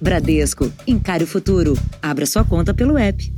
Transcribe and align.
Bradesco, 0.00 0.72
encare 0.86 1.24
o 1.24 1.26
futuro. 1.26 1.74
Abra 2.00 2.24
sua 2.24 2.44
conta 2.44 2.72
pelo 2.72 2.96
app. 2.96 3.32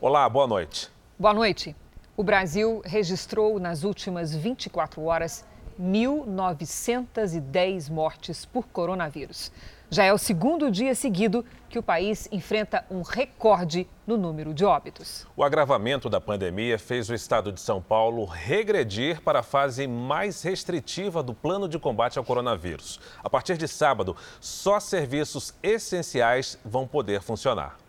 Olá, 0.00 0.26
boa 0.26 0.46
noite. 0.46 0.88
Boa 1.18 1.34
noite. 1.34 1.76
O 2.16 2.24
Brasil 2.24 2.80
registrou 2.86 3.60
nas 3.60 3.84
últimas 3.84 4.34
24 4.34 5.02
horas 5.02 5.44
1.910 5.78 7.90
mortes 7.90 8.46
por 8.46 8.66
coronavírus. 8.68 9.52
Já 9.92 10.04
é 10.04 10.12
o 10.14 10.16
segundo 10.16 10.70
dia 10.70 10.94
seguido 10.94 11.44
que 11.68 11.78
o 11.78 11.82
país 11.82 12.26
enfrenta 12.32 12.82
um 12.90 13.02
recorde 13.02 13.86
no 14.06 14.16
número 14.16 14.54
de 14.54 14.64
óbitos. 14.64 15.26
O 15.36 15.44
agravamento 15.44 16.08
da 16.08 16.18
pandemia 16.18 16.78
fez 16.78 17.10
o 17.10 17.14
estado 17.14 17.52
de 17.52 17.60
São 17.60 17.82
Paulo 17.82 18.24
regredir 18.24 19.20
para 19.20 19.40
a 19.40 19.42
fase 19.42 19.86
mais 19.86 20.40
restritiva 20.40 21.22
do 21.22 21.34
plano 21.34 21.68
de 21.68 21.78
combate 21.78 22.16
ao 22.16 22.24
coronavírus. 22.24 22.98
A 23.22 23.28
partir 23.28 23.58
de 23.58 23.68
sábado, 23.68 24.16
só 24.40 24.80
serviços 24.80 25.52
essenciais 25.62 26.58
vão 26.64 26.86
poder 26.86 27.20
funcionar. 27.20 27.81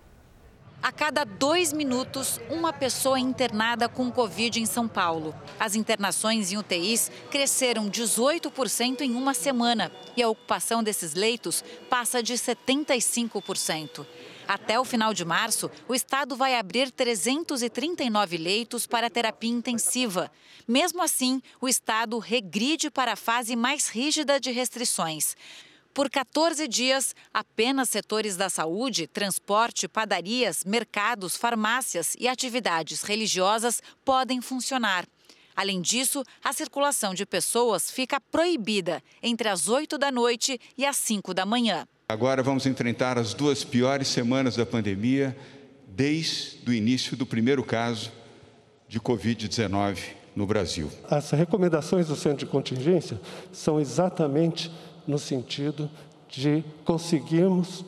A 0.84 0.92
cada 0.92 1.24
dois 1.24 1.72
minutos, 1.72 2.42
uma 2.50 2.74
pessoa 2.74 3.18
é 3.18 3.22
internada 3.22 3.88
com 3.88 4.12
Covid 4.12 4.60
em 4.60 4.66
São 4.66 4.86
Paulo. 4.86 5.34
As 5.58 5.76
internações 5.76 6.52
em 6.52 6.58
UTIs 6.58 7.10
cresceram 7.32 7.90
18% 7.90 9.00
em 9.00 9.16
uma 9.16 9.34
semana 9.34 9.90
e 10.18 10.22
a 10.22 10.28
ocupação 10.28 10.84
desses 10.84 11.14
leitos 11.14 11.64
passa 11.90 12.22
de 12.22 12.34
75%. 12.34 14.06
Até 14.46 14.78
o 14.78 14.84
final 14.84 15.14
de 15.14 15.24
março, 15.24 15.72
o 15.88 15.96
estado 15.96 16.36
vai 16.36 16.60
abrir 16.60 16.92
339 16.92 18.36
leitos 18.36 18.86
para 18.86 19.10
terapia 19.10 19.52
intensiva. 19.52 20.30
Mesmo 20.68 21.02
assim, 21.02 21.42
o 21.62 21.70
estado 21.70 22.20
regride 22.20 22.92
para 22.92 23.14
a 23.14 23.16
fase 23.16 23.56
mais 23.56 23.88
rígida 23.88 24.38
de 24.38 24.52
restrições. 24.52 25.38
Por 25.94 26.10
14 26.10 26.68
dias, 26.68 27.16
apenas 27.32 27.88
setores 27.88 28.36
da 28.36 28.50
saúde, 28.50 29.06
transporte, 29.06 29.88
padarias, 29.88 30.64
mercados, 30.66 31.38
farmácias 31.38 32.16
e 32.20 32.28
atividades 32.28 33.04
religiosas 33.04 33.80
podem 34.04 34.42
funcionar. 34.42 35.06
Além 35.56 35.82
disso, 35.82 36.24
a 36.44 36.52
circulação 36.52 37.14
de 37.14 37.28
pessoas 37.28 37.92
fica 37.92 38.20
proibida 38.20 39.04
entre 39.22 39.48
as 39.48 39.70
8 39.70 40.00
da 40.00 40.12
noite 40.12 40.60
e 40.76 40.84
as 40.84 40.96
5 40.98 41.32
da 41.32 41.46
manhã. 41.46 41.88
Agora 42.10 42.42
vamos 42.42 42.66
enfrentar 42.66 43.20
as 43.20 43.36
duas 43.36 43.64
piores 43.64 44.08
semanas 44.08 44.56
da 44.56 44.66
pandemia 44.66 45.38
desde 45.88 46.68
o 46.68 46.74
início 46.74 47.16
do 47.16 47.24
primeiro 47.24 47.64
caso 47.64 48.12
de 48.90 49.00
Covid-19 49.00 50.00
no 50.36 50.48
Brasil. 50.48 50.90
As 51.08 51.30
recomendações 51.30 52.08
do 52.08 52.16
centro 52.16 52.40
de 52.40 52.48
contingência 52.48 53.22
são 53.52 53.80
exatamente 53.80 54.72
no 55.08 55.20
sentido 55.20 55.90
de 56.30 56.64
conseguirmos 56.84 57.86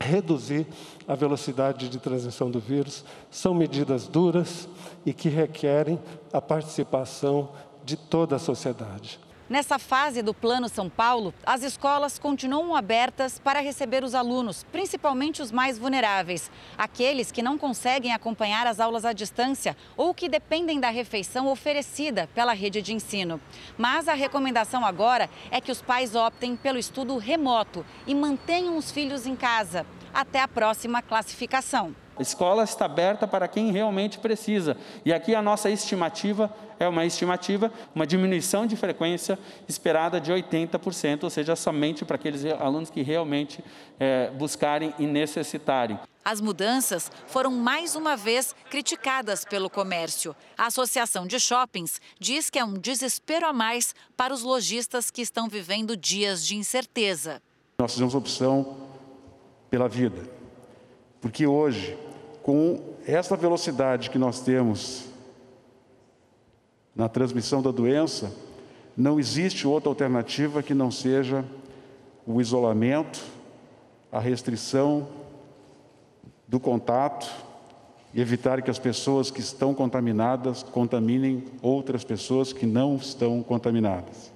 reduzir 0.00 0.66
a 1.06 1.14
velocidade 1.14 1.88
de 1.88 1.98
transmissão 1.98 2.50
do 2.50 2.60
vírus. 2.60 3.04
São 3.30 3.54
medidas 3.54 4.06
duras 4.06 4.68
e 5.06 5.12
que 5.12 5.28
requerem 5.28 5.98
a 6.32 6.40
participação 6.40 7.50
de 7.84 7.96
toda 7.96 8.36
a 8.36 8.38
sociedade. 8.38 9.18
Nessa 9.48 9.78
fase 9.78 10.22
do 10.22 10.32
Plano 10.32 10.68
São 10.68 10.88
Paulo, 10.88 11.34
as 11.44 11.62
escolas 11.62 12.18
continuam 12.18 12.74
abertas 12.74 13.38
para 13.38 13.60
receber 13.60 14.02
os 14.02 14.14
alunos, 14.14 14.64
principalmente 14.72 15.42
os 15.42 15.50
mais 15.50 15.78
vulneráveis, 15.78 16.50
aqueles 16.78 17.30
que 17.30 17.42
não 17.42 17.58
conseguem 17.58 18.14
acompanhar 18.14 18.66
as 18.66 18.80
aulas 18.80 19.04
à 19.04 19.12
distância 19.12 19.76
ou 19.96 20.14
que 20.14 20.28
dependem 20.28 20.80
da 20.80 20.90
refeição 20.90 21.48
oferecida 21.48 22.30
pela 22.34 22.54
rede 22.54 22.80
de 22.80 22.94
ensino. 22.94 23.40
Mas 23.76 24.08
a 24.08 24.14
recomendação 24.14 24.86
agora 24.86 25.28
é 25.50 25.60
que 25.60 25.72
os 25.72 25.82
pais 25.82 26.14
optem 26.14 26.56
pelo 26.56 26.78
estudo 26.78 27.18
remoto 27.18 27.84
e 28.06 28.14
mantenham 28.14 28.76
os 28.76 28.90
filhos 28.90 29.26
em 29.26 29.36
casa 29.36 29.84
até 30.14 30.40
a 30.40 30.48
próxima 30.48 31.02
classificação. 31.02 31.94
A 32.18 32.22
escola 32.22 32.64
está 32.64 32.84
aberta 32.84 33.26
para 33.26 33.48
quem 33.48 33.72
realmente 33.72 34.18
precisa. 34.18 34.76
E 35.04 35.12
aqui 35.12 35.34
a 35.34 35.40
nossa 35.40 35.70
estimativa 35.70 36.52
é 36.78 36.86
uma 36.86 37.06
estimativa, 37.06 37.72
uma 37.94 38.06
diminuição 38.06 38.66
de 38.66 38.76
frequência 38.76 39.38
esperada 39.66 40.20
de 40.20 40.30
80%, 40.30 41.24
ou 41.24 41.30
seja, 41.30 41.56
somente 41.56 42.04
para 42.04 42.16
aqueles 42.16 42.44
alunos 42.44 42.90
que 42.90 43.02
realmente 43.02 43.64
é, 43.98 44.30
buscarem 44.30 44.94
e 44.98 45.06
necessitarem. 45.06 45.98
As 46.24 46.40
mudanças 46.40 47.10
foram 47.26 47.50
mais 47.50 47.96
uma 47.96 48.16
vez 48.16 48.54
criticadas 48.70 49.44
pelo 49.44 49.68
comércio. 49.68 50.36
A 50.56 50.66
Associação 50.66 51.26
de 51.26 51.40
Shoppings 51.40 52.00
diz 52.20 52.48
que 52.48 52.58
é 52.58 52.64
um 52.64 52.74
desespero 52.74 53.46
a 53.46 53.52
mais 53.52 53.94
para 54.16 54.32
os 54.32 54.42
lojistas 54.42 55.10
que 55.10 55.20
estão 55.20 55.48
vivendo 55.48 55.96
dias 55.96 56.46
de 56.46 56.56
incerteza. 56.56 57.42
Nós 57.78 57.92
fizemos 57.92 58.14
opção 58.14 58.76
pela 59.68 59.88
vida, 59.88 60.22
porque 61.22 61.46
hoje, 61.46 61.96
com 62.42 62.80
essa 63.06 63.36
velocidade 63.36 64.10
que 64.10 64.18
nós 64.18 64.40
temos 64.40 65.04
na 66.94 67.08
transmissão 67.08 67.62
da 67.62 67.70
doença, 67.70 68.32
não 68.96 69.20
existe 69.20 69.66
outra 69.66 69.88
alternativa 69.88 70.64
que 70.64 70.74
não 70.74 70.90
seja 70.90 71.44
o 72.26 72.40
isolamento, 72.40 73.22
a 74.10 74.18
restrição 74.18 75.08
do 76.46 76.58
contato 76.58 77.32
e 78.12 78.20
evitar 78.20 78.60
que 78.60 78.70
as 78.70 78.80
pessoas 78.80 79.30
que 79.30 79.40
estão 79.40 79.72
contaminadas 79.72 80.64
contaminem 80.64 81.44
outras 81.62 82.02
pessoas 82.02 82.52
que 82.52 82.66
não 82.66 82.96
estão 82.96 83.44
contaminadas. 83.44 84.32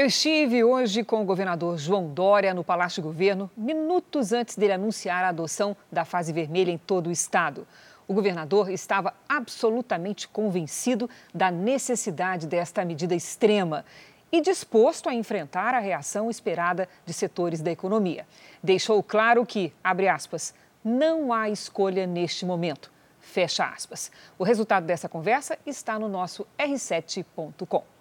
Eu 0.00 0.06
estive 0.06 0.64
hoje 0.64 1.04
com 1.04 1.20
o 1.20 1.26
governador 1.26 1.76
João 1.76 2.08
Dória 2.08 2.54
no 2.54 2.64
Palácio 2.64 3.02
Governo, 3.02 3.50
minutos 3.54 4.32
antes 4.32 4.56
dele 4.56 4.72
anunciar 4.72 5.22
a 5.22 5.28
adoção 5.28 5.76
da 5.92 6.06
fase 6.06 6.32
vermelha 6.32 6.70
em 6.70 6.78
todo 6.78 7.08
o 7.08 7.12
estado. 7.12 7.68
O 8.08 8.14
governador 8.14 8.70
estava 8.70 9.12
absolutamente 9.28 10.26
convencido 10.26 11.06
da 11.34 11.50
necessidade 11.50 12.46
desta 12.46 12.82
medida 12.82 13.14
extrema 13.14 13.84
e 14.32 14.40
disposto 14.40 15.06
a 15.06 15.12
enfrentar 15.12 15.74
a 15.74 15.80
reação 15.80 16.30
esperada 16.30 16.88
de 17.04 17.12
setores 17.12 17.60
da 17.60 17.70
economia. 17.70 18.26
Deixou 18.62 19.02
claro 19.02 19.44
que, 19.44 19.70
abre 19.84 20.08
aspas, 20.08 20.54
não 20.82 21.30
há 21.30 21.50
escolha 21.50 22.06
neste 22.06 22.46
momento. 22.46 22.90
Fecha 23.20 23.66
aspas. 23.66 24.10
O 24.38 24.44
resultado 24.44 24.86
dessa 24.86 25.10
conversa 25.10 25.58
está 25.66 25.98
no 25.98 26.08
nosso 26.08 26.46
r7.com. 26.58 27.99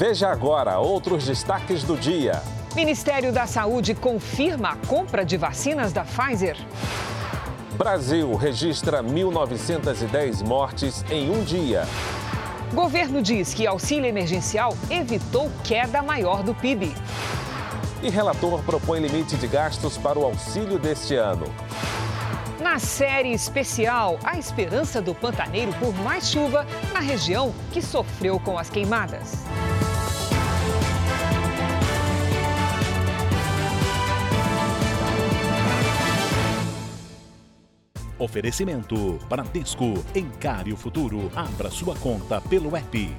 Veja 0.00 0.30
agora 0.30 0.78
outros 0.78 1.26
destaques 1.26 1.82
do 1.82 1.94
dia. 1.94 2.42
Ministério 2.74 3.30
da 3.30 3.46
Saúde 3.46 3.94
confirma 3.94 4.70
a 4.70 4.76
compra 4.86 5.26
de 5.26 5.36
vacinas 5.36 5.92
da 5.92 6.06
Pfizer. 6.06 6.56
Brasil 7.72 8.34
registra 8.34 9.02
1.910 9.02 10.42
mortes 10.42 11.04
em 11.10 11.30
um 11.30 11.44
dia. 11.44 11.86
Governo 12.72 13.20
diz 13.20 13.52
que 13.52 13.66
auxílio 13.66 14.06
emergencial 14.06 14.74
evitou 14.88 15.50
queda 15.62 16.02
maior 16.02 16.42
do 16.42 16.54
PIB. 16.54 16.94
E 18.02 18.08
relator 18.08 18.62
propõe 18.62 19.00
limite 19.00 19.36
de 19.36 19.46
gastos 19.46 19.98
para 19.98 20.18
o 20.18 20.24
auxílio 20.24 20.78
deste 20.78 21.14
ano. 21.14 21.44
Na 22.58 22.78
série 22.78 23.34
especial, 23.34 24.18
a 24.24 24.38
esperança 24.38 25.02
do 25.02 25.14
pantaneiro 25.14 25.74
por 25.74 25.94
mais 25.96 26.30
chuva 26.30 26.66
na 26.90 27.00
região 27.00 27.52
que 27.70 27.82
sofreu 27.82 28.40
com 28.40 28.56
as 28.56 28.70
queimadas. 28.70 29.44
Oferecimento 38.20 39.18
Bradesco. 39.30 39.94
Encare 40.14 40.72
o 40.74 40.76
futuro. 40.76 41.32
Abra 41.34 41.70
sua 41.70 41.96
conta 41.96 42.38
pelo 42.38 42.76
app. 42.76 43.16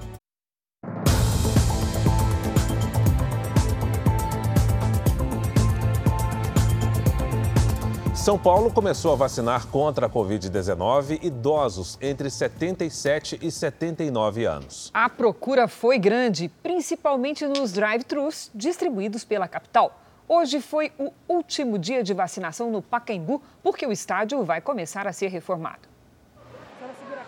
São 8.14 8.38
Paulo 8.38 8.70
começou 8.70 9.14
a 9.14 9.16
vacinar 9.16 9.66
contra 9.66 10.06
a 10.06 10.10
Covid-19 10.10 11.24
idosos 11.24 11.98
entre 12.00 12.30
77 12.30 13.40
e 13.42 13.50
79 13.50 14.46
anos. 14.46 14.92
A 14.94 15.10
procura 15.10 15.68
foi 15.68 15.98
grande, 15.98 16.48
principalmente 16.62 17.48
nos 17.48 17.72
drive-thrus 17.72 18.52
distribuídos 18.54 19.26
pela 19.26 19.48
capital. 19.48 20.01
Hoje 20.34 20.62
foi 20.62 20.94
o 20.98 21.12
último 21.28 21.78
dia 21.78 22.02
de 22.02 22.14
vacinação 22.14 22.72
no 22.72 22.82
Pacaembu, 22.82 23.44
porque 23.62 23.86
o 23.86 23.92
estádio 23.92 24.42
vai 24.46 24.62
começar 24.62 25.06
a 25.06 25.12
ser 25.12 25.28
reformado. 25.28 25.90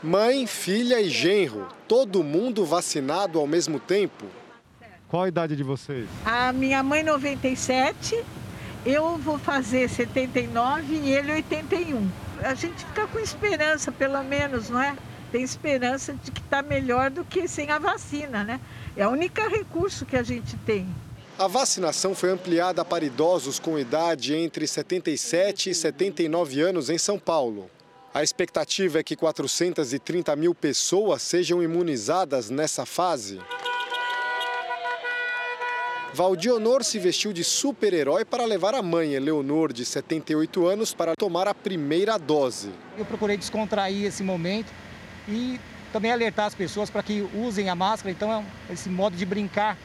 Mãe, 0.02 0.48
filha 0.48 1.02
e 1.02 1.10
genro, 1.10 1.68
todo 1.86 2.24
mundo 2.24 2.66
vacinado 2.66 3.42
ao 3.42 3.46
mesmo 3.46 3.78
tempo? 3.78 4.26
Qual 5.10 5.24
a 5.24 5.28
idade 5.28 5.54
de 5.54 5.64
vocês? 5.64 6.08
A 6.26 6.54
minha 6.54 6.82
mãe 6.82 7.04
97, 7.04 8.24
eu 8.86 9.18
vou 9.18 9.38
fazer 9.38 9.90
79 9.90 10.96
e 10.96 11.12
ele 11.12 11.34
81. 11.34 12.10
A 12.42 12.54
gente 12.54 12.86
fica 12.86 13.06
com 13.06 13.20
esperança, 13.20 13.92
pelo 13.92 14.24
menos, 14.24 14.70
não 14.70 14.82
é? 14.82 14.96
tem 15.30 15.44
esperança 15.44 16.14
de 16.14 16.32
que 16.32 16.40
está 16.40 16.62
melhor 16.62 17.10
do 17.10 17.26
que 17.26 17.50
sem 17.50 17.70
a 17.70 17.80
vacina, 17.80 18.46
né? 18.46 18.62
É 18.96 19.06
o 19.06 19.10
único 19.10 19.42
recurso 19.50 20.06
que 20.06 20.16
a 20.16 20.24
gente 20.24 20.56
tem. 20.58 20.88
A 21.38 21.48
vacinação 21.48 22.14
foi 22.14 22.30
ampliada 22.30 22.86
para 22.86 23.04
idosos 23.04 23.58
com 23.58 23.80
idade 23.80 24.36
entre 24.36 24.68
77 24.68 25.72
e 25.72 25.74
79 25.74 26.62
anos 26.62 26.92
em 26.92 26.98
São 27.00 27.18
Paulo. 27.18 27.72
A 28.14 28.22
expectativa 28.22 29.00
é 29.00 29.04
que 29.04 29.16
430 29.16 30.36
mil 30.36 30.54
pessoas 30.54 31.24
sejam 31.24 31.64
imunizadas 31.64 32.52
nessa 32.52 32.86
fase. 32.86 33.40
Valdionor 36.14 36.84
se 36.84 37.00
vestiu 37.00 37.34
de 37.34 37.44
super-herói 37.44 38.24
para 38.24 38.46
levar 38.46 38.76
a 38.76 38.84
mãe, 38.84 39.16
Eleonor, 39.16 39.74
de 39.74 39.84
78 39.84 40.68
anos, 40.68 40.94
para 40.94 41.16
tomar 41.16 41.48
a 41.48 41.56
primeira 41.56 42.20
dose. 42.20 42.70
Eu 42.96 43.06
procurei 43.06 43.36
descontrair 43.36 44.06
esse 44.06 44.22
momento 44.22 44.72
e 45.28 45.60
também 45.92 46.12
alertar 46.12 46.46
as 46.46 46.54
pessoas 46.54 46.92
para 46.92 47.02
que 47.02 47.28
usem 47.34 47.70
a 47.70 47.74
máscara. 47.74 48.12
Então, 48.12 48.46
é 48.70 48.74
esse 48.74 48.88
modo 48.88 49.18
de 49.18 49.26
brincar 49.26 49.76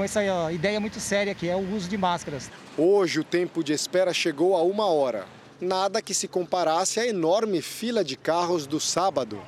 com 0.00 0.04
essa 0.04 0.50
ideia 0.50 0.80
muito 0.80 0.98
séria 0.98 1.34
que 1.34 1.46
é 1.46 1.54
o 1.54 1.74
uso 1.74 1.86
de 1.86 1.98
máscaras. 1.98 2.50
Hoje, 2.78 3.20
o 3.20 3.24
tempo 3.24 3.62
de 3.62 3.74
espera 3.74 4.14
chegou 4.14 4.56
a 4.56 4.62
uma 4.62 4.86
hora. 4.86 5.26
Nada 5.60 6.00
que 6.00 6.14
se 6.14 6.26
comparasse 6.26 6.98
à 6.98 7.06
enorme 7.06 7.60
fila 7.60 8.02
de 8.02 8.16
carros 8.16 8.66
do 8.66 8.80
sábado. 8.80 9.38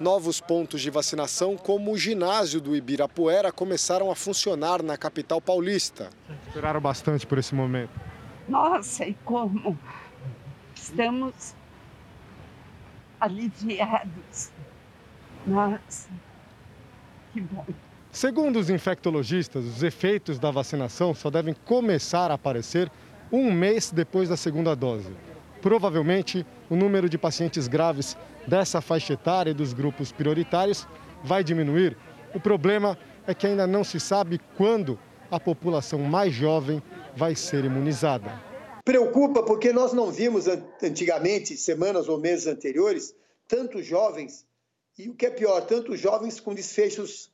Novos 0.00 0.40
pontos 0.40 0.80
de 0.80 0.90
vacinação, 0.90 1.56
como 1.56 1.92
o 1.92 1.96
ginásio 1.96 2.60
do 2.60 2.74
Ibirapuera, 2.74 3.52
começaram 3.52 4.10
a 4.10 4.16
funcionar 4.16 4.82
na 4.82 4.96
capital 4.96 5.40
paulista. 5.40 6.10
Esperaram 6.48 6.80
bastante 6.80 7.24
por 7.24 7.38
esse 7.38 7.54
momento. 7.54 7.92
Nossa, 8.48 9.04
e 9.04 9.14
como? 9.24 9.78
Estamos 10.74 11.54
aliviados. 13.20 14.50
Nossa, 15.46 16.08
que 17.32 17.40
bom. 17.40 17.64
Segundo 18.12 18.58
os 18.58 18.68
infectologistas, 18.68 19.64
os 19.64 19.82
efeitos 19.84 20.36
da 20.38 20.50
vacinação 20.50 21.14
só 21.14 21.30
devem 21.30 21.54
começar 21.64 22.30
a 22.32 22.34
aparecer 22.34 22.90
um 23.30 23.52
mês 23.52 23.92
depois 23.92 24.28
da 24.28 24.36
segunda 24.36 24.74
dose. 24.74 25.12
Provavelmente, 25.62 26.44
o 26.68 26.74
número 26.74 27.08
de 27.08 27.16
pacientes 27.16 27.68
graves 27.68 28.16
dessa 28.48 28.80
faixa 28.80 29.12
etária 29.12 29.52
e 29.52 29.54
dos 29.54 29.72
grupos 29.72 30.10
prioritários 30.10 30.88
vai 31.22 31.44
diminuir. 31.44 31.96
O 32.34 32.40
problema 32.40 32.98
é 33.28 33.32
que 33.34 33.46
ainda 33.46 33.64
não 33.64 33.84
se 33.84 34.00
sabe 34.00 34.40
quando 34.56 34.98
a 35.30 35.38
população 35.38 36.00
mais 36.00 36.32
jovem 36.32 36.82
vai 37.14 37.36
ser 37.36 37.64
imunizada. 37.64 38.42
Preocupa 38.84 39.44
porque 39.44 39.72
nós 39.72 39.92
não 39.92 40.10
vimos 40.10 40.46
antigamente, 40.82 41.56
semanas 41.56 42.08
ou 42.08 42.18
meses 42.18 42.48
anteriores, 42.48 43.14
tantos 43.46 43.86
jovens, 43.86 44.44
e 44.98 45.08
o 45.08 45.14
que 45.14 45.26
é 45.26 45.30
pior, 45.30 45.60
tantos 45.60 46.00
jovens 46.00 46.40
com 46.40 46.52
desfechos 46.52 47.29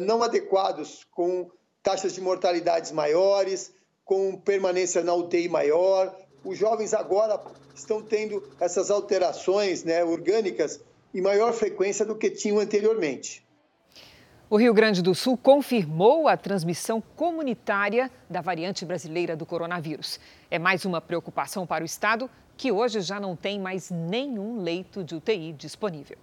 não 0.00 0.22
adequados, 0.22 1.06
com 1.10 1.50
taxas 1.82 2.14
de 2.14 2.20
mortalidades 2.20 2.90
maiores, 2.90 3.72
com 4.04 4.36
permanência 4.36 5.02
na 5.02 5.14
UTI 5.14 5.48
maior. 5.48 6.16
Os 6.44 6.58
jovens 6.58 6.92
agora 6.94 7.40
estão 7.74 8.02
tendo 8.02 8.42
essas 8.58 8.90
alterações 8.90 9.84
né, 9.84 10.04
orgânicas 10.04 10.80
em 11.14 11.20
maior 11.20 11.52
frequência 11.52 12.04
do 12.04 12.16
que 12.16 12.30
tinham 12.30 12.58
anteriormente. 12.58 13.46
O 14.48 14.56
Rio 14.56 14.72
Grande 14.72 15.02
do 15.02 15.12
Sul 15.12 15.36
confirmou 15.36 16.28
a 16.28 16.36
transmissão 16.36 17.00
comunitária 17.00 18.10
da 18.30 18.40
variante 18.40 18.84
brasileira 18.84 19.34
do 19.34 19.44
coronavírus. 19.44 20.20
É 20.48 20.58
mais 20.58 20.84
uma 20.84 21.00
preocupação 21.00 21.66
para 21.66 21.82
o 21.82 21.86
estado, 21.86 22.30
que 22.56 22.70
hoje 22.70 23.00
já 23.00 23.18
não 23.18 23.34
tem 23.34 23.58
mais 23.58 23.90
nenhum 23.90 24.62
leito 24.62 25.02
de 25.02 25.16
UTI 25.16 25.52
disponível. 25.52 26.16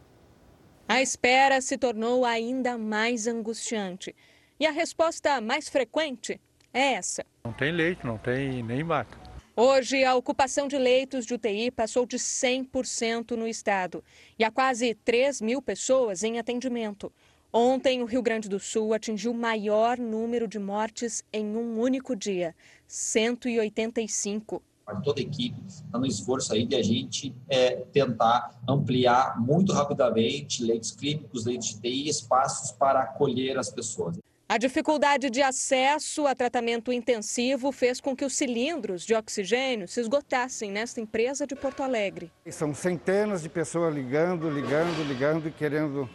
A 0.87 1.01
espera 1.01 1.61
se 1.61 1.77
tornou 1.77 2.25
ainda 2.25 2.77
mais 2.77 3.25
angustiante. 3.25 4.13
E 4.59 4.65
a 4.65 4.71
resposta 4.71 5.39
mais 5.39 5.69
frequente 5.69 6.39
é 6.73 6.93
essa: 6.93 7.25
Não 7.45 7.53
tem 7.53 7.71
leito, 7.71 8.05
não 8.05 8.17
tem 8.17 8.61
nem 8.61 8.83
maca. 8.83 9.17
Hoje, 9.55 10.03
a 10.03 10.15
ocupação 10.15 10.67
de 10.67 10.77
leitos 10.77 11.25
de 11.25 11.35
UTI 11.35 11.71
passou 11.71 12.05
de 12.05 12.17
100% 12.17 13.31
no 13.31 13.47
estado 13.47 14.03
e 14.37 14.43
há 14.43 14.51
quase 14.51 14.95
3 14.95 15.41
mil 15.41 15.61
pessoas 15.61 16.23
em 16.23 16.39
atendimento. 16.39 17.13
Ontem, 17.51 18.01
o 18.01 18.05
Rio 18.05 18.23
Grande 18.23 18.49
do 18.49 18.59
Sul 18.59 18.93
atingiu 18.93 19.31
o 19.31 19.35
maior 19.35 19.99
número 19.99 20.47
de 20.47 20.57
mortes 20.57 21.23
em 21.31 21.45
um 21.55 21.79
único 21.79 22.15
dia, 22.15 22.55
185. 22.87 24.61
Toda 25.03 25.19
a 25.19 25.23
equipe 25.23 25.59
está 25.65 25.97
no 25.97 26.05
esforço 26.05 26.53
aí 26.53 26.65
de 26.65 26.75
a 26.75 26.83
gente 26.83 27.35
é, 27.49 27.77
tentar 27.91 28.51
ampliar 28.67 29.39
muito 29.39 29.73
rapidamente 29.73 30.63
leitos 30.63 30.91
clínicos, 30.91 31.45
leitos 31.45 31.69
de 31.69 31.81
TI, 31.81 32.09
espaços 32.09 32.71
para 32.71 33.01
acolher 33.01 33.57
as 33.57 33.69
pessoas. 33.69 34.17
A 34.47 34.57
dificuldade 34.57 35.29
de 35.29 35.41
acesso 35.41 36.27
a 36.27 36.35
tratamento 36.35 36.91
intensivo 36.91 37.71
fez 37.71 37.99
com 37.99 38.15
que 38.15 38.23
os 38.23 38.35
cilindros 38.35 39.03
de 39.03 39.15
oxigênio 39.15 39.87
se 39.87 39.99
esgotassem 39.99 40.69
nesta 40.69 41.01
empresa 41.01 41.47
de 41.47 41.55
Porto 41.55 41.81
Alegre. 41.81 42.31
São 42.51 42.75
centenas 42.75 43.41
de 43.41 43.49
pessoas 43.49 43.95
ligando, 43.95 44.49
ligando, 44.51 45.07
ligando 45.07 45.47
e 45.47 45.51
querendo 45.51 46.07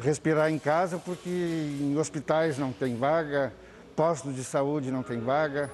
respirar 0.00 0.52
em 0.52 0.58
casa 0.58 0.98
porque 0.98 1.28
em 1.28 1.96
hospitais 1.96 2.58
não 2.58 2.70
tem 2.70 2.94
vaga, 2.94 3.52
postos 3.96 4.36
de 4.36 4.44
saúde 4.44 4.92
não 4.92 5.02
tem 5.02 5.18
vaga. 5.18 5.70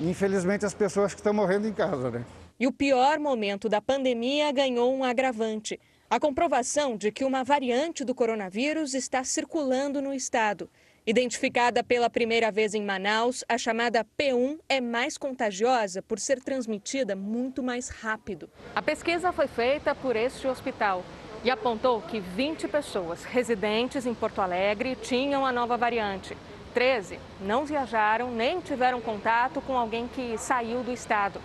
Infelizmente 0.00 0.64
as 0.64 0.74
pessoas 0.74 1.14
que 1.14 1.20
estão 1.20 1.32
morrendo 1.32 1.66
em 1.66 1.72
casa, 1.72 2.10
né? 2.10 2.24
E 2.58 2.66
o 2.66 2.72
pior 2.72 3.18
momento 3.18 3.68
da 3.68 3.80
pandemia 3.80 4.50
ganhou 4.52 4.94
um 4.94 5.04
agravante 5.04 5.78
a 6.08 6.20
comprovação 6.20 6.96
de 6.96 7.10
que 7.10 7.24
uma 7.24 7.42
variante 7.42 8.04
do 8.04 8.14
coronavírus 8.14 8.94
está 8.94 9.24
circulando 9.24 10.00
no 10.00 10.14
estado. 10.14 10.70
Identificada 11.04 11.82
pela 11.82 12.08
primeira 12.08 12.50
vez 12.50 12.74
em 12.74 12.82
Manaus, 12.84 13.44
a 13.48 13.58
chamada 13.58 14.04
P1 14.18 14.58
é 14.68 14.80
mais 14.80 15.18
contagiosa 15.18 16.02
por 16.02 16.20
ser 16.20 16.40
transmitida 16.40 17.16
muito 17.16 17.62
mais 17.62 17.88
rápido. 17.88 18.48
A 18.74 18.80
pesquisa 18.80 19.32
foi 19.32 19.48
feita 19.48 19.94
por 19.94 20.14
este 20.14 20.46
hospital 20.46 21.04
e 21.42 21.50
apontou 21.50 22.00
que 22.02 22.20
20 22.20 22.68
pessoas 22.68 23.24
residentes 23.24 24.06
em 24.06 24.14
Porto 24.14 24.40
Alegre 24.40 24.96
tinham 24.96 25.44
a 25.44 25.52
nova 25.52 25.76
variante. 25.76 26.36
13 26.76 27.18
não 27.40 27.64
viajaram 27.64 28.30
nem 28.30 28.60
tiveram 28.60 29.00
contato 29.00 29.62
com 29.62 29.78
alguém 29.78 30.06
que 30.08 30.36
saiu 30.36 30.82
do 30.82 30.92
estado. 30.92 31.40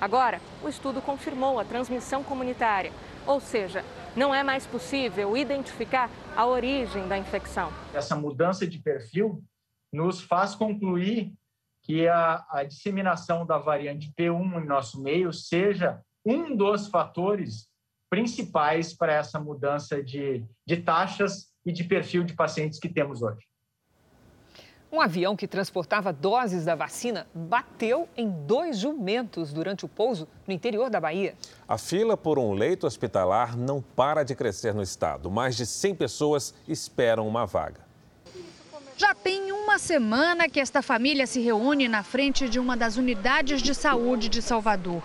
Agora, 0.00 0.40
o 0.62 0.68
estudo 0.68 1.02
confirmou 1.02 1.58
a 1.58 1.64
transmissão 1.64 2.22
comunitária, 2.22 2.92
ou 3.26 3.40
seja, 3.40 3.84
não 4.14 4.32
é 4.32 4.44
mais 4.44 4.64
possível 4.64 5.36
identificar 5.36 6.08
a 6.36 6.46
origem 6.46 7.08
da 7.08 7.18
infecção. 7.18 7.72
Essa 7.92 8.14
mudança 8.14 8.64
de 8.64 8.78
perfil 8.78 9.42
nos 9.92 10.20
faz 10.20 10.54
concluir 10.54 11.32
que 11.82 12.06
a, 12.06 12.46
a 12.48 12.62
disseminação 12.62 13.44
da 13.44 13.58
variante 13.58 14.12
P1 14.16 14.62
em 14.62 14.66
nosso 14.66 15.02
meio 15.02 15.32
seja 15.32 16.00
um 16.24 16.54
dos 16.54 16.86
fatores 16.86 17.66
principais 18.08 18.94
para 18.94 19.14
essa 19.14 19.40
mudança 19.40 20.00
de, 20.00 20.44
de 20.64 20.76
taxas 20.76 21.52
e 21.64 21.72
de 21.72 21.82
perfil 21.82 22.22
de 22.22 22.34
pacientes 22.34 22.78
que 22.78 22.88
temos 22.88 23.20
hoje. 23.20 23.45
Um 24.96 25.00
avião 25.02 25.36
que 25.36 25.46
transportava 25.46 26.10
doses 26.10 26.64
da 26.64 26.74
vacina 26.74 27.26
bateu 27.34 28.08
em 28.16 28.30
dois 28.30 28.78
jumentos 28.78 29.52
durante 29.52 29.84
o 29.84 29.88
pouso 29.88 30.26
no 30.46 30.54
interior 30.54 30.88
da 30.88 30.98
Bahia. 30.98 31.34
A 31.68 31.76
fila 31.76 32.16
por 32.16 32.38
um 32.38 32.54
leito 32.54 32.86
hospitalar 32.86 33.58
não 33.58 33.82
para 33.82 34.22
de 34.22 34.34
crescer 34.34 34.72
no 34.72 34.82
estado. 34.82 35.30
Mais 35.30 35.54
de 35.54 35.66
100 35.66 35.96
pessoas 35.96 36.54
esperam 36.66 37.28
uma 37.28 37.44
vaga. 37.44 37.82
Já 38.96 39.14
tem 39.14 39.52
uma 39.52 39.78
semana 39.78 40.48
que 40.48 40.58
esta 40.58 40.80
família 40.80 41.26
se 41.26 41.42
reúne 41.42 41.88
na 41.88 42.02
frente 42.02 42.48
de 42.48 42.58
uma 42.58 42.74
das 42.74 42.96
unidades 42.96 43.60
de 43.60 43.74
saúde 43.74 44.30
de 44.30 44.40
Salvador. 44.40 45.02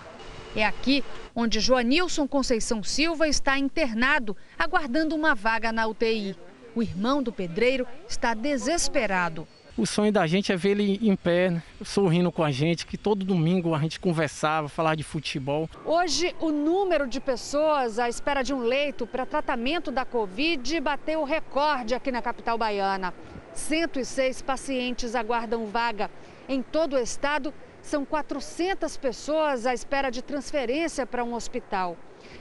É 0.56 0.64
aqui 0.64 1.04
onde 1.34 1.60
Joanilson 1.60 2.26
Conceição 2.26 2.82
Silva 2.82 3.28
está 3.28 3.58
internado, 3.58 4.34
aguardando 4.58 5.14
uma 5.14 5.34
vaga 5.34 5.70
na 5.70 5.86
UTI. 5.86 6.34
O 6.74 6.82
irmão 6.82 7.22
do 7.22 7.30
pedreiro 7.30 7.86
está 8.08 8.32
desesperado. 8.32 9.46
O 9.74 9.86
sonho 9.86 10.12
da 10.12 10.26
gente 10.26 10.52
é 10.52 10.56
ver 10.56 10.72
ele 10.72 10.98
em 11.00 11.16
pé, 11.16 11.48
né? 11.48 11.62
sorrindo 11.82 12.30
com 12.30 12.44
a 12.44 12.50
gente, 12.50 12.86
que 12.86 12.98
todo 12.98 13.24
domingo 13.24 13.74
a 13.74 13.78
gente 13.78 13.98
conversava, 13.98 14.68
falava 14.68 14.94
de 14.94 15.02
futebol. 15.02 15.66
Hoje, 15.86 16.36
o 16.40 16.50
número 16.50 17.06
de 17.06 17.18
pessoas 17.18 17.98
à 17.98 18.06
espera 18.06 18.42
de 18.42 18.52
um 18.52 18.60
leito 18.60 19.06
para 19.06 19.24
tratamento 19.24 19.90
da 19.90 20.04
Covid 20.04 20.78
bateu 20.78 21.20
o 21.20 21.24
recorde 21.24 21.94
aqui 21.94 22.12
na 22.12 22.20
capital 22.20 22.58
baiana. 22.58 23.14
106 23.54 24.42
pacientes 24.42 25.14
aguardam 25.14 25.64
vaga. 25.64 26.10
Em 26.46 26.60
todo 26.60 26.96
o 26.96 26.98
estado, 26.98 27.52
são 27.80 28.04
400 28.04 28.98
pessoas 28.98 29.64
à 29.64 29.72
espera 29.72 30.10
de 30.10 30.20
transferência 30.20 31.06
para 31.06 31.24
um 31.24 31.32
hospital. 31.32 31.96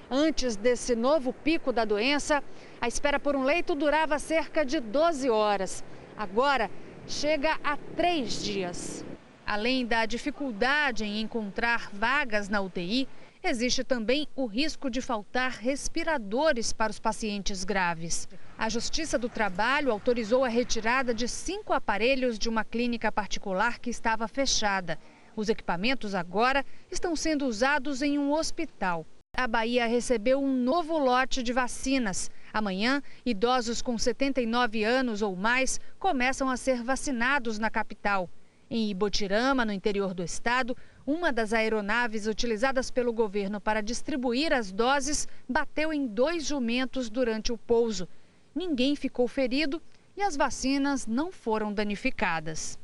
Antes 0.10 0.58
desse 0.58 0.98
novo 0.98 1.32
pico 1.32 1.72
da 1.72 1.86
doença, 1.86 2.44
a 2.82 2.90
espera 2.90 3.18
por 3.18 3.38
um 3.38 3.44
leito 3.44 3.74
durava 3.74 4.20
cerca 4.20 4.66
de 4.66 4.82
12 4.82 5.30
horas. 5.30 5.82
Agora, 6.18 6.70
chega 7.08 7.60
a 7.64 7.78
três 7.96 8.44
dias. 8.44 9.06
Além 9.46 9.86
da 9.86 10.06
dificuldade 10.06 11.04
em 11.04 11.22
encontrar 11.22 11.90
vagas 11.92 12.48
na 12.48 12.62
UTI, 12.62 13.08
existe 13.44 13.84
também 13.84 14.28
o 14.36 14.46
risco 14.46 14.90
de 14.90 15.02
faltar 15.02 15.52
respiradores 15.52 16.72
para 16.72 16.92
os 16.92 17.00
pacientes 17.00 17.64
graves. 17.64 18.30
A 18.58 18.70
Justiça 18.70 19.18
do 19.18 19.28
Trabalho 19.28 19.92
autorizou 19.92 20.46
a 20.46 20.48
retirada 20.48 21.14
de 21.14 21.28
cinco 21.28 21.74
aparelhos 21.74 22.38
de 22.38 22.48
uma 22.48 22.64
clínica 22.64 23.12
particular 23.12 23.80
que 23.80 23.90
estava 23.90 24.28
fechada. 24.28 24.98
Os 25.36 25.50
equipamentos 25.50 26.14
agora 26.14 26.64
estão 26.92 27.16
sendo 27.16 27.46
usados 27.46 28.02
em 28.02 28.20
um 28.20 28.32
hospital. 28.32 29.06
A 29.36 29.48
Bahia 29.48 29.88
recebeu 29.88 30.40
um 30.40 30.54
novo 30.54 30.98
lote 30.98 31.42
de 31.42 31.54
vacinas. 31.54 32.30
Amanhã, 32.54 33.02
idosos 33.26 33.82
com 33.82 33.98
79 33.98 34.84
anos 34.84 35.22
ou 35.22 35.36
mais 35.36 35.80
começam 36.00 36.50
a 36.50 36.58
ser 36.58 36.84
vacinados 36.84 37.58
na 37.60 37.70
capital. 37.70 38.30
Em 38.70 38.90
Ibotirama, 38.90 39.66
no 39.66 39.74
interior 39.74 40.14
do 40.14 40.24
estado, 40.24 40.78
uma 41.06 41.32
das 41.32 41.52
aeronaves 41.52 42.26
utilizadas 42.26 42.90
pelo 42.90 43.12
governo 43.12 43.60
para 43.60 43.82
distribuir 43.82 44.54
as 44.54 44.72
doses 44.72 45.28
bateu 45.48 45.92
em 45.92 46.08
dois 46.08 46.46
jumentos 46.46 47.10
durante 47.10 47.52
o 47.52 47.58
pouso. 47.58 48.08
Ninguém 48.56 48.96
ficou 48.96 49.28
ferido 49.28 49.82
e 50.16 50.22
as 50.22 50.38
vacinas 50.38 51.06
não 51.06 51.32
foram 51.32 51.74
danificadas. 51.74 52.80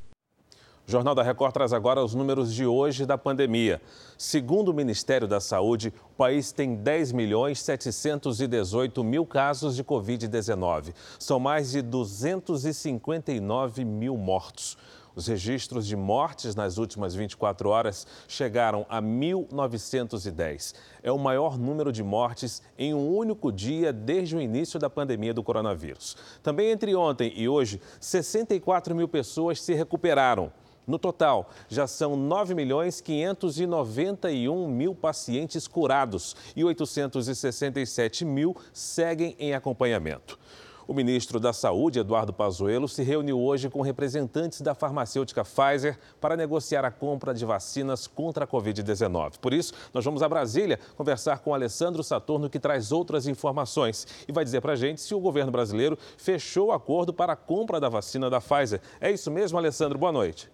O 0.88 0.92
Jornal 0.92 1.14
da 1.14 1.22
Record 1.22 1.52
traz 1.52 1.74
agora 1.74 2.02
os 2.02 2.16
números 2.16 2.54
de 2.54 2.66
hoje 2.66 3.06
da 3.06 3.18
pandemia. 3.18 3.82
Segundo 4.18 4.70
o 4.70 4.74
Ministério 4.74 5.28
da 5.28 5.42
Saúde, 5.42 5.94
o 6.14 6.16
país 6.16 6.54
tem 6.54 6.78
10 6.78 7.12
milhões 7.12 7.60
718 7.60 9.04
mil 9.04 9.26
casos 9.26 9.76
de 9.76 9.84
Covid-19. 9.84 10.94
São 11.20 11.42
mais 11.42 11.72
de 11.72 11.82
259 11.82 13.84
mil 13.84 14.16
mortos. 14.16 14.78
Os 15.14 15.28
registros 15.28 15.86
de 15.86 15.98
mortes 15.98 16.56
nas 16.56 16.78
últimas 16.78 17.14
24 17.14 17.68
horas 17.68 18.08
chegaram 18.26 18.86
a 18.88 19.02
1.910. 19.02 20.74
É 21.04 21.12
o 21.12 21.20
maior 21.20 21.58
número 21.58 21.92
de 21.92 22.02
mortes 22.02 22.62
em 22.78 22.94
um 22.94 23.14
único 23.14 23.52
dia 23.52 23.92
desde 23.92 24.38
o 24.38 24.42
início 24.42 24.80
da 24.80 24.90
pandemia 24.90 25.34
do 25.34 25.44
coronavírus. 25.44 26.16
Também 26.42 26.70
entre 26.70 26.96
ontem 26.96 27.34
e 27.36 27.50
hoje, 27.50 27.82
64 28.00 28.96
mil 28.96 29.10
pessoas 29.10 29.62
se 29.62 29.74
recuperaram. 29.74 30.50
No 30.88 30.98
total, 30.98 31.50
já 31.68 31.86
são 31.86 32.16
9 32.16 32.56
milhões 32.56 33.02
591 33.02 34.70
mil 34.70 34.96
pacientes 34.96 35.68
curados 35.68 36.34
e 36.56 36.64
867 36.64 38.24
mil 38.24 38.56
seguem 38.72 39.36
em 39.38 39.54
acompanhamento. 39.54 40.40
O 40.88 40.94
ministro 40.94 41.42
da 41.42 41.52
Saúde, 41.52 42.00
Eduardo 42.00 42.32
Pazuello, 42.32 42.88
se 42.88 43.04
reuniu 43.04 43.38
hoje 43.38 43.70
com 43.70 43.82
representantes 43.82 44.62
da 44.62 44.74
farmacêutica 44.74 45.44
Pfizer 45.44 46.00
para 46.22 46.38
negociar 46.38 46.86
a 46.86 46.92
compra 46.92 47.34
de 47.34 47.44
vacinas 47.44 48.08
contra 48.08 48.46
a 48.46 48.48
Covid-19. 48.48 49.40
Por 49.42 49.54
isso, 49.54 49.74
nós 49.94 50.06
vamos 50.06 50.24
a 50.24 50.30
Brasília 50.30 50.80
conversar 50.96 51.40
com 51.40 51.54
Alessandro 51.54 52.02
Saturno, 52.02 52.50
que 52.50 52.62
traz 52.62 52.94
outras 52.94 53.28
informações 53.28 54.08
e 54.26 54.32
vai 54.32 54.46
dizer 54.46 54.62
para 54.62 54.72
a 54.72 54.78
gente 54.78 55.02
se 55.02 55.14
o 55.14 55.20
governo 55.20 55.52
brasileiro 55.52 56.00
fechou 56.18 56.68
o 56.68 56.72
acordo 56.72 57.14
para 57.14 57.34
a 57.34 57.36
compra 57.36 57.78
da 57.78 57.90
vacina 57.90 58.30
da 58.30 58.40
Pfizer. 58.40 58.80
É 59.02 59.12
isso 59.12 59.30
mesmo, 59.30 59.58
Alessandro? 59.58 60.00
Boa 60.00 60.14
noite. 60.14 60.50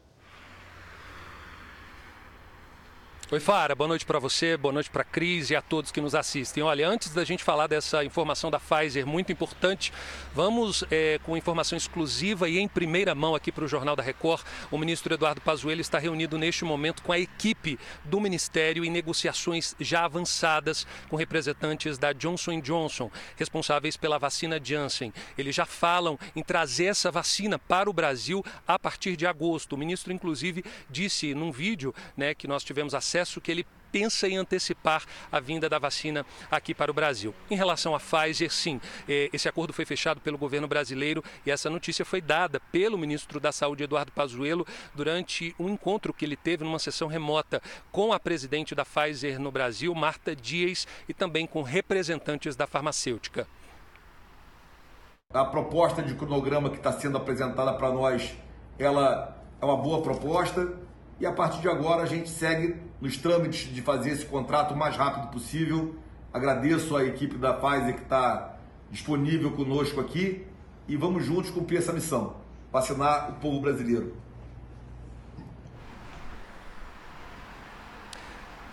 Oi, 3.31 3.39
Fara, 3.39 3.73
boa 3.73 3.87
noite 3.87 4.05
para 4.05 4.19
você, 4.19 4.57
boa 4.57 4.73
noite 4.73 4.91
para 4.91 5.03
Cris 5.03 5.49
e 5.49 5.55
a 5.55 5.61
todos 5.61 5.91
que 5.91 6.01
nos 6.01 6.13
assistem. 6.13 6.61
Olha, 6.61 6.87
antes 6.87 7.13
da 7.13 7.23
gente 7.23 7.43
falar 7.43 7.67
dessa 7.67 8.03
informação 8.03 8.51
da 8.51 8.59
Pfizer 8.59 9.07
muito 9.07 9.31
importante, 9.31 9.93
vamos 10.35 10.83
é, 10.91 11.19
com 11.23 11.35
informação 11.35 11.75
exclusiva 11.75 12.49
e 12.49 12.59
em 12.59 12.67
primeira 12.67 13.15
mão 13.15 13.33
aqui 13.33 13.51
para 13.51 13.63
o 13.63 13.67
Jornal 13.67 13.95
da 13.95 14.03
Record. 14.03 14.43
O 14.69 14.77
ministro 14.77 15.13
Eduardo 15.13 15.41
Pazuello 15.41 15.81
está 15.81 15.97
reunido 15.97 16.37
neste 16.37 16.65
momento 16.65 17.01
com 17.01 17.13
a 17.13 17.17
equipe 17.17 17.79
do 18.03 18.19
Ministério 18.19 18.83
em 18.83 18.91
negociações 18.91 19.73
já 19.79 20.03
avançadas 20.03 20.85
com 21.09 21.15
representantes 21.15 21.97
da 21.97 22.11
Johnson 22.11 22.59
Johnson, 22.59 23.09
responsáveis 23.37 23.97
pela 23.97 24.19
vacina 24.19 24.59
Janssen. 24.61 25.13
Eles 25.37 25.55
já 25.55 25.65
falam 25.65 26.19
em 26.35 26.43
trazer 26.43 26.85
essa 26.85 27.09
vacina 27.09 27.57
para 27.57 27.89
o 27.89 27.93
Brasil 27.93 28.45
a 28.67 28.77
partir 28.77 29.15
de 29.15 29.25
agosto. 29.25 29.73
O 29.73 29.77
ministro, 29.77 30.11
inclusive, 30.11 30.63
disse 30.89 31.33
num 31.33 31.51
vídeo 31.51 31.95
né, 32.15 32.35
que 32.35 32.47
nós 32.47 32.63
tivemos 32.63 32.93
acesso 32.93 33.12
processo 33.13 33.39
que 33.39 33.51
ele 33.51 33.65
pensa 33.91 34.27
em 34.27 34.37
antecipar 34.37 35.03
a 35.31 35.39
vinda 35.39 35.69
da 35.69 35.77
vacina 35.77 36.25
aqui 36.49 36.73
para 36.73 36.89
o 36.89 36.93
Brasil. 36.95 37.31
Em 37.47 37.55
relação 37.55 37.93
à 37.93 37.99
Pfizer, 37.99 38.51
sim, 38.51 38.81
eh, 39.07 39.29
esse 39.31 39.47
acordo 39.47 39.71
foi 39.71 39.85
fechado 39.85 40.19
pelo 40.19 40.35
governo 40.35 40.67
brasileiro 40.67 41.23
e 41.45 41.51
essa 41.51 41.69
notícia 41.69 42.03
foi 42.03 42.19
dada 42.19 42.59
pelo 42.71 42.97
ministro 42.97 43.39
da 43.39 43.51
Saúde, 43.51 43.83
Eduardo 43.83 44.11
Pazuello, 44.11 44.65
durante 44.95 45.55
um 45.59 45.69
encontro 45.69 46.11
que 46.11 46.25
ele 46.25 46.35
teve 46.35 46.63
numa 46.63 46.79
sessão 46.79 47.07
remota 47.07 47.61
com 47.91 48.11
a 48.11 48.19
presidente 48.19 48.73
da 48.73 48.83
Pfizer 48.83 49.39
no 49.39 49.51
Brasil, 49.51 49.93
Marta 49.93 50.35
Dias, 50.35 50.87
e 51.07 51.13
também 51.13 51.45
com 51.45 51.61
representantes 51.61 52.55
da 52.55 52.65
farmacêutica. 52.65 53.47
A 55.31 55.45
proposta 55.45 56.01
de 56.01 56.15
cronograma 56.15 56.71
que 56.71 56.77
está 56.77 56.91
sendo 56.93 57.17
apresentada 57.17 57.73
para 57.75 57.91
nós, 57.91 58.35
ela 58.79 59.37
é 59.61 59.65
uma 59.65 59.77
boa 59.77 60.01
proposta 60.01 60.81
e 61.23 61.25
a 61.25 61.31
partir 61.31 61.61
de 61.61 61.69
agora 61.69 62.03
a 62.03 62.05
gente 62.05 62.29
segue 62.29 62.75
nos 62.99 63.15
trâmites 63.15 63.73
de 63.73 63.81
fazer 63.81 64.09
esse 64.09 64.25
contrato 64.25 64.73
o 64.73 64.77
mais 64.77 64.97
rápido 64.97 65.31
possível. 65.31 65.95
Agradeço 66.33 66.97
a 66.97 67.05
equipe 67.05 67.37
da 67.37 67.53
Pfizer 67.53 67.95
que 67.95 68.01
está 68.01 68.57
disponível 68.91 69.51
conosco 69.51 70.01
aqui 70.01 70.45
e 70.85 70.97
vamos 70.97 71.23
juntos 71.23 71.49
cumprir 71.49 71.77
essa 71.77 71.93
missão, 71.93 72.35
vacinar 72.69 73.29
o 73.29 73.33
povo 73.35 73.61
brasileiro. 73.61 74.13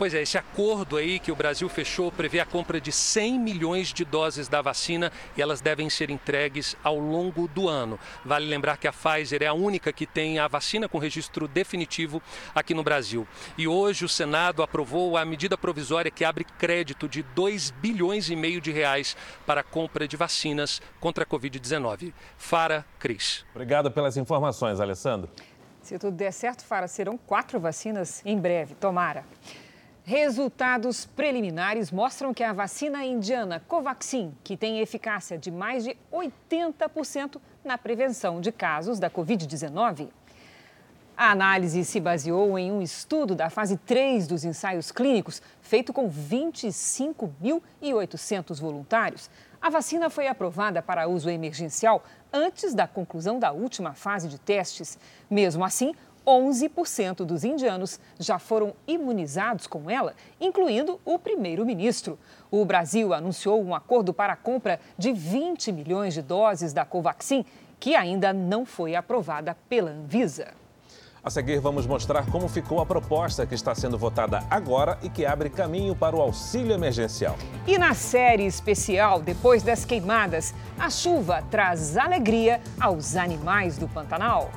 Pois 0.00 0.14
é, 0.14 0.22
esse 0.22 0.38
acordo 0.38 0.96
aí 0.96 1.18
que 1.18 1.30
o 1.30 1.36
Brasil 1.36 1.68
fechou 1.68 2.10
prevê 2.10 2.40
a 2.40 2.46
compra 2.46 2.80
de 2.80 2.90
100 2.90 3.38
milhões 3.38 3.92
de 3.92 4.02
doses 4.02 4.48
da 4.48 4.62
vacina 4.62 5.12
e 5.36 5.42
elas 5.42 5.60
devem 5.60 5.90
ser 5.90 6.08
entregues 6.08 6.74
ao 6.82 6.98
longo 6.98 7.46
do 7.46 7.68
ano. 7.68 8.00
Vale 8.24 8.46
lembrar 8.46 8.78
que 8.78 8.88
a 8.88 8.92
Pfizer 8.94 9.42
é 9.42 9.46
a 9.46 9.52
única 9.52 9.92
que 9.92 10.06
tem 10.06 10.38
a 10.38 10.48
vacina 10.48 10.88
com 10.88 10.96
registro 10.96 11.46
definitivo 11.46 12.22
aqui 12.54 12.72
no 12.72 12.82
Brasil. 12.82 13.28
E 13.58 13.68
hoje 13.68 14.06
o 14.06 14.08
Senado 14.08 14.62
aprovou 14.62 15.18
a 15.18 15.24
medida 15.26 15.58
provisória 15.58 16.10
que 16.10 16.24
abre 16.24 16.44
crédito 16.44 17.06
de 17.06 17.22
2 17.22 17.70
bilhões 17.72 18.30
e 18.30 18.36
meio 18.36 18.58
de 18.58 18.72
reais 18.72 19.14
para 19.44 19.60
a 19.60 19.64
compra 19.64 20.08
de 20.08 20.16
vacinas 20.16 20.80
contra 20.98 21.24
a 21.24 21.26
Covid-19. 21.26 22.14
Fara 22.38 22.86
Cris. 22.98 23.44
Obrigado 23.54 23.90
pelas 23.90 24.16
informações, 24.16 24.80
Alessandro. 24.80 25.28
Se 25.82 25.98
tudo 25.98 26.16
der 26.16 26.32
certo, 26.32 26.64
Fara, 26.64 26.88
serão 26.88 27.18
quatro 27.18 27.60
vacinas 27.60 28.22
em 28.24 28.38
breve. 28.38 28.74
Tomara. 28.76 29.26
Resultados 30.04 31.04
preliminares 31.04 31.90
mostram 31.90 32.32
que 32.32 32.42
a 32.42 32.52
vacina 32.52 33.04
indiana 33.04 33.60
Covaxin, 33.68 34.32
que 34.42 34.56
tem 34.56 34.80
eficácia 34.80 35.36
de 35.38 35.50
mais 35.50 35.84
de 35.84 35.96
80% 36.12 37.38
na 37.62 37.76
prevenção 37.76 38.40
de 38.40 38.50
casos 38.50 38.98
da 38.98 39.10
Covid-19. 39.10 40.08
A 41.16 41.32
análise 41.32 41.84
se 41.84 42.00
baseou 42.00 42.58
em 42.58 42.72
um 42.72 42.80
estudo 42.80 43.34
da 43.34 43.50
fase 43.50 43.76
3 43.76 44.26
dos 44.26 44.42
ensaios 44.42 44.90
clínicos, 44.90 45.42
feito 45.60 45.92
com 45.92 46.10
25.800 46.10 48.58
voluntários. 48.58 49.28
A 49.60 49.68
vacina 49.68 50.08
foi 50.08 50.26
aprovada 50.26 50.80
para 50.80 51.06
uso 51.06 51.28
emergencial 51.28 52.02
antes 52.32 52.72
da 52.72 52.86
conclusão 52.86 53.38
da 53.38 53.52
última 53.52 53.92
fase 53.92 54.28
de 54.28 54.38
testes. 54.38 54.98
Mesmo 55.28 55.62
assim, 55.62 55.94
11% 56.30 57.24
dos 57.24 57.42
indianos 57.42 57.98
já 58.18 58.38
foram 58.38 58.72
imunizados 58.86 59.66
com 59.66 59.90
ela, 59.90 60.14
incluindo 60.40 61.00
o 61.04 61.18
primeiro-ministro. 61.18 62.18
O 62.50 62.64
Brasil 62.64 63.12
anunciou 63.12 63.60
um 63.60 63.74
acordo 63.74 64.14
para 64.14 64.34
a 64.34 64.36
compra 64.36 64.78
de 64.96 65.12
20 65.12 65.72
milhões 65.72 66.14
de 66.14 66.22
doses 66.22 66.72
da 66.72 66.84
Covaxin, 66.84 67.44
que 67.80 67.96
ainda 67.96 68.32
não 68.32 68.64
foi 68.64 68.94
aprovada 68.94 69.56
pela 69.68 69.90
Anvisa. 69.90 70.48
A 71.22 71.28
seguir, 71.28 71.60
vamos 71.60 71.86
mostrar 71.86 72.24
como 72.30 72.48
ficou 72.48 72.80
a 72.80 72.86
proposta 72.86 73.44
que 73.44 73.54
está 73.54 73.74
sendo 73.74 73.98
votada 73.98 74.42
agora 74.48 74.98
e 75.02 75.10
que 75.10 75.26
abre 75.26 75.50
caminho 75.50 75.94
para 75.94 76.16
o 76.16 76.20
auxílio 76.22 76.72
emergencial. 76.72 77.36
E 77.66 77.76
na 77.76 77.92
série 77.92 78.46
especial, 78.46 79.20
depois 79.20 79.62
das 79.62 79.84
queimadas, 79.84 80.54
a 80.78 80.88
chuva 80.88 81.44
traz 81.50 81.98
alegria 81.98 82.62
aos 82.80 83.16
animais 83.16 83.76
do 83.76 83.86
Pantanal. 83.86 84.50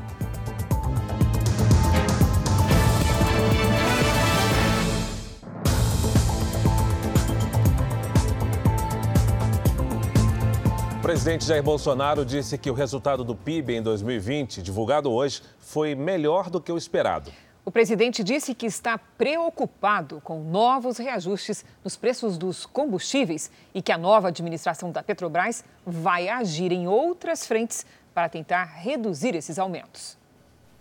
O 11.03 11.05
presidente 11.05 11.43
Jair 11.43 11.61
Bolsonaro 11.61 12.25
disse 12.25 12.57
que 12.57 12.71
o 12.71 12.73
resultado 12.73 13.25
do 13.25 13.35
PIB 13.35 13.75
em 13.75 13.81
2020, 13.81 14.61
divulgado 14.61 15.11
hoje, 15.11 15.41
foi 15.59 15.95
melhor 15.95 16.49
do 16.49 16.61
que 16.61 16.71
o 16.71 16.77
esperado. 16.77 17.29
O 17.65 17.69
presidente 17.69 18.23
disse 18.23 18.55
que 18.55 18.65
está 18.65 18.97
preocupado 18.97 20.21
com 20.21 20.41
novos 20.41 20.97
reajustes 20.97 21.65
nos 21.83 21.97
preços 21.97 22.37
dos 22.37 22.65
combustíveis 22.65 23.51
e 23.73 23.81
que 23.81 23.91
a 23.91 23.97
nova 23.97 24.29
administração 24.29 24.93
da 24.93 25.03
Petrobras 25.03 25.65
vai 25.85 26.29
agir 26.29 26.71
em 26.71 26.87
outras 26.87 27.45
frentes 27.45 27.85
para 28.13 28.29
tentar 28.29 28.63
reduzir 28.63 29.35
esses 29.35 29.59
aumentos. 29.59 30.17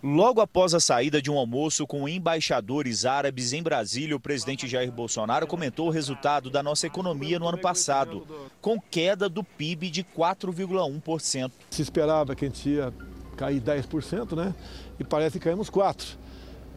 Logo 0.03 0.41
após 0.41 0.73
a 0.73 0.81
saída 0.81 1.21
de 1.21 1.31
um 1.31 1.37
almoço 1.37 1.87
com 1.87 2.09
embaixadores 2.09 3.05
árabes 3.05 3.53
em 3.53 3.63
Brasília, 3.63 4.13
o 4.13 4.19
presidente 4.19 4.67
Jair 4.67 4.91
Bolsonaro 4.91 5.47
comentou 5.47 5.87
o 5.87 5.89
resultado 5.89 6.49
da 6.49 6.61
nossa 6.61 6.85
economia 6.85 7.39
no 7.39 7.47
ano 7.47 7.57
passado, 7.57 8.27
com 8.59 8.77
queda 8.77 9.29
do 9.29 9.45
PIB 9.45 9.89
de 9.89 10.03
4,1%. 10.03 11.51
Se 11.69 11.81
esperava 11.81 12.35
que 12.35 12.43
a 12.43 12.47
gente 12.49 12.67
ia 12.67 12.93
cair 13.37 13.61
10%, 13.61 14.35
né? 14.35 14.53
E 14.99 15.05
parece 15.05 15.39
que 15.39 15.45
caímos 15.45 15.69
4% 15.69 16.17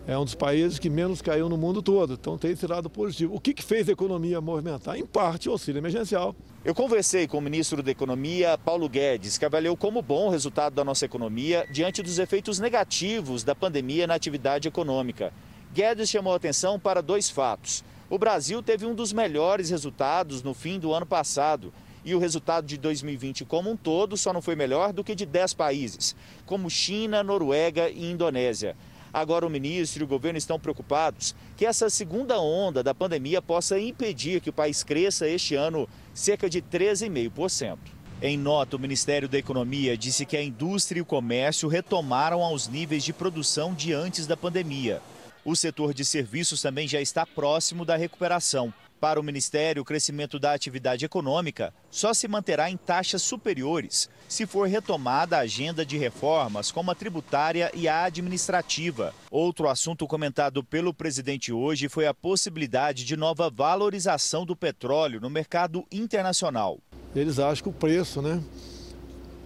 é 0.06 0.16
um 0.16 0.25
dos 0.25 0.36
países 0.36 0.78
que 0.78 0.88
menos 0.88 1.20
caiu 1.20 1.48
no 1.48 1.56
mundo 1.56 1.82
todo. 1.82 2.14
Então 2.14 2.38
tem 2.38 2.52
esse 2.52 2.66
lado 2.66 2.88
positivo. 2.88 3.34
O 3.34 3.40
que, 3.40 3.52
que 3.52 3.62
fez 3.62 3.88
a 3.88 3.92
economia 3.92 4.40
movimentar? 4.40 4.96
Em 4.96 5.04
parte, 5.04 5.48
o 5.48 5.52
auxílio 5.52 5.80
emergencial. 5.80 6.34
Eu 6.64 6.75
conversei 6.75 7.26
com 7.26 7.38
o 7.38 7.40
ministro 7.40 7.82
da 7.82 7.90
Economia, 7.90 8.56
Paulo 8.56 8.88
Guedes, 8.88 9.36
que 9.36 9.44
avaliou 9.44 9.76
como 9.76 10.00
bom 10.00 10.28
o 10.28 10.30
resultado 10.30 10.75
da 10.75 10.84
nossa 10.84 11.04
economia 11.04 11.66
diante 11.72 12.02
dos 12.02 12.20
efeitos 12.20 12.60
negativos 12.60 13.42
da 13.42 13.54
pandemia 13.54 14.06
na 14.06 14.14
atividade 14.14 14.68
econômica. 14.68 15.32
Guedes 15.75 16.08
chamou 16.08 16.34
atenção 16.34 16.78
para 16.78 17.02
dois 17.02 17.28
fatos. 17.28 17.84
O 18.08 18.16
Brasil 18.16 18.62
teve 18.62 18.86
um 18.86 18.94
dos 18.94 19.12
melhores 19.12 19.70
resultados 19.70 20.40
no 20.40 20.54
fim 20.54 20.78
do 20.78 20.92
ano 20.92 21.06
passado. 21.06 21.72
E 22.04 22.14
o 22.14 22.20
resultado 22.20 22.64
de 22.64 22.78
2020 22.78 23.44
como 23.44 23.68
um 23.68 23.76
todo 23.76 24.16
só 24.16 24.32
não 24.32 24.40
foi 24.40 24.54
melhor 24.54 24.92
do 24.92 25.02
que 25.02 25.16
de 25.16 25.26
10 25.26 25.54
países, 25.54 26.14
como 26.46 26.70
China, 26.70 27.25
Noruega 27.25 27.90
e 27.90 28.12
Indonésia. 28.12 28.76
Agora, 29.16 29.46
o 29.46 29.50
ministro 29.50 30.02
e 30.02 30.04
o 30.04 30.06
governo 30.06 30.37
estão 30.37 30.61
preocupados 30.61 31.35
que 31.56 31.64
essa 31.64 31.88
segunda 31.88 32.38
onda 32.38 32.82
da 32.82 32.94
pandemia 32.94 33.40
possa 33.40 33.80
impedir 33.80 34.42
que 34.42 34.50
o 34.50 34.52
país 34.52 34.85
cresça 34.85 35.26
este 35.26 35.54
ano 35.54 35.88
cerca 36.12 36.50
de 36.50 36.61
13,5%. 36.61 37.78
Em 38.20 38.37
nota, 38.37 38.76
o 38.76 38.78
Ministério 38.78 39.26
da 39.26 39.38
Economia 39.38 39.96
disse 39.96 40.26
que 40.26 40.37
a 40.37 40.42
indústria 40.42 40.99
e 40.99 41.02
o 41.02 41.06
comércio 41.06 41.66
retomaram 41.66 42.42
aos 42.42 42.68
níveis 42.68 43.02
de 43.04 43.14
produção 43.14 43.73
de 43.73 43.94
antes 43.94 44.26
da 44.26 44.37
pandemia. 44.37 45.00
O 45.46 45.56
setor 45.56 45.94
de 45.94 46.04
serviços 46.04 46.61
também 46.61 46.87
já 46.87 47.00
está 47.00 47.25
próximo 47.25 47.87
da 47.87 47.96
recuperação. 47.96 48.70
Para 49.06 49.20
o 49.20 49.22
Ministério, 49.22 49.82
o 49.82 49.84
crescimento 49.84 50.36
da 50.36 50.52
atividade 50.52 51.04
econômica 51.04 51.72
só 51.88 52.12
se 52.12 52.26
manterá 52.26 52.68
em 52.68 52.76
taxas 52.76 53.22
superiores 53.22 54.10
se 54.26 54.46
for 54.46 54.66
retomada 54.66 55.36
a 55.36 55.42
agenda 55.42 55.86
de 55.86 55.96
reformas 55.96 56.72
como 56.72 56.90
a 56.90 56.94
tributária 56.96 57.70
e 57.72 57.86
a 57.86 58.02
administrativa. 58.02 59.14
Outro 59.30 59.68
assunto 59.68 60.08
comentado 60.08 60.64
pelo 60.64 60.92
presidente 60.92 61.52
hoje 61.52 61.88
foi 61.88 62.08
a 62.08 62.12
possibilidade 62.12 63.04
de 63.04 63.16
nova 63.16 63.48
valorização 63.48 64.44
do 64.44 64.56
petróleo 64.56 65.20
no 65.20 65.30
mercado 65.30 65.86
internacional. 65.92 66.80
Eles 67.14 67.38
acham 67.38 67.62
que 67.62 67.68
o 67.68 67.72
preço, 67.72 68.20
né, 68.20 68.42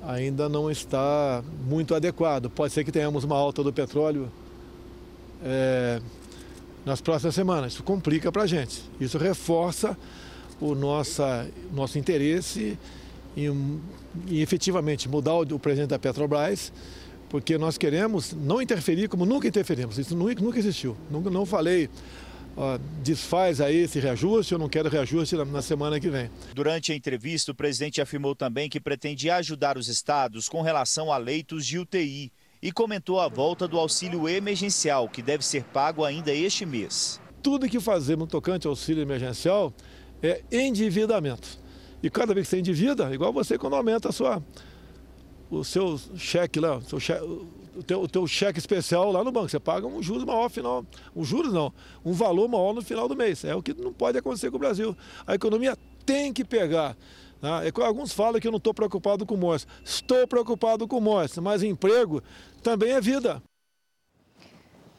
ainda 0.02 0.49
não 0.49 0.71
está 0.71 1.45
muito 1.67 1.95
adequado. 1.95 2.49
Pode 2.49 2.73
ser 2.73 2.83
que 2.83 2.90
tenhamos 2.90 3.25
uma 3.25 3.37
alta 3.37 3.62
do 3.62 3.75
petróleo 3.75 4.33
é, 5.45 6.00
nas 6.85 7.01
próximas 7.01 7.35
semanas. 7.35 7.75
Isso 7.75 7.83
complica 7.83 8.31
para 8.31 8.43
a 8.43 8.47
gente. 8.47 8.83
Isso 9.01 9.19
reforça 9.19 9.97
o 10.61 10.75
nossa, 10.75 11.49
nosso 11.73 11.99
interesse 11.99 12.79
em, 13.37 13.81
em 14.29 14.41
efetivamente 14.41 15.09
mudar 15.09 15.35
o, 15.35 15.43
o 15.43 15.59
presidente 15.59 15.91
da 15.91 15.99
Petrobras, 15.99 16.73
porque 17.29 17.57
nós 17.57 17.79
queremos 17.79 18.33
não 18.33 18.61
interferir 18.61 19.09
como 19.09 19.25
nunca 19.25 19.47
interferimos. 19.49 19.99
Isso 19.99 20.17
nunca, 20.17 20.43
nunca 20.43 20.59
existiu. 20.59 20.97
Nunca 21.11 21.31
não 21.31 21.47
falei 21.47 21.89
ó, 22.57 22.79
desfaz 23.03 23.61
aí 23.61 23.77
esse 23.77 23.99
reajuste, 23.99 24.53
eu 24.53 24.59
não 24.59 24.69
quero 24.69 24.89
reajuste 24.89 25.37
na, 25.37 25.45
na, 25.45 25.63
semana 25.63 25.99
que 25.99 26.09
vem. 26.09 26.31
Durante 26.55 26.93
a 26.93 26.95
entrevista, 26.95 27.53
o 27.53 27.55
presidente 27.55 28.01
afirmou 28.01 28.35
também 28.35 28.69
que 28.69 28.81
pretende 28.81 29.31
ajudar 29.31 29.79
os 29.79 29.89
estados 29.89 30.49
com 30.49 30.61
relação 30.63 31.13
a 31.13 31.17
leitos 31.17 31.67
de 31.67 31.79
UTI 31.79 32.33
e 32.62 32.71
comentou 32.71 33.19
a 33.19 33.29
volta 33.29 33.67
do 33.67 33.79
auxílio 33.79 34.29
emergencial, 34.29 35.09
que 35.09 35.23
deve 35.23 35.45
ser 35.45 35.64
pago 35.64 36.05
ainda 36.05 36.33
este 36.33 36.67
mês. 36.67 37.21
Tudo 37.43 37.69
que 37.69 37.81
fazemos 37.81 38.26
no 38.26 38.31
tocante 38.31 38.67
ao 38.67 38.73
auxílio 38.73 39.02
emergencial 39.02 39.73
é 40.23 40.43
endividamento. 40.52 41.59
E 42.02 42.11
cada 42.11 42.35
vez 42.35 42.47
que 42.47 42.50
você 42.50 42.59
endivida, 42.59 43.12
igual 43.14 43.33
você 43.33 43.57
quando 43.57 43.76
aumenta 43.76 44.11
a 44.11 44.12
sua, 44.12 44.43
o 45.50 45.64
seu 45.64 45.99
cheque 46.17 46.61
lá, 46.61 46.76
o, 46.76 46.83
seu 46.83 47.00
cheque, 47.00 47.25
o, 47.25 47.83
teu, 47.83 48.02
o 48.02 48.09
teu 48.09 48.26
cheque 48.26 48.59
especial 48.59 49.11
lá 49.11 49.25
no 49.25 49.33
banco, 49.33 49.49
você 49.49 49.61
paga 49.61 49.87
um 49.87 50.02
juros 50.02 50.25
maior 50.25 50.50
final, 50.50 50.85
um 51.16 51.25
juros 51.25 51.53
não, 51.53 51.73
um 52.05 52.12
valor 52.12 52.46
maior 52.46 52.75
no 52.75 52.83
final 52.83 53.09
do 53.09 53.16
mês. 53.16 53.42
É 53.44 53.55
o 53.55 53.62
que 53.62 53.73
não 53.73 53.92
pode 53.92 54.18
acontecer 54.18 54.51
com 54.51 54.57
o 54.57 54.61
Brasil. 54.61 54.94
A 55.27 55.35
economia 55.35 55.77
tem 56.05 56.33
que 56.33 56.44
pegar 56.44 56.94
ah, 57.42 57.62
é 57.64 57.73
alguns 57.83 58.12
falam 58.12 58.38
que 58.38 58.46
eu 58.46 58.53
não 58.53 58.59
estou 58.59 58.75
preocupado 58.75 59.25
com 59.25 59.37
morte. 59.37 59.66
Estou 59.83 60.27
preocupado 60.27 60.87
com 60.87 61.01
morte, 61.01 61.40
mas 61.40 61.62
emprego 61.62 62.23
também 62.62 62.92
é 62.92 63.01
vida. 63.01 63.42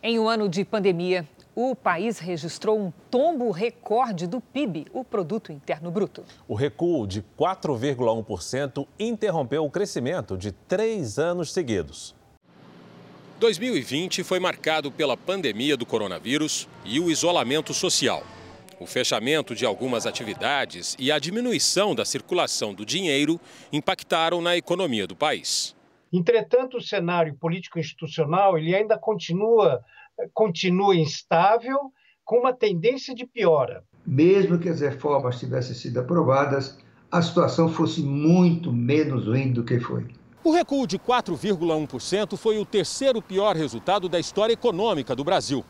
Em 0.04 0.18
um 0.20 0.28
ano 0.28 0.50
de 0.50 0.66
pandemia, 0.66 1.28
o 1.56 1.76
país 1.76 2.18
registrou 2.18 2.80
um 2.80 2.92
tombo 3.10 3.52
recorde 3.52 4.26
do 4.26 4.40
PIB, 4.40 4.88
o 4.94 5.04
Produto 5.04 5.52
Interno 5.52 5.92
Bruto. 5.92 6.24
O 6.48 6.56
recuo 6.56 7.06
de 7.06 7.22
4,1% 7.38 8.88
interrompeu 8.98 9.66
o 9.66 9.70
crescimento 9.70 10.38
de 10.38 10.52
três 10.52 11.20
anos 11.20 11.52
seguidos. 11.52 12.16
2020 13.40 14.24
foi 14.24 14.40
marcado 14.40 14.92
pela 14.92 15.18
pandemia 15.18 15.76
do 15.76 15.86
coronavírus 15.86 16.68
e 16.86 17.00
o 17.00 17.10
isolamento 17.10 17.74
social. 17.74 18.24
O 18.80 18.86
fechamento 18.86 19.54
de 19.54 19.66
algumas 19.66 20.06
atividades 20.06 20.96
e 20.98 21.12
a 21.12 21.20
diminuição 21.20 21.94
da 21.94 22.06
circulação 22.06 22.74
do 22.74 22.86
dinheiro 22.86 23.40
impactaram 23.72 24.42
na 24.42 24.56
economia 24.58 25.06
do 25.06 25.16
país. 25.16 25.76
Entretanto, 26.12 26.78
o 26.78 26.82
cenário 26.82 27.36
político-institucional 27.36 28.58
ele 28.58 28.76
ainda 28.76 28.98
continua, 28.98 29.82
continua 30.34 30.96
instável, 30.96 31.92
com 32.24 32.40
uma 32.40 32.54
tendência 32.54 33.16
de 33.16 33.26
piora. 33.26 33.84
Mesmo 34.06 34.60
que 34.60 34.70
as 34.70 34.82
reformas 34.82 35.40
tivessem 35.40 35.76
sido 35.76 36.00
aprovadas, 36.00 36.78
a 37.12 37.22
situação 37.22 37.70
fosse 37.70 38.02
muito 38.02 38.72
menos 38.72 39.26
ruim 39.26 39.52
do 39.52 39.64
que 39.64 39.80
foi. 39.80 40.08
O 40.44 40.52
recuo 40.52 40.88
de 40.88 40.98
4,1% 40.98 42.36
foi 42.36 42.58
o 42.58 42.66
terceiro 42.66 43.22
pior 43.22 43.56
resultado 43.56 44.10
da 44.10 44.20
história 44.20 44.54
econômica 44.54 45.16
do 45.16 45.24
Brasil. 45.24 45.64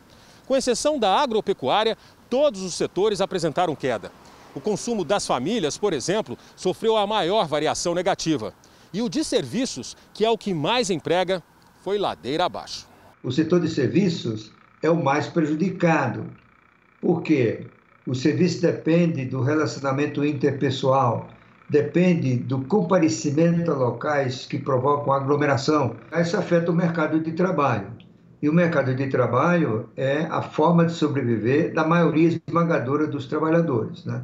Com 0.46 0.56
exceção 0.56 0.98
da 0.98 1.14
agropecuária, 1.20 1.96
todos 2.30 2.62
os 2.62 2.74
setores 2.74 3.20
apresentaram 3.20 3.76
queda. 3.76 4.10
O 4.54 4.60
consumo 4.60 5.04
das 5.04 5.26
famílias, 5.26 5.76
por 5.76 5.92
exemplo, 5.92 6.38
sofreu 6.56 6.96
a 6.96 7.06
maior 7.06 7.46
variação 7.46 7.94
negativa. 7.94 8.54
E 8.92 9.00
o 9.00 9.08
de 9.08 9.24
serviços, 9.24 9.96
que 10.12 10.24
é 10.24 10.30
o 10.30 10.36
que 10.36 10.52
mais 10.52 10.90
emprega, 10.90 11.42
foi 11.82 11.98
ladeira 11.98 12.44
abaixo. 12.44 12.86
O 13.22 13.32
setor 13.32 13.60
de 13.60 13.68
serviços 13.68 14.52
é 14.82 14.90
o 14.90 15.02
mais 15.02 15.26
prejudicado. 15.26 16.26
Por 17.00 17.22
quê? 17.22 17.66
O 18.06 18.14
serviço 18.14 18.60
depende 18.60 19.24
do 19.24 19.40
relacionamento 19.40 20.24
interpessoal, 20.24 21.28
depende 21.70 22.36
do 22.36 22.62
comparecimento 22.64 23.70
a 23.70 23.74
locais 23.74 24.44
que 24.44 24.58
provocam 24.58 25.12
aglomeração. 25.12 25.96
Isso 26.20 26.36
afeta 26.36 26.70
o 26.70 26.74
mercado 26.74 27.20
de 27.20 27.32
trabalho. 27.32 27.92
E 28.42 28.48
o 28.48 28.52
mercado 28.52 28.94
de 28.94 29.06
trabalho 29.06 29.88
é 29.96 30.26
a 30.28 30.42
forma 30.42 30.84
de 30.84 30.92
sobreviver 30.92 31.72
da 31.72 31.86
maioria 31.86 32.40
esmagadora 32.46 33.06
dos 33.06 33.26
trabalhadores. 33.26 34.04
Né? 34.04 34.20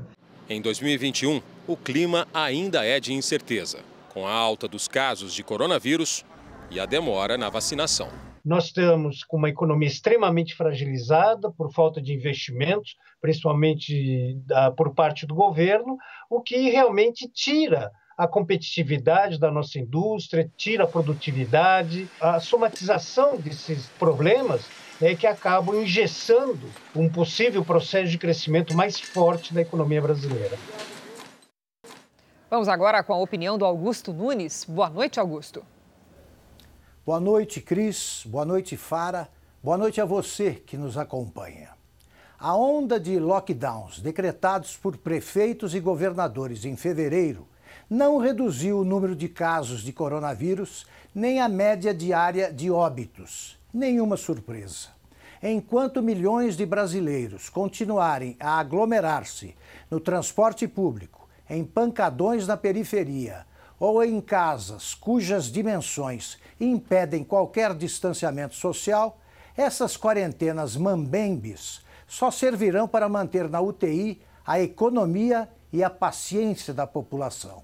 Em 0.50 0.60
2021, 0.60 1.40
o 1.68 1.76
clima 1.76 2.26
ainda 2.34 2.84
é 2.84 2.98
de 2.98 3.12
incerteza, 3.12 3.78
com 4.18 4.26
a 4.26 4.32
alta 4.32 4.66
dos 4.66 4.88
casos 4.88 5.32
de 5.32 5.44
coronavírus 5.44 6.24
e 6.72 6.80
a 6.80 6.86
demora 6.86 7.38
na 7.38 7.48
vacinação. 7.48 8.08
Nós 8.44 8.64
estamos 8.64 9.22
com 9.22 9.36
uma 9.36 9.48
economia 9.48 9.86
extremamente 9.86 10.56
fragilizada 10.56 11.52
por 11.52 11.72
falta 11.72 12.02
de 12.02 12.12
investimentos, 12.14 12.96
principalmente 13.20 14.36
por 14.76 14.92
parte 14.92 15.24
do 15.24 15.36
governo, 15.36 15.96
o 16.28 16.40
que 16.40 16.68
realmente 16.68 17.30
tira 17.32 17.92
a 18.16 18.26
competitividade 18.26 19.38
da 19.38 19.52
nossa 19.52 19.78
indústria, 19.78 20.50
tira 20.56 20.82
a 20.82 20.88
produtividade. 20.88 22.08
A 22.20 22.40
somatização 22.40 23.36
desses 23.36 23.86
problemas 24.00 24.68
é 25.00 25.14
que 25.14 25.28
acabam 25.28 25.80
engessando 25.80 26.68
um 26.92 27.08
possível 27.08 27.64
processo 27.64 28.10
de 28.10 28.18
crescimento 28.18 28.74
mais 28.74 28.98
forte 28.98 29.54
da 29.54 29.60
economia 29.60 30.02
brasileira. 30.02 30.58
Vamos 32.50 32.66
agora 32.66 33.02
com 33.02 33.12
a 33.12 33.18
opinião 33.18 33.58
do 33.58 33.64
Augusto 33.66 34.10
Nunes. 34.10 34.64
Boa 34.66 34.88
noite, 34.88 35.20
Augusto. 35.20 35.62
Boa 37.04 37.20
noite, 37.20 37.60
Cris. 37.60 38.22
Boa 38.24 38.46
noite, 38.46 38.74
Fara. 38.74 39.28
Boa 39.62 39.76
noite 39.76 40.00
a 40.00 40.06
você 40.06 40.52
que 40.52 40.74
nos 40.74 40.96
acompanha. 40.96 41.72
A 42.38 42.56
onda 42.56 42.98
de 42.98 43.18
lockdowns 43.18 44.00
decretados 44.00 44.78
por 44.78 44.96
prefeitos 44.96 45.74
e 45.74 45.80
governadores 45.80 46.64
em 46.64 46.74
fevereiro 46.74 47.46
não 47.90 48.16
reduziu 48.16 48.78
o 48.78 48.84
número 48.84 49.14
de 49.14 49.28
casos 49.28 49.82
de 49.82 49.92
coronavírus 49.92 50.86
nem 51.14 51.40
a 51.40 51.50
média 51.50 51.92
diária 51.92 52.50
de 52.50 52.70
óbitos. 52.70 53.58
Nenhuma 53.74 54.16
surpresa. 54.16 54.88
Enquanto 55.42 56.02
milhões 56.02 56.56
de 56.56 56.64
brasileiros 56.64 57.50
continuarem 57.50 58.38
a 58.40 58.58
aglomerar-se 58.58 59.54
no 59.90 60.00
transporte 60.00 60.66
público, 60.66 61.17
em 61.48 61.64
pancadões 61.64 62.46
na 62.46 62.56
periferia 62.56 63.46
ou 63.78 64.02
em 64.02 64.20
casas 64.20 64.94
cujas 64.94 65.46
dimensões 65.46 66.38
impedem 66.60 67.22
qualquer 67.22 67.74
distanciamento 67.74 68.54
social, 68.54 69.20
essas 69.56 69.96
quarentenas 69.96 70.76
mambembes 70.76 71.80
só 72.06 72.30
servirão 72.30 72.88
para 72.88 73.08
manter 73.08 73.48
na 73.48 73.60
UTI 73.60 74.20
a 74.46 74.60
economia 74.60 75.48
e 75.72 75.84
a 75.84 75.90
paciência 75.90 76.72
da 76.72 76.86
população. 76.86 77.62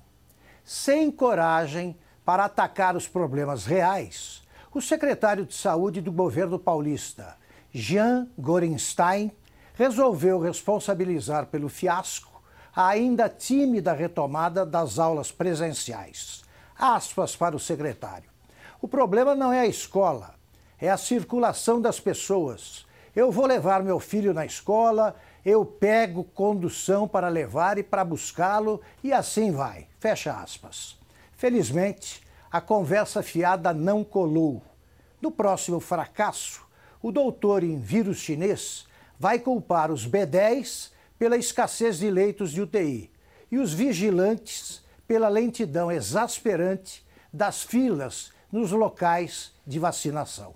Sem 0.64 1.10
coragem 1.10 1.96
para 2.24 2.44
atacar 2.44 2.96
os 2.96 3.08
problemas 3.08 3.64
reais, 3.64 4.42
o 4.72 4.80
secretário 4.80 5.46
de 5.46 5.54
Saúde 5.54 6.00
do 6.00 6.12
governo 6.12 6.58
paulista, 6.58 7.36
Jean 7.72 8.28
Gorenstein, 8.38 9.32
resolveu 9.74 10.38
responsabilizar 10.38 11.46
pelo 11.46 11.68
fiasco 11.68 12.33
a 12.74 12.88
ainda 12.88 13.28
tímida 13.28 13.92
retomada 13.92 14.66
das 14.66 14.98
aulas 14.98 15.30
presenciais. 15.30 16.42
Aspas 16.76 17.36
para 17.36 17.54
o 17.54 17.60
secretário. 17.60 18.28
O 18.82 18.88
problema 18.88 19.34
não 19.34 19.52
é 19.52 19.60
a 19.60 19.66
escola, 19.66 20.34
é 20.80 20.90
a 20.90 20.96
circulação 20.96 21.80
das 21.80 22.00
pessoas. 22.00 22.84
Eu 23.14 23.30
vou 23.30 23.46
levar 23.46 23.82
meu 23.82 24.00
filho 24.00 24.34
na 24.34 24.44
escola, 24.44 25.14
eu 25.44 25.64
pego 25.64 26.24
condução 26.24 27.06
para 27.06 27.28
levar 27.28 27.78
e 27.78 27.82
para 27.82 28.04
buscá-lo 28.04 28.80
e 29.02 29.12
assim 29.12 29.52
vai. 29.52 29.86
Fecha 30.00 30.32
aspas. 30.32 30.98
Felizmente, 31.36 32.22
a 32.50 32.60
conversa 32.60 33.22
fiada 33.22 33.72
não 33.72 34.02
colou. 34.02 34.62
No 35.20 35.30
próximo 35.30 35.78
fracasso, 35.80 36.66
o 37.00 37.12
doutor 37.12 37.62
em 37.62 37.78
vírus 37.78 38.18
chinês 38.18 38.86
vai 39.18 39.38
culpar 39.38 39.90
os 39.90 40.08
B10 40.08 40.90
pela 41.18 41.36
escassez 41.36 41.98
de 41.98 42.10
leitos 42.10 42.50
de 42.50 42.62
UTI 42.62 43.10
e 43.50 43.58
os 43.58 43.72
vigilantes 43.72 44.82
pela 45.06 45.28
lentidão 45.28 45.90
exasperante 45.90 47.04
das 47.32 47.62
filas 47.62 48.32
nos 48.50 48.70
locais 48.70 49.52
de 49.66 49.78
vacinação. 49.78 50.54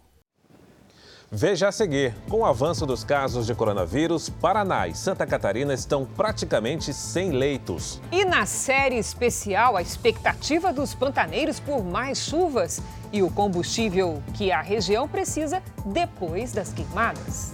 Veja 1.30 1.68
a 1.68 1.72
seguir: 1.72 2.14
com 2.28 2.38
o 2.38 2.46
avanço 2.46 2.86
dos 2.86 3.04
casos 3.04 3.46
de 3.46 3.54
coronavírus, 3.54 4.30
Paraná 4.30 4.88
e 4.88 4.94
Santa 4.94 5.26
Catarina 5.26 5.74
estão 5.74 6.06
praticamente 6.06 6.94
sem 6.94 7.32
leitos. 7.32 8.00
E 8.10 8.24
na 8.24 8.46
série 8.46 8.96
especial, 8.96 9.76
a 9.76 9.82
expectativa 9.82 10.72
dos 10.72 10.94
pantaneiros 10.94 11.60
por 11.60 11.84
mais 11.84 12.18
chuvas 12.18 12.80
e 13.12 13.22
o 13.22 13.30
combustível 13.30 14.22
que 14.34 14.50
a 14.50 14.62
região 14.62 15.06
precisa 15.06 15.62
depois 15.84 16.52
das 16.52 16.72
queimadas. 16.72 17.52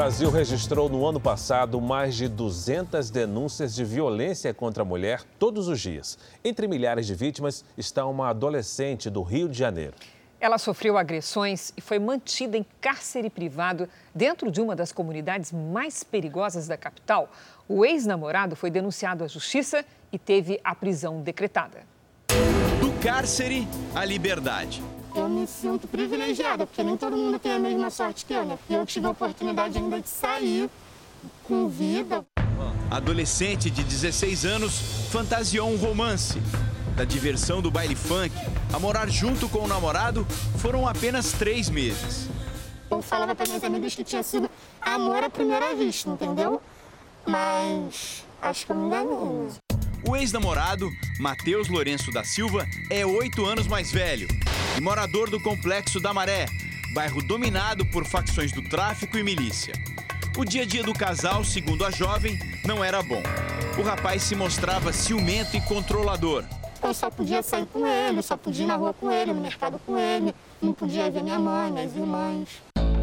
Brasil 0.00 0.30
registrou 0.30 0.88
no 0.88 1.06
ano 1.06 1.20
passado 1.20 1.78
mais 1.78 2.14
de 2.14 2.26
200 2.26 3.10
denúncias 3.10 3.74
de 3.74 3.84
violência 3.84 4.54
contra 4.54 4.82
a 4.82 4.86
mulher 4.86 5.22
todos 5.38 5.68
os 5.68 5.78
dias. 5.78 6.18
Entre 6.42 6.66
milhares 6.66 7.06
de 7.06 7.14
vítimas 7.14 7.66
está 7.76 8.06
uma 8.06 8.30
adolescente 8.30 9.10
do 9.10 9.22
Rio 9.22 9.46
de 9.46 9.58
Janeiro. 9.58 9.92
Ela 10.40 10.56
sofreu 10.56 10.96
agressões 10.96 11.70
e 11.76 11.82
foi 11.82 11.98
mantida 11.98 12.56
em 12.56 12.64
cárcere 12.80 13.28
privado 13.28 13.86
dentro 14.14 14.50
de 14.50 14.58
uma 14.62 14.74
das 14.74 14.90
comunidades 14.90 15.52
mais 15.52 16.02
perigosas 16.02 16.66
da 16.66 16.78
capital. 16.78 17.28
O 17.68 17.84
ex-namorado 17.84 18.56
foi 18.56 18.70
denunciado 18.70 19.22
à 19.22 19.28
justiça 19.28 19.84
e 20.10 20.18
teve 20.18 20.58
a 20.64 20.74
prisão 20.74 21.20
decretada. 21.20 21.82
Do 22.80 22.90
cárcere 23.02 23.68
à 23.94 24.02
liberdade 24.06 24.82
me 25.40 25.46
sinto 25.46 25.88
privilegiada, 25.88 26.66
porque 26.66 26.82
nem 26.82 26.96
todo 26.96 27.16
mundo 27.16 27.38
tem 27.38 27.52
a 27.52 27.58
mesma 27.58 27.90
sorte 27.90 28.26
que 28.26 28.34
eu, 28.34 28.44
né? 28.44 28.58
E 28.68 28.74
eu 28.74 28.84
tive 28.84 29.06
a 29.06 29.10
oportunidade 29.10 29.78
ainda 29.78 30.00
de 30.00 30.08
sair 30.08 30.68
com 31.44 31.68
vida. 31.68 32.24
Adolescente 32.90 33.70
de 33.70 33.82
16 33.82 34.44
anos 34.44 34.78
fantasiou 35.10 35.70
um 35.70 35.76
romance. 35.76 36.40
Da 36.96 37.04
diversão 37.04 37.62
do 37.62 37.70
baile 37.70 37.94
funk 37.94 38.34
a 38.72 38.78
morar 38.78 39.08
junto 39.08 39.48
com 39.48 39.60
o 39.60 39.66
namorado 39.66 40.26
foram 40.58 40.86
apenas 40.86 41.32
três 41.32 41.70
meses. 41.70 42.28
Eu 42.90 43.00
falava 43.00 43.34
para 43.34 43.46
minhas 43.46 43.64
amigas 43.64 43.94
que 43.94 44.04
tinha 44.04 44.22
sido 44.22 44.50
amor 44.82 45.24
à 45.24 45.30
primeira 45.30 45.74
vista, 45.74 46.10
entendeu? 46.10 46.60
Mas 47.24 48.24
acho 48.42 48.66
que 48.66 48.72
eu 48.72 48.76
me 48.76 48.86
enganei. 48.86 49.69
O 50.08 50.16
ex-namorado, 50.16 50.90
Matheus 51.18 51.68
Lourenço 51.68 52.10
da 52.10 52.24
Silva, 52.24 52.66
é 52.88 53.04
oito 53.04 53.44
anos 53.44 53.66
mais 53.66 53.92
velho 53.92 54.26
e 54.76 54.80
morador 54.80 55.28
do 55.28 55.38
Complexo 55.38 56.00
da 56.00 56.14
Maré, 56.14 56.46
bairro 56.94 57.22
dominado 57.22 57.84
por 57.84 58.06
facções 58.06 58.50
do 58.50 58.62
tráfico 58.62 59.18
e 59.18 59.22
milícia. 59.22 59.74
O 60.38 60.44
dia 60.44 60.62
a 60.62 60.64
dia 60.64 60.82
do 60.82 60.94
casal, 60.94 61.44
segundo 61.44 61.84
a 61.84 61.90
jovem, 61.90 62.38
não 62.64 62.82
era 62.82 63.02
bom. 63.02 63.22
O 63.78 63.82
rapaz 63.82 64.22
se 64.22 64.34
mostrava 64.34 64.92
ciumento 64.92 65.56
e 65.56 65.60
controlador. 65.60 66.44
Eu 66.82 66.94
só 66.94 67.10
podia 67.10 67.42
sair 67.42 67.66
com 67.66 67.86
ele, 67.86 68.22
só 68.22 68.38
podia 68.38 68.64
ir 68.64 68.68
na 68.68 68.76
rua 68.76 68.94
com 68.94 69.10
ele, 69.10 69.34
no 69.34 69.40
mercado 69.42 69.78
com 69.84 69.98
ele, 69.98 70.34
não 70.62 70.72
podia 70.72 71.10
ver 71.10 71.22
minha 71.22 71.38
mãe, 71.38 71.70
minhas 71.70 71.94
irmãs. 71.94 72.48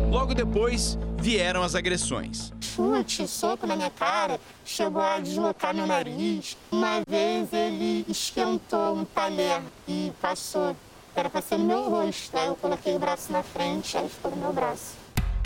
Logo 0.09 0.33
depois, 0.33 0.97
vieram 1.19 1.63
as 1.63 1.75
agressões. 1.75 2.51
Chute, 2.61 3.27
soco 3.27 3.65
na 3.65 3.75
minha 3.75 3.89
cara, 3.89 4.39
chegou 4.65 5.01
a 5.01 5.19
deslocar 5.19 5.73
meu 5.73 5.87
nariz. 5.87 6.57
Uma 6.71 7.01
vez 7.07 7.51
ele 7.51 8.05
esquentou 8.07 8.95
um 8.95 9.05
talher 9.05 9.61
e 9.87 10.11
passou 10.21 10.75
era 11.15 11.29
pra 11.29 11.41
ser 11.41 11.57
no 11.57 11.65
meu 11.65 11.89
rosto. 11.89 12.37
Aí 12.37 12.47
eu 12.47 12.55
coloquei 12.55 12.95
o 12.95 12.99
braço 12.99 13.31
na 13.31 13.41
frente, 13.41 13.97
aí 13.97 14.07
ficou 14.07 14.31
no 14.31 14.37
meu 14.37 14.53
braço. 14.53 14.95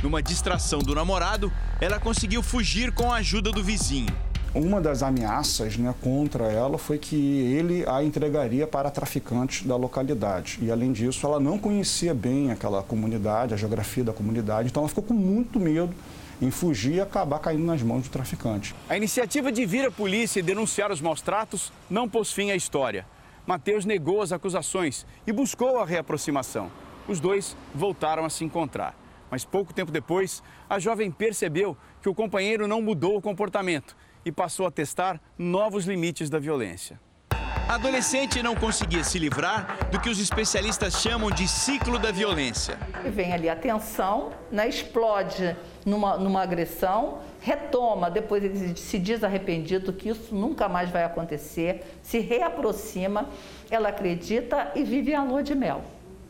Numa 0.03 0.21
distração 0.21 0.79
do 0.79 0.93
namorado, 0.93 1.51
ela 1.79 1.99
conseguiu 1.99 2.43
fugir 2.43 2.91
com 2.93 3.11
a 3.11 3.17
ajuda 3.17 3.51
do 3.51 3.63
vizinho. 3.63 4.13
Uma 4.53 4.81
das 4.81 5.01
ameaças 5.01 5.77
né, 5.77 5.95
contra 6.01 6.51
ela 6.51 6.77
foi 6.77 6.97
que 6.97 7.15
ele 7.15 7.85
a 7.87 8.03
entregaria 8.03 8.67
para 8.67 8.91
traficantes 8.91 9.65
da 9.65 9.77
localidade. 9.77 10.59
E, 10.61 10.69
além 10.69 10.91
disso, 10.91 11.25
ela 11.25 11.39
não 11.39 11.57
conhecia 11.57 12.13
bem 12.13 12.51
aquela 12.51 12.83
comunidade, 12.83 13.53
a 13.53 13.57
geografia 13.57 14.03
da 14.03 14.11
comunidade, 14.11 14.67
então 14.67 14.81
ela 14.81 14.89
ficou 14.89 15.05
com 15.05 15.13
muito 15.13 15.57
medo 15.57 15.95
em 16.41 16.51
fugir 16.51 16.95
e 16.95 16.99
acabar 16.99 17.39
caindo 17.39 17.63
nas 17.63 17.81
mãos 17.81 18.03
do 18.03 18.09
traficante. 18.09 18.75
A 18.89 18.97
iniciativa 18.97 19.53
de 19.53 19.65
vir 19.65 19.85
à 19.85 19.91
polícia 19.91 20.41
e 20.41 20.43
denunciar 20.43 20.91
os 20.91 20.99
maus 20.99 21.21
tratos 21.21 21.71
não 21.89 22.09
pôs 22.09 22.33
fim 22.33 22.51
à 22.51 22.55
história. 22.55 23.05
Mateus 23.47 23.85
negou 23.85 24.21
as 24.21 24.33
acusações 24.33 25.05
e 25.25 25.31
buscou 25.31 25.79
a 25.79 25.85
reaproximação. 25.85 26.69
Os 27.07 27.21
dois 27.21 27.55
voltaram 27.73 28.25
a 28.25 28.29
se 28.29 28.43
encontrar. 28.43 28.95
Mas 29.29 29.45
pouco 29.45 29.73
tempo 29.73 29.93
depois, 29.93 30.43
a 30.69 30.77
jovem 30.77 31.09
percebeu 31.09 31.77
que 32.01 32.09
o 32.09 32.13
companheiro 32.13 32.67
não 32.67 32.81
mudou 32.81 33.15
o 33.15 33.21
comportamento 33.21 33.95
e 34.25 34.31
passou 34.31 34.65
a 34.65 34.71
testar 34.71 35.19
novos 35.37 35.85
limites 35.85 36.29
da 36.29 36.39
violência. 36.39 36.99
A 37.67 37.75
adolescente 37.75 38.43
não 38.43 38.53
conseguia 38.53 39.03
se 39.03 39.17
livrar 39.17 39.89
do 39.89 39.99
que 39.99 40.09
os 40.09 40.19
especialistas 40.19 41.01
chamam 41.01 41.31
de 41.31 41.47
ciclo 41.47 41.97
da 41.97 42.11
violência. 42.11 42.77
Vem 43.05 43.31
ali 43.31 43.47
a 43.47 43.55
tensão, 43.55 44.33
né, 44.51 44.67
explode 44.67 45.55
numa, 45.85 46.17
numa 46.17 46.41
agressão, 46.41 47.19
retoma, 47.39 48.11
depois 48.11 48.43
ele 48.43 48.75
se 48.75 48.99
diz 48.99 49.23
arrependido 49.23 49.93
que 49.93 50.09
isso 50.09 50.35
nunca 50.35 50.67
mais 50.67 50.89
vai 50.89 51.05
acontecer, 51.05 51.97
se 52.01 52.19
reaproxima, 52.19 53.29
ela 53.69 53.87
acredita 53.87 54.73
e 54.75 54.83
vive 54.83 55.15
a 55.15 55.23
lua 55.23 55.41
de 55.41 55.55
mel. 55.55 55.81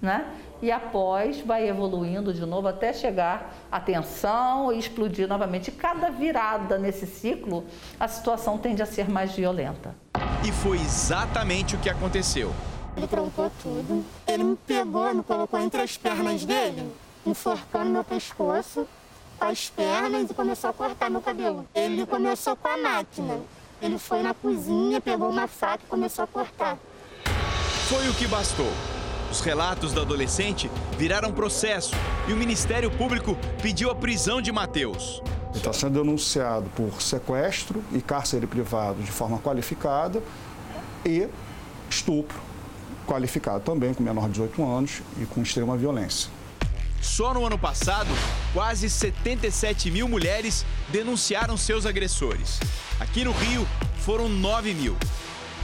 Né? 0.01 0.25
E 0.61 0.71
após 0.71 1.41
vai 1.41 1.67
evoluindo 1.69 2.33
de 2.33 2.45
novo 2.45 2.67
até 2.67 2.91
chegar 2.91 3.53
à 3.71 3.79
tensão 3.79 4.73
e 4.73 4.79
explodir 4.79 5.27
novamente. 5.27 5.71
Cada 5.71 6.09
virada 6.09 6.77
nesse 6.77 7.05
ciclo, 7.05 7.65
a 7.99 8.07
situação 8.07 8.57
tende 8.57 8.81
a 8.81 8.85
ser 8.85 9.09
mais 9.09 9.31
violenta. 9.31 9.95
E 10.43 10.51
foi 10.51 10.77
exatamente 10.79 11.75
o 11.75 11.79
que 11.79 11.89
aconteceu. 11.89 12.51
Ele 12.97 13.07
trancou 13.07 13.51
tudo, 13.61 14.03
ele 14.27 14.43
me 14.43 14.55
pegou, 14.55 15.13
me 15.13 15.23
colocou 15.23 15.59
entre 15.59 15.81
as 15.81 15.95
pernas 15.95 16.43
dele, 16.43 16.91
enforcando 17.25 17.89
meu 17.89 18.03
pescoço, 18.03 18.85
com 19.39 19.45
as 19.45 19.69
pernas 19.69 20.29
e 20.29 20.33
começou 20.33 20.69
a 20.69 20.73
cortar 20.73 21.09
meu 21.09 21.21
cabelo. 21.21 21.65
Ele 21.73 22.05
começou 22.05 22.55
com 22.55 22.67
a 22.67 22.77
máquina. 22.77 23.39
Ele 23.81 23.97
foi 23.97 24.21
na 24.21 24.33
cozinha, 24.33 25.01
pegou 25.01 25.29
uma 25.29 25.47
faca 25.47 25.83
e 25.83 25.87
começou 25.87 26.23
a 26.23 26.27
cortar. 26.27 26.77
Foi 27.87 28.07
o 28.09 28.13
que 28.13 28.27
bastou. 28.27 28.71
Os 29.31 29.39
relatos 29.39 29.93
da 29.93 30.01
adolescente 30.01 30.69
viraram 30.97 31.31
processo 31.31 31.95
e 32.27 32.33
o 32.33 32.35
Ministério 32.35 32.91
Público 32.91 33.37
pediu 33.61 33.89
a 33.89 33.95
prisão 33.95 34.41
de 34.41 34.51
Mateus. 34.51 35.21
Ele 35.49 35.57
está 35.57 35.71
sendo 35.71 35.99
denunciado 36.03 36.69
por 36.75 37.01
sequestro 37.01 37.81
e 37.93 38.01
cárcere 38.01 38.45
privado 38.45 39.01
de 39.01 39.09
forma 39.09 39.39
qualificada 39.39 40.21
e 41.05 41.29
estupro 41.89 42.37
qualificado 43.07 43.63
também 43.63 43.93
com 43.93 44.03
menor 44.03 44.25
de 44.25 44.33
18 44.33 44.63
anos 44.69 45.01
e 45.17 45.25
com 45.25 45.41
extrema 45.41 45.77
violência. 45.77 46.29
Só 47.01 47.33
no 47.33 47.45
ano 47.45 47.57
passado, 47.57 48.09
quase 48.53 48.89
77 48.89 49.89
mil 49.89 50.09
mulheres 50.09 50.65
denunciaram 50.89 51.55
seus 51.55 51.85
agressores. 51.85 52.59
Aqui 52.99 53.23
no 53.23 53.31
Rio, 53.31 53.65
foram 54.01 54.27
9 54.27 54.73
mil. 54.73 54.97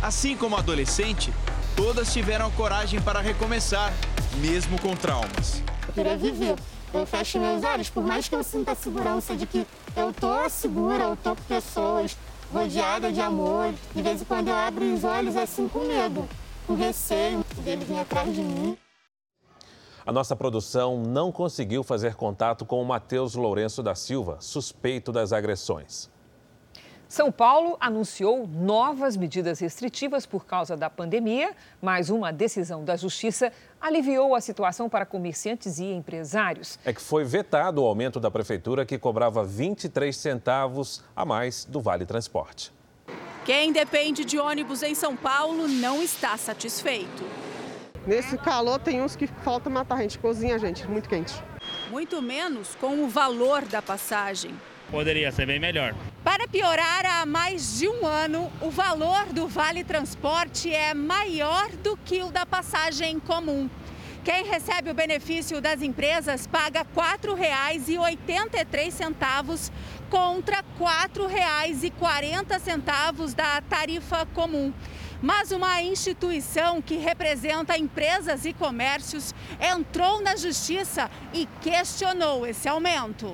Assim 0.02 0.38
como 0.38 0.56
a 0.56 0.60
adolescente, 0.60 1.34
todas 1.78 2.12
tiveram 2.12 2.48
a 2.48 2.52
coragem 2.52 3.00
para 3.00 3.22
recomeçar, 3.22 3.94
mesmo 4.42 4.82
com 4.82 4.96
traumas. 4.96 5.62
queria 5.94 6.18
viver. 6.18 6.56
Eu 6.92 7.06
fecho 7.06 7.40
meus 7.40 7.64
olhos, 7.64 7.90
por 7.90 8.04
mais 8.04 8.28
que 8.28 8.34
eu 8.34 8.44
sinta 8.44 8.72
a 8.72 8.76
segurança 8.76 9.36
de 9.36 9.46
que 9.46 9.66
eu 9.96 10.12
tô 10.12 10.50
segura, 10.50 11.04
eu 11.04 11.18
tô 11.18 11.36
com 11.36 11.44
pessoas, 11.44 12.18
rodeada 12.52 13.12
de 13.12 13.22
amor. 13.22 13.74
De 13.94 14.02
vez 14.02 14.22
em 14.22 14.26
quando 14.26 14.48
eu 14.48 14.56
abro 14.56 14.92
os 14.92 15.04
olhos 15.04 15.36
assim 15.36 15.68
com 15.68 15.80
medo, 15.80 16.28
com 16.66 16.76
receio 16.76 17.46
dele 17.64 17.86
vir 17.86 18.00
atrás 18.00 18.34
de 18.34 18.42
mim. 18.42 18.76
A 20.04 20.12
nossa 20.12 20.36
produção 20.36 20.98
não 20.98 21.32
conseguiu 21.32 21.84
fazer 21.84 22.16
contato 22.16 22.66
com 22.66 22.82
o 22.82 22.86
Matheus 22.86 23.36
Lourenço 23.36 23.84
da 23.84 23.94
Silva, 23.94 24.38
suspeito 24.40 25.12
das 25.12 25.32
agressões. 25.32 26.10
São 27.08 27.32
Paulo 27.32 27.78
anunciou 27.80 28.46
novas 28.46 29.16
medidas 29.16 29.60
restritivas 29.60 30.26
por 30.26 30.46
causa 30.46 30.76
da 30.76 30.90
pandemia, 30.90 31.56
mas 31.82 32.10
uma 32.10 32.34
decisão 32.34 32.84
da 32.84 32.98
Justiça 32.98 33.52
aliviou 33.80 34.36
a 34.36 34.42
situação 34.42 34.90
para 34.90 35.06
comerciantes 35.06 35.80
e 35.80 35.86
empresários. 35.86 36.78
É 36.84 36.92
que 36.92 37.02
foi 37.02 37.24
vetado 37.24 37.82
o 37.82 37.86
aumento 37.86 38.20
da 38.20 38.30
prefeitura 38.30 38.86
que 38.86 38.98
cobrava 38.98 39.42
23 39.44 40.16
centavos 40.16 41.02
a 41.16 41.24
mais 41.24 41.64
do 41.64 41.80
Vale 41.80 42.06
Transporte. 42.06 42.74
Quem 43.46 43.72
depende 43.72 44.26
de 44.26 44.38
ônibus 44.38 44.84
em 44.84 44.94
São 44.94 45.16
Paulo 45.16 45.70
não 45.70 46.04
está 46.04 46.36
satisfeito. 46.36 47.24
Nesse 48.06 48.38
calor 48.38 48.80
tem 48.80 49.02
uns 49.02 49.16
que 49.16 49.28
falta 49.28 49.70
matar 49.70 49.96
a 49.96 50.02
gente, 50.02 50.20
cozinha 50.20 50.56
a 50.56 50.58
gente, 50.58 50.86
muito 50.90 51.08
quente. 51.08 51.34
Muito 51.90 52.22
menos 52.22 52.76
com 52.76 53.06
o 53.06 53.08
valor 53.08 53.62
da 53.64 53.82
passagem 53.82 54.54
poderia 54.92 55.32
ser 55.32 55.46
bem 55.46 55.60
melhor. 55.60 55.94
Para 56.24 56.48
piorar, 56.48 57.06
há 57.06 57.24
mais 57.26 57.78
de 57.80 57.88
um 57.88 58.06
ano, 58.06 58.52
o 58.62 58.70
valor 58.70 59.26
do 59.28 59.48
Vale 59.48 59.84
Transporte 59.84 60.72
é 60.74 60.94
maior 60.94 61.70
do 61.84 61.98
que 61.98 62.24
o 62.24 62.32
da 62.32 62.46
passagem 62.46 63.20
comum. 63.20 63.70
Quem 64.24 64.44
recebe 64.44 64.92
o 64.92 64.94
benefício 64.94 65.60
das 65.62 65.82
empresas 65.82 66.46
paga 66.46 66.82
R$ 66.82 66.88
4,83 66.94 69.72
contra 70.10 70.58
R$ 70.58 70.64
4,40 70.78 73.34
da 73.34 73.62
tarifa 73.62 74.28
comum. 74.34 74.74
Mas 75.22 75.52
uma 75.52 75.82
instituição 75.82 76.82
que 76.82 76.98
representa 76.98 77.78
empresas 77.78 78.44
e 78.44 78.52
comércios 78.52 79.34
entrou 79.62 80.22
na 80.22 80.36
justiça 80.36 81.10
e 81.34 81.48
questionou 81.62 82.46
esse 82.46 82.68
aumento. 82.68 83.34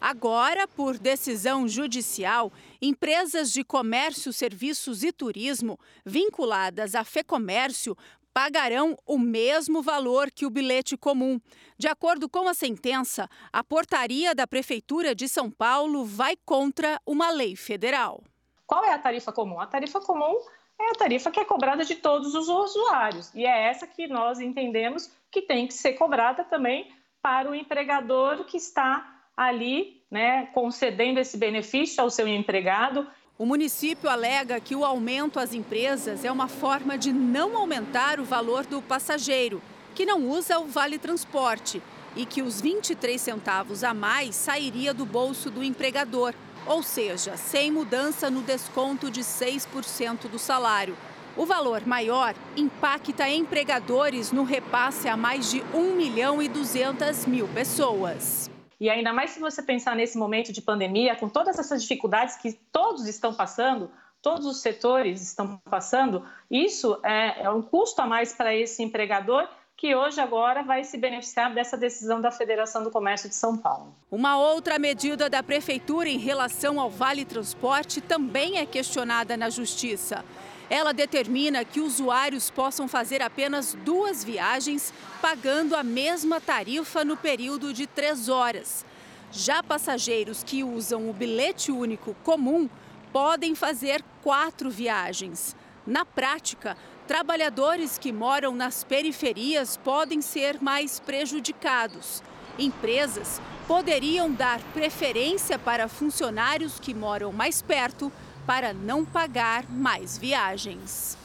Agora, 0.00 0.66
por 0.66 0.96
decisão 0.96 1.68
judicial, 1.68 2.50
empresas 2.80 3.52
de 3.52 3.62
comércio, 3.62 4.32
serviços 4.32 5.04
e 5.04 5.12
turismo 5.12 5.78
vinculadas 6.06 6.94
à 6.94 7.04
FEComércio 7.04 7.94
pagarão 8.32 8.96
o 9.04 9.18
mesmo 9.18 9.82
valor 9.82 10.30
que 10.30 10.46
o 10.46 10.50
bilhete 10.50 10.96
comum. 10.96 11.38
De 11.76 11.86
acordo 11.86 12.28
com 12.28 12.48
a 12.48 12.54
sentença, 12.54 13.28
a 13.52 13.62
portaria 13.62 14.34
da 14.34 14.46
Prefeitura 14.46 15.14
de 15.14 15.28
São 15.28 15.50
Paulo 15.50 16.04
vai 16.04 16.34
contra 16.46 16.98
uma 17.04 17.30
lei 17.30 17.54
federal. 17.54 18.22
Qual 18.66 18.82
é 18.84 18.92
a 18.92 18.98
tarifa 18.98 19.32
comum? 19.32 19.60
A 19.60 19.66
tarifa 19.66 20.00
comum 20.00 20.38
é 20.80 20.90
a 20.90 20.94
tarifa 20.94 21.30
que 21.30 21.40
é 21.40 21.44
cobrada 21.44 21.84
de 21.84 21.96
todos 21.96 22.34
os 22.34 22.48
usuários 22.48 23.34
e 23.34 23.44
é 23.44 23.68
essa 23.68 23.86
que 23.86 24.06
nós 24.06 24.40
entendemos 24.40 25.12
que 25.30 25.42
tem 25.42 25.66
que 25.66 25.74
ser 25.74 25.92
cobrada 25.94 26.42
também 26.44 26.90
para 27.20 27.50
o 27.50 27.54
empregador 27.54 28.44
que 28.44 28.56
está 28.56 29.19
ali, 29.40 30.02
né, 30.10 30.48
concedendo 30.52 31.18
esse 31.18 31.38
benefício 31.38 32.02
ao 32.02 32.10
seu 32.10 32.28
empregado. 32.28 33.06
O 33.38 33.46
município 33.46 34.10
alega 34.10 34.60
que 34.60 34.76
o 34.76 34.84
aumento 34.84 35.40
às 35.40 35.54
empresas 35.54 36.26
é 36.26 36.30
uma 36.30 36.46
forma 36.46 36.98
de 36.98 37.10
não 37.10 37.56
aumentar 37.56 38.20
o 38.20 38.24
valor 38.24 38.66
do 38.66 38.82
passageiro, 38.82 39.62
que 39.94 40.04
não 40.04 40.28
usa 40.28 40.58
o 40.58 40.66
Vale 40.66 40.98
Transporte, 40.98 41.82
e 42.14 42.26
que 42.26 42.42
os 42.42 42.60
23 42.60 43.18
centavos 43.18 43.82
a 43.82 43.94
mais 43.94 44.34
sairia 44.34 44.92
do 44.92 45.06
bolso 45.06 45.50
do 45.50 45.64
empregador, 45.64 46.34
ou 46.66 46.82
seja, 46.82 47.38
sem 47.38 47.70
mudança 47.70 48.28
no 48.30 48.42
desconto 48.42 49.10
de 49.10 49.22
6% 49.22 50.28
do 50.28 50.38
salário. 50.38 50.94
O 51.34 51.46
valor 51.46 51.86
maior 51.86 52.34
impacta 52.56 53.26
empregadores 53.30 54.32
no 54.32 54.42
repasse 54.42 55.08
a 55.08 55.16
mais 55.16 55.50
de 55.50 55.62
1 55.72 55.96
milhão 55.96 56.42
e 56.42 56.48
200 56.48 57.24
mil 57.24 57.48
pessoas. 57.48 58.50
E 58.80 58.88
ainda 58.88 59.12
mais 59.12 59.30
se 59.30 59.38
você 59.38 59.62
pensar 59.62 59.94
nesse 59.94 60.16
momento 60.16 60.52
de 60.52 60.62
pandemia, 60.62 61.14
com 61.14 61.28
todas 61.28 61.58
essas 61.58 61.82
dificuldades 61.82 62.36
que 62.36 62.54
todos 62.72 63.06
estão 63.06 63.34
passando, 63.34 63.90
todos 64.22 64.46
os 64.46 64.62
setores 64.62 65.20
estão 65.20 65.58
passando, 65.68 66.24
isso 66.50 66.98
é, 67.02 67.42
é 67.42 67.50
um 67.50 67.60
custo 67.60 68.00
a 68.00 68.06
mais 68.06 68.32
para 68.32 68.54
esse 68.54 68.82
empregador 68.82 69.46
que 69.76 69.94
hoje 69.94 70.20
agora 70.20 70.62
vai 70.62 70.84
se 70.84 70.98
beneficiar 70.98 71.54
dessa 71.54 71.74
decisão 71.74 72.20
da 72.20 72.30
Federação 72.30 72.84
do 72.84 72.90
Comércio 72.90 73.30
de 73.30 73.34
São 73.34 73.56
Paulo. 73.56 73.94
Uma 74.10 74.36
outra 74.38 74.78
medida 74.78 75.30
da 75.30 75.42
prefeitura 75.42 76.06
em 76.06 76.18
relação 76.18 76.78
ao 76.78 76.90
Vale 76.90 77.24
Transporte 77.24 77.98
também 78.00 78.58
é 78.58 78.66
questionada 78.66 79.38
na 79.38 79.48
justiça. 79.48 80.22
Ela 80.70 80.92
determina 80.94 81.64
que 81.64 81.80
usuários 81.80 82.48
possam 82.48 82.86
fazer 82.86 83.20
apenas 83.20 83.76
duas 83.84 84.22
viagens, 84.22 84.94
pagando 85.20 85.74
a 85.74 85.82
mesma 85.82 86.40
tarifa 86.40 87.04
no 87.04 87.16
período 87.16 87.74
de 87.74 87.88
três 87.88 88.28
horas. 88.28 88.86
Já 89.32 89.64
passageiros 89.64 90.44
que 90.44 90.62
usam 90.62 91.10
o 91.10 91.12
bilhete 91.12 91.72
único 91.72 92.14
comum 92.22 92.70
podem 93.12 93.56
fazer 93.56 94.00
quatro 94.22 94.70
viagens. 94.70 95.56
Na 95.84 96.04
prática, 96.04 96.76
trabalhadores 97.08 97.98
que 97.98 98.12
moram 98.12 98.54
nas 98.54 98.84
periferias 98.84 99.76
podem 99.76 100.22
ser 100.22 100.62
mais 100.62 101.00
prejudicados. 101.00 102.22
Empresas 102.56 103.40
poderiam 103.66 104.30
dar 104.30 104.60
preferência 104.72 105.58
para 105.58 105.88
funcionários 105.88 106.78
que 106.78 106.94
moram 106.94 107.32
mais 107.32 107.60
perto 107.60 108.12
para 108.50 108.74
não 108.74 109.04
pagar 109.04 109.64
mais 109.70 110.18
viagens. 110.18 111.16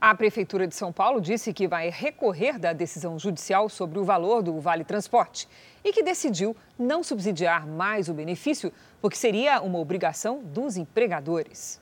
A 0.00 0.14
Prefeitura 0.14 0.66
de 0.66 0.74
São 0.74 0.90
Paulo 0.90 1.20
disse 1.20 1.52
que 1.52 1.68
vai 1.68 1.90
recorrer 1.90 2.58
da 2.58 2.72
decisão 2.72 3.18
judicial 3.18 3.68
sobre 3.68 3.98
o 3.98 4.04
valor 4.04 4.42
do 4.42 4.58
Vale 4.62 4.82
Transporte 4.82 5.46
e 5.84 5.92
que 5.92 6.02
decidiu 6.02 6.56
não 6.78 7.04
subsidiar 7.04 7.66
mais 7.66 8.08
o 8.08 8.14
benefício, 8.14 8.72
porque 8.98 9.18
seria 9.18 9.60
uma 9.60 9.78
obrigação 9.78 10.42
dos 10.42 10.78
empregadores. 10.78 11.78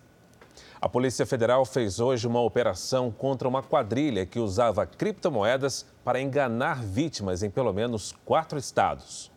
A 0.80 0.88
Polícia 0.88 1.24
Federal 1.24 1.64
fez 1.64 2.00
hoje 2.00 2.26
uma 2.26 2.40
operação 2.40 3.12
contra 3.12 3.46
uma 3.46 3.62
quadrilha 3.62 4.26
que 4.26 4.40
usava 4.40 4.84
criptomoedas 4.84 5.86
para 6.04 6.20
enganar 6.20 6.82
vítimas 6.82 7.44
em 7.44 7.50
pelo 7.50 7.72
menos 7.72 8.12
quatro 8.24 8.58
estados. 8.58 9.30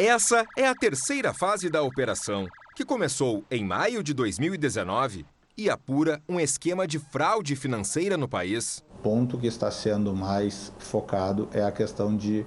Essa 0.00 0.46
é 0.56 0.66
a 0.66 0.74
terceira 0.74 1.34
fase 1.34 1.68
da 1.68 1.82
operação 1.82 2.48
que 2.74 2.84
começou 2.84 3.44
em 3.50 3.64
maio 3.64 4.02
de 4.02 4.12
2019 4.12 5.24
e 5.56 5.70
apura 5.70 6.20
um 6.28 6.40
esquema 6.40 6.86
de 6.86 6.98
fraude 6.98 7.54
financeira 7.54 8.16
no 8.16 8.28
país. 8.28 8.82
O 8.98 9.02
ponto 9.02 9.38
que 9.38 9.46
está 9.46 9.70
sendo 9.70 10.14
mais 10.14 10.72
focado 10.78 11.48
é 11.52 11.62
a 11.62 11.70
questão 11.70 12.16
de 12.16 12.44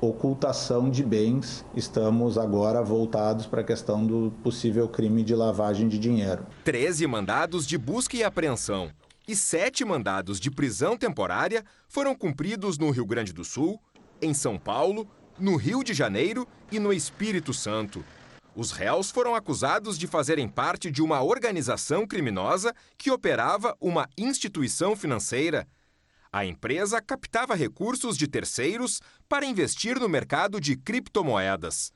ocultação 0.00 0.88
de 0.88 1.02
bens. 1.02 1.64
Estamos 1.74 2.38
agora 2.38 2.82
voltados 2.82 3.46
para 3.46 3.62
a 3.62 3.64
questão 3.64 4.06
do 4.06 4.32
possível 4.42 4.86
crime 4.86 5.24
de 5.24 5.34
lavagem 5.34 5.88
de 5.88 5.98
dinheiro. 5.98 6.46
13 6.62 7.06
mandados 7.06 7.66
de 7.66 7.76
busca 7.76 8.16
e 8.16 8.22
apreensão 8.22 8.90
e 9.26 9.34
sete 9.34 9.84
mandados 9.84 10.38
de 10.38 10.50
prisão 10.50 10.96
temporária 10.96 11.64
foram 11.88 12.14
cumpridos 12.14 12.78
no 12.78 12.90
Rio 12.90 13.06
Grande 13.06 13.32
do 13.32 13.42
Sul, 13.42 13.80
em 14.20 14.34
São 14.34 14.58
Paulo, 14.58 15.08
no 15.38 15.56
Rio 15.56 15.82
de 15.82 15.94
Janeiro 15.94 16.46
e 16.70 16.78
no 16.78 16.92
Espírito 16.92 17.52
Santo. 17.52 18.04
Os 18.56 18.70
réus 18.70 19.10
foram 19.10 19.34
acusados 19.34 19.98
de 19.98 20.06
fazerem 20.06 20.48
parte 20.48 20.88
de 20.88 21.02
uma 21.02 21.20
organização 21.22 22.06
criminosa 22.06 22.72
que 22.96 23.10
operava 23.10 23.76
uma 23.80 24.08
instituição 24.16 24.94
financeira. 24.94 25.66
A 26.32 26.44
empresa 26.44 27.00
captava 27.00 27.56
recursos 27.56 28.16
de 28.16 28.28
terceiros 28.28 29.00
para 29.28 29.44
investir 29.44 29.98
no 29.98 30.08
mercado 30.08 30.60
de 30.60 30.76
criptomoedas. 30.76 31.92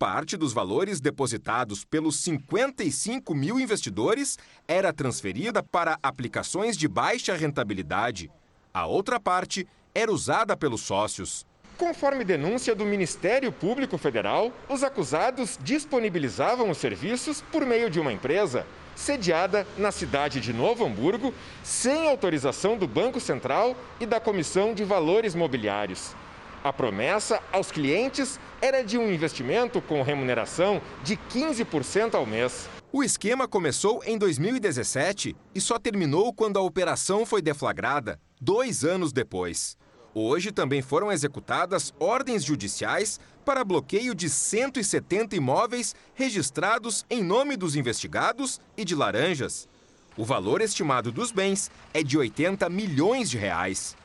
Parte 0.00 0.36
dos 0.36 0.52
valores 0.52 1.00
depositados 1.00 1.84
pelos 1.84 2.16
55 2.20 3.32
mil 3.32 3.60
investidores 3.60 4.36
era 4.66 4.92
transferida 4.92 5.62
para 5.62 5.98
aplicações 6.02 6.76
de 6.76 6.88
baixa 6.88 7.36
rentabilidade. 7.36 8.30
A 8.74 8.86
outra 8.86 9.20
parte 9.20 9.66
era 9.94 10.10
usada 10.10 10.56
pelos 10.56 10.80
sócios. 10.80 11.46
Conforme 11.80 12.26
denúncia 12.26 12.74
do 12.74 12.84
Ministério 12.84 13.50
Público 13.50 13.96
Federal, 13.96 14.52
os 14.68 14.84
acusados 14.84 15.58
disponibilizavam 15.62 16.68
os 16.68 16.76
serviços 16.76 17.42
por 17.50 17.64
meio 17.64 17.88
de 17.88 17.98
uma 17.98 18.12
empresa 18.12 18.66
sediada 18.94 19.66
na 19.78 19.90
cidade 19.90 20.42
de 20.42 20.52
Novo 20.52 20.84
Hamburgo, 20.84 21.32
sem 21.64 22.06
autorização 22.06 22.76
do 22.76 22.86
Banco 22.86 23.18
Central 23.18 23.74
e 23.98 24.04
da 24.04 24.20
Comissão 24.20 24.74
de 24.74 24.84
Valores 24.84 25.34
Mobiliários. 25.34 26.14
A 26.62 26.70
promessa 26.70 27.40
aos 27.50 27.72
clientes 27.72 28.38
era 28.60 28.82
de 28.82 28.98
um 28.98 29.10
investimento 29.10 29.80
com 29.80 30.02
remuneração 30.02 30.82
de 31.02 31.16
15% 31.16 32.14
ao 32.14 32.26
mês. 32.26 32.68
O 32.92 33.02
esquema 33.02 33.48
começou 33.48 34.02
em 34.04 34.18
2017 34.18 35.34
e 35.54 35.60
só 35.62 35.78
terminou 35.78 36.34
quando 36.34 36.58
a 36.58 36.62
operação 36.62 37.24
foi 37.24 37.40
deflagrada, 37.40 38.20
dois 38.38 38.84
anos 38.84 39.14
depois. 39.14 39.78
Hoje 40.14 40.50
também 40.50 40.82
foram 40.82 41.12
executadas 41.12 41.94
ordens 41.98 42.42
judiciais 42.42 43.20
para 43.44 43.64
bloqueio 43.64 44.14
de 44.14 44.28
170 44.28 45.36
imóveis 45.36 45.94
registrados 46.14 47.06
em 47.08 47.22
nome 47.22 47.56
dos 47.56 47.76
investigados 47.76 48.60
e 48.76 48.84
de 48.84 48.94
laranjas. 48.94 49.68
O 50.16 50.24
valor 50.24 50.60
estimado 50.60 51.12
dos 51.12 51.30
bens 51.30 51.70
é 51.94 52.02
de 52.02 52.18
80 52.18 52.68
milhões 52.68 53.30
de 53.30 53.38
reais. 53.38 53.96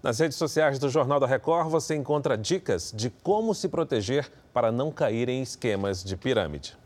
Nas 0.00 0.20
redes 0.20 0.36
sociais 0.36 0.78
do 0.78 0.88
Jornal 0.88 1.18
da 1.18 1.26
Record 1.26 1.68
você 1.68 1.96
encontra 1.96 2.38
dicas 2.38 2.92
de 2.94 3.10
como 3.10 3.54
se 3.54 3.68
proteger 3.68 4.30
para 4.52 4.70
não 4.70 4.92
cair 4.92 5.28
em 5.28 5.42
esquemas 5.42 6.04
de 6.04 6.16
pirâmide. 6.16 6.76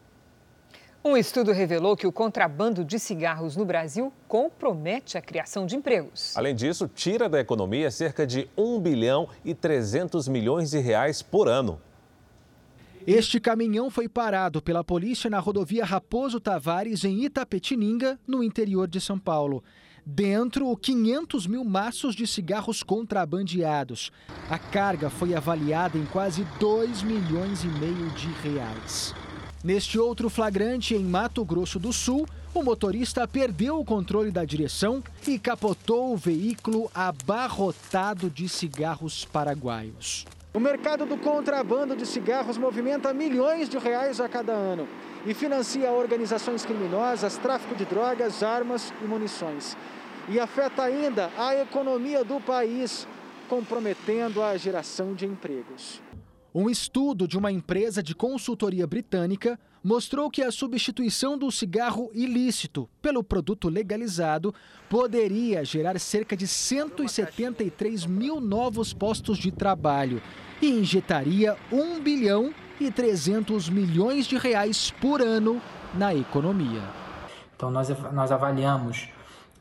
Um 1.05 1.17
estudo 1.17 1.53
revelou 1.53 1.97
que 1.97 2.07
o 2.07 2.13
contrabando 2.13 2.85
de 2.85 2.99
cigarros 2.99 3.57
no 3.57 3.65
Brasil 3.65 4.13
compromete 4.27 5.17
a 5.17 5.23
criação 5.23 5.65
de 5.65 5.77
empregos. 5.77 6.37
Além 6.37 6.55
disso, 6.55 6.91
tira 6.93 7.29
da 7.29 7.39
economia 7.39 7.89
cerca 7.91 8.27
de 8.27 8.49
1 8.57 8.81
bilhão 8.81 9.29
e 9.45 9.55
300 9.55 10.27
milhões 10.27 10.71
de 10.71 10.79
reais 10.79 11.23
por 11.23 11.49
ano. 11.49 11.81
Este 13.07 13.41
caminhão 13.41 13.91
foi 13.91 14.09
parado 14.09 14.61
pela 14.61 14.83
polícia 14.83 15.31
na 15.31 15.39
rodovia 15.39 15.85
Raposo 15.85 16.41
Tavares, 16.41 17.05
em 17.05 17.25
Itapetininga, 17.25 18.19
no 18.27 18.43
interior 18.43 18.89
de 18.89 19.01
São 19.01 19.19
Paulo. 19.19 19.63
Dentro, 20.05 20.77
500 20.77 21.47
mil 21.47 21.65
maços 21.65 22.15
de 22.15 22.27
cigarros 22.27 22.83
contrabandeados. 22.83 24.11
A 24.51 24.59
carga 24.59 25.09
foi 25.09 25.35
avaliada 25.35 25.97
em 25.97 26.05
quase 26.07 26.45
2 26.59 27.03
milhões 27.03 27.63
e 27.63 27.69
meio 27.69 28.11
de 28.11 28.29
reais. 28.43 29.15
Neste 29.63 29.99
outro 29.99 30.31
flagrante, 30.31 30.95
em 30.95 31.03
Mato 31.03 31.45
Grosso 31.45 31.81
do 31.81 31.93
Sul, 31.93 32.29
o 32.55 32.63
motorista 32.63 33.27
perdeu 33.27 33.81
o 33.81 33.85
controle 33.85 34.31
da 34.31 34.45
direção 34.45 35.03
e 35.27 35.37
capotou 35.37 36.13
o 36.13 36.17
veículo 36.17 36.89
abarrotado 36.95 38.31
de 38.31 38.49
cigarros 38.49 39.25
paraguaios. 39.25 40.25
O 40.55 40.61
mercado 40.61 41.05
do 41.05 41.17
contrabando 41.17 41.97
de 41.97 42.07
cigarros 42.07 42.57
movimenta 42.57 43.13
milhões 43.13 43.69
de 43.69 43.79
reais 43.79 44.21
a 44.21 44.29
cada 44.29 44.53
ano 44.53 44.89
e 45.27 45.35
financia 45.35 45.91
organizações 45.91 46.65
criminosas, 46.65 47.37
tráfico 47.37 47.75
de 47.75 47.85
drogas, 47.85 48.45
armas 48.45 48.93
e 49.03 49.07
munições. 49.07 49.77
E 50.29 50.39
afeta 50.39 50.85
ainda 50.85 51.31
a 51.37 51.57
economia 51.57 52.23
do 52.23 52.41
país, 52.41 53.09
comprometendo 53.49 54.41
a 54.41 54.57
geração 54.57 55.15
de 55.15 55.27
empregos. 55.27 56.01
Um 56.61 56.69
estudo 56.69 57.29
de 57.29 57.39
uma 57.39 57.53
empresa 57.53 58.03
de 58.03 58.17
consultoria 58.17 58.85
britânica 58.85 59.57
mostrou 59.81 60.29
que 60.29 60.43
a 60.43 60.51
substituição 60.51 61.39
do 61.39 61.53
cigarro 61.53 62.11
ilícito 62.13 62.91
pelo 63.01 63.23
produto 63.23 63.69
legalizado 63.69 64.53
poderia 64.91 65.65
gerar 65.65 65.97
cerca 66.01 66.37
de 66.37 66.49
173 66.49 68.07
mil 68.07 68.41
novos 68.41 68.93
postos 68.93 69.39
de 69.39 69.53
trabalho 69.53 70.21
e 70.61 70.67
injetaria 70.69 71.57
1 71.71 72.01
bilhão 72.01 72.53
e 72.81 72.91
300 72.91 73.69
milhões 73.69 74.27
de 74.27 74.37
reais 74.37 74.91
por 75.01 75.23
ano 75.23 75.63
na 75.95 76.13
economia. 76.13 76.83
Então, 77.55 77.71
nós, 77.71 77.89
nós 78.13 78.33
avaliamos 78.33 79.09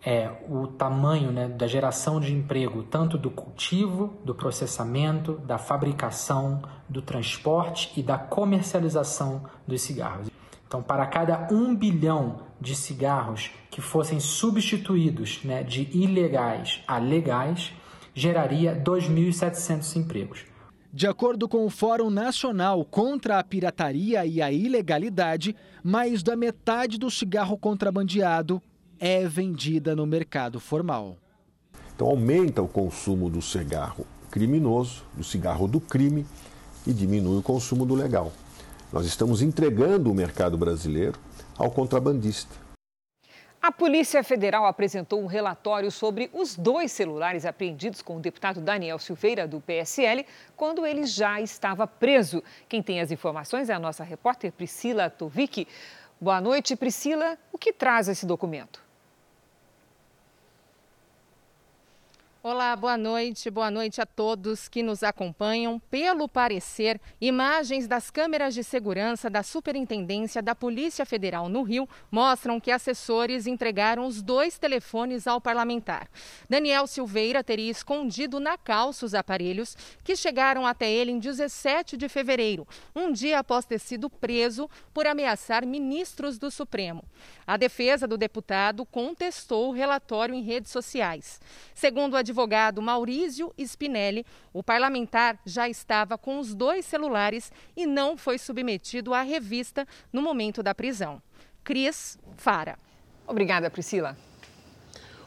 é, 0.09 0.31
o 0.47 0.67
tamanho 0.67 1.33
né, 1.33 1.49
da 1.49 1.67
geração 1.67 2.17
de 2.17 2.33
emprego, 2.33 2.81
tanto 2.81 3.17
do 3.17 3.29
cultivo, 3.29 4.17
do 4.23 4.33
processamento, 4.33 5.33
da 5.39 5.57
fabricação, 5.57 6.61
do 6.87 7.01
transporte 7.01 7.91
e 7.97 8.01
da 8.01 8.17
comercialização 8.17 9.43
dos 9.67 9.81
cigarros. 9.81 10.29
Então, 10.65 10.81
para 10.81 11.05
cada 11.07 11.49
um 11.51 11.75
bilhão 11.75 12.39
de 12.61 12.73
cigarros 12.73 13.51
que 13.69 13.81
fossem 13.81 14.17
substituídos 14.17 15.43
né, 15.43 15.61
de 15.61 15.89
ilegais 15.91 16.81
a 16.87 16.97
legais, 16.99 17.73
geraria 18.13 18.81
2.700 18.81 19.97
empregos. 19.97 20.45
De 20.93 21.05
acordo 21.05 21.49
com 21.49 21.65
o 21.65 21.69
Fórum 21.69 22.09
Nacional 22.09 22.85
contra 22.85 23.39
a 23.39 23.43
Pirataria 23.43 24.25
e 24.25 24.41
a 24.41 24.49
Ilegalidade, 24.53 25.53
mais 25.83 26.23
da 26.23 26.33
metade 26.33 26.97
do 26.97 27.11
cigarro 27.11 27.57
contrabandeado 27.57 28.61
é 28.99 29.27
vendida 29.27 29.95
no 29.95 30.05
mercado 30.05 30.59
formal. 30.59 31.17
Então 31.95 32.07
aumenta 32.07 32.61
o 32.61 32.67
consumo 32.67 33.29
do 33.29 33.41
cigarro 33.41 34.05
criminoso, 34.29 35.03
do 35.13 35.23
cigarro 35.23 35.67
do 35.67 35.79
crime 35.79 36.25
e 36.85 36.93
diminui 36.93 37.39
o 37.39 37.43
consumo 37.43 37.85
do 37.85 37.95
legal. 37.95 38.31
Nós 38.91 39.05
estamos 39.05 39.41
entregando 39.41 40.11
o 40.11 40.15
mercado 40.15 40.57
brasileiro 40.57 41.19
ao 41.57 41.71
contrabandista. 41.71 42.55
A 43.59 43.71
Polícia 43.71 44.23
Federal 44.23 44.65
apresentou 44.65 45.21
um 45.21 45.25
relatório 45.25 45.91
sobre 45.91 46.29
os 46.31 46.55
dois 46.55 46.91
celulares 46.91 47.45
apreendidos 47.45 48.01
com 48.01 48.15
o 48.15 48.19
deputado 48.19 48.61
Daniel 48.61 48.99
Silveira, 48.99 49.47
do 49.47 49.59
PSL, 49.59 50.25
quando 50.55 50.85
ele 50.85 51.05
já 51.05 51.41
estava 51.41 51.85
preso. 51.85 52.41
Quem 52.69 52.81
tem 52.81 53.01
as 53.01 53.11
informações 53.11 53.69
é 53.69 53.73
a 53.73 53.79
nossa 53.79 54.03
repórter 54.03 54.53
Priscila 54.53 55.09
Tovic. 55.09 55.67
Boa 56.21 56.39
noite, 56.39 56.75
Priscila. 56.75 57.37
O 57.51 57.57
que 57.57 57.73
traz 57.73 58.07
esse 58.07 58.25
documento? 58.25 58.86
Olá, 62.49 62.73
boa 62.77 62.95
noite. 62.95 63.51
Boa 63.51 63.69
noite 63.69 63.99
a 63.99 64.05
todos 64.05 64.69
que 64.69 64.81
nos 64.81 65.03
acompanham. 65.03 65.79
Pelo 65.91 66.29
parecer, 66.29 66.97
imagens 67.19 67.89
das 67.89 68.09
câmeras 68.09 68.53
de 68.53 68.63
segurança 68.63 69.29
da 69.29 69.43
Superintendência 69.43 70.41
da 70.41 70.55
Polícia 70.55 71.05
Federal 71.05 71.49
no 71.49 71.61
Rio 71.61 71.89
mostram 72.09 72.57
que 72.57 72.71
assessores 72.71 73.47
entregaram 73.47 74.05
os 74.05 74.21
dois 74.21 74.57
telefones 74.57 75.27
ao 75.27 75.41
parlamentar. 75.41 76.07
Daniel 76.49 76.87
Silveira 76.87 77.43
teria 77.43 77.69
escondido 77.69 78.39
na 78.39 78.57
calça 78.57 79.05
os 79.05 79.13
aparelhos 79.13 79.75
que 80.01 80.15
chegaram 80.15 80.65
até 80.65 80.89
ele 80.89 81.11
em 81.11 81.19
17 81.19 81.97
de 81.97 82.07
fevereiro, 82.07 82.65
um 82.95 83.11
dia 83.11 83.39
após 83.39 83.65
ter 83.65 83.77
sido 83.77 84.09
preso 84.09 84.69
por 84.93 85.05
ameaçar 85.05 85.65
ministros 85.65 86.37
do 86.37 86.49
Supremo. 86.49 87.03
A 87.45 87.57
defesa 87.57 88.07
do 88.07 88.17
deputado 88.17 88.85
contestou 88.85 89.67
o 89.67 89.73
relatório 89.73 90.33
em 90.33 90.41
redes 90.41 90.71
sociais. 90.71 91.41
Segundo 91.75 92.15
advogado 92.15 92.36
Maurício 92.81 93.53
Spinelli, 93.57 94.25
o 94.53 94.61
parlamentar 94.61 95.39
já 95.45 95.67
estava 95.67 96.17
com 96.17 96.39
os 96.39 96.53
dois 96.53 96.85
celulares 96.85 97.51
e 97.75 97.85
não 97.85 98.17
foi 98.17 98.37
submetido 98.37 99.13
à 99.13 99.21
revista 99.21 99.87
no 100.11 100.21
momento 100.21 100.61
da 100.61 100.75
prisão. 100.75 101.21
Cris 101.63 102.19
Fara. 102.37 102.77
Obrigada, 103.25 103.69
Priscila. 103.69 104.15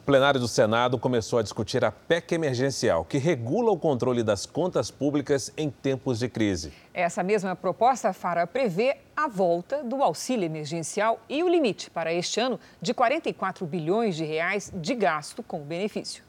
O 0.00 0.02
plenário 0.02 0.40
do 0.40 0.48
Senado 0.48 0.98
começou 0.98 1.38
a 1.38 1.42
discutir 1.42 1.84
a 1.84 1.92
PEC 1.92 2.34
emergencial, 2.34 3.04
que 3.04 3.18
regula 3.18 3.70
o 3.70 3.78
controle 3.78 4.22
das 4.22 4.46
contas 4.46 4.90
públicas 4.90 5.52
em 5.56 5.68
tempos 5.68 6.18
de 6.18 6.28
crise. 6.28 6.72
Essa 6.94 7.22
mesma 7.22 7.54
proposta, 7.54 8.10
Fara, 8.14 8.46
prevê 8.46 8.96
a 9.14 9.28
volta 9.28 9.84
do 9.84 10.02
auxílio 10.02 10.46
emergencial 10.46 11.20
e 11.28 11.42
o 11.42 11.48
limite 11.48 11.90
para 11.90 12.12
este 12.14 12.40
ano 12.40 12.58
de 12.80 12.94
44 12.94 13.66
bilhões 13.66 14.16
de 14.16 14.24
reais 14.24 14.72
de 14.74 14.94
gasto 14.94 15.42
com 15.42 15.60
benefício. 15.60 16.24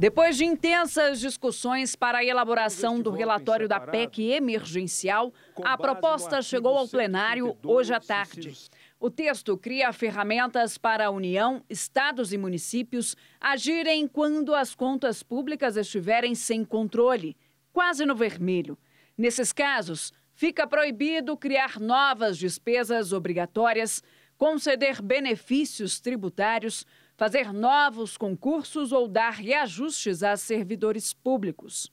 Depois 0.00 0.38
de 0.38 0.46
intensas 0.46 1.20
discussões 1.20 1.94
para 1.94 2.20
a 2.20 2.24
elaboração 2.24 3.02
do 3.02 3.10
relatório 3.10 3.68
da 3.68 3.78
PEC 3.78 4.30
emergencial, 4.32 5.30
a 5.62 5.76
proposta 5.76 6.40
chegou 6.40 6.74
ao 6.74 6.88
plenário 6.88 7.54
hoje 7.62 7.92
à 7.92 8.00
tarde. 8.00 8.56
O 8.98 9.10
texto 9.10 9.58
cria 9.58 9.92
ferramentas 9.92 10.78
para 10.78 11.04
a 11.04 11.10
União, 11.10 11.62
estados 11.68 12.32
e 12.32 12.38
municípios 12.38 13.14
agirem 13.38 14.08
quando 14.08 14.54
as 14.54 14.74
contas 14.74 15.22
públicas 15.22 15.76
estiverem 15.76 16.34
sem 16.34 16.64
controle, 16.64 17.36
quase 17.70 18.06
no 18.06 18.16
vermelho. 18.16 18.78
Nesses 19.18 19.52
casos, 19.52 20.14
fica 20.32 20.66
proibido 20.66 21.36
criar 21.36 21.78
novas 21.78 22.38
despesas 22.38 23.12
obrigatórias, 23.12 24.02
conceder 24.38 25.02
benefícios 25.02 26.00
tributários, 26.00 26.86
fazer 27.20 27.52
novos 27.52 28.16
concursos 28.16 28.92
ou 28.92 29.06
dar 29.06 29.34
reajustes 29.34 30.22
a 30.22 30.38
servidores 30.38 31.12
públicos. 31.12 31.92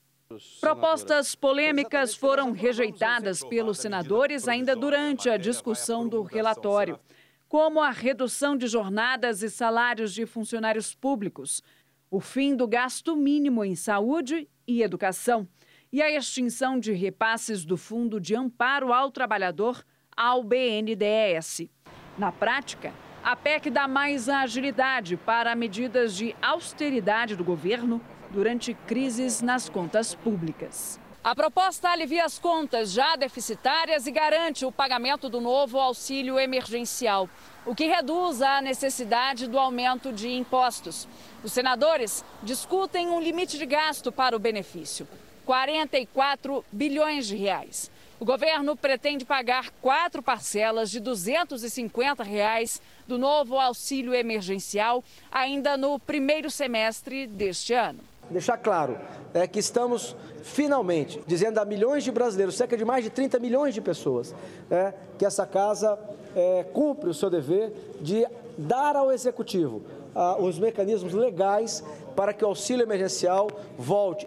Propostas 0.58 1.34
polêmicas 1.34 2.14
foram 2.14 2.50
rejeitadas 2.50 3.44
pelos 3.44 3.76
senadores 3.76 4.48
ainda 4.48 4.74
durante 4.74 5.28
a 5.28 5.36
discussão 5.36 6.08
do 6.08 6.22
relatório, 6.22 6.98
como 7.46 7.78
a 7.82 7.90
redução 7.90 8.56
de 8.56 8.66
jornadas 8.66 9.42
e 9.42 9.50
salários 9.50 10.14
de 10.14 10.24
funcionários 10.24 10.94
públicos, 10.94 11.62
o 12.10 12.20
fim 12.20 12.56
do 12.56 12.66
gasto 12.66 13.14
mínimo 13.14 13.62
em 13.62 13.76
saúde 13.76 14.48
e 14.66 14.82
educação 14.82 15.46
e 15.92 16.00
a 16.00 16.10
extinção 16.10 16.80
de 16.80 16.92
repasses 16.92 17.66
do 17.66 17.76
Fundo 17.76 18.18
de 18.18 18.34
Amparo 18.34 18.94
ao 18.94 19.10
Trabalhador 19.10 19.84
ao 20.16 20.42
BNDES. 20.42 21.68
Na 22.16 22.32
prática, 22.32 22.94
a 23.28 23.36
PEC 23.36 23.68
dá 23.68 23.86
mais 23.86 24.26
agilidade 24.26 25.14
para 25.18 25.54
medidas 25.54 26.16
de 26.16 26.34
austeridade 26.40 27.36
do 27.36 27.44
governo 27.44 28.00
durante 28.30 28.72
crises 28.86 29.42
nas 29.42 29.68
contas 29.68 30.14
públicas. 30.14 30.98
A 31.22 31.34
proposta 31.34 31.90
alivia 31.90 32.24
as 32.24 32.38
contas 32.38 32.90
já 32.90 33.16
deficitárias 33.16 34.06
e 34.06 34.10
garante 34.10 34.64
o 34.64 34.72
pagamento 34.72 35.28
do 35.28 35.42
novo 35.42 35.78
auxílio 35.78 36.38
emergencial, 36.38 37.28
o 37.66 37.74
que 37.74 37.84
reduz 37.84 38.40
a 38.40 38.62
necessidade 38.62 39.46
do 39.46 39.58
aumento 39.58 40.10
de 40.10 40.30
impostos. 40.30 41.06
Os 41.44 41.52
senadores 41.52 42.24
discutem 42.42 43.08
um 43.08 43.20
limite 43.20 43.58
de 43.58 43.66
gasto 43.66 44.10
para 44.10 44.34
o 44.34 44.38
benefício, 44.38 45.06
44 45.44 46.64
bilhões 46.72 47.26
de 47.26 47.36
reais. 47.36 47.90
O 48.20 48.24
governo 48.24 48.76
pretende 48.76 49.24
pagar 49.24 49.70
quatro 49.80 50.22
parcelas 50.22 50.90
de 50.90 51.00
250 51.00 52.22
reais 52.22 52.82
do 53.06 53.16
novo 53.16 53.58
auxílio 53.58 54.14
emergencial 54.14 55.04
ainda 55.30 55.76
no 55.76 55.98
primeiro 55.98 56.50
semestre 56.50 57.26
deste 57.26 57.72
ano 57.74 58.00
deixar 58.30 58.58
claro 58.58 58.98
é 59.32 59.46
que 59.46 59.58
estamos 59.58 60.16
finalmente 60.42 61.20
dizendo 61.26 61.58
a 61.58 61.64
milhões 61.64 62.04
de 62.04 62.10
brasileiros, 62.10 62.56
cerca 62.56 62.76
de 62.76 62.84
mais 62.84 63.04
de 63.04 63.10
30 63.10 63.38
milhões 63.38 63.74
de 63.74 63.80
pessoas, 63.80 64.34
é, 64.70 64.92
que 65.18 65.24
essa 65.24 65.46
casa 65.46 65.98
é, 66.34 66.64
cumpre 66.72 67.10
o 67.10 67.14
seu 67.14 67.30
dever 67.30 67.72
de 68.00 68.26
dar 68.56 68.96
ao 68.96 69.12
executivo 69.12 69.82
ah, 70.14 70.36
os 70.38 70.58
mecanismos 70.58 71.12
legais 71.12 71.84
para 72.16 72.32
que 72.32 72.44
o 72.44 72.48
auxílio 72.48 72.82
emergencial 72.82 73.48
volte. 73.78 74.26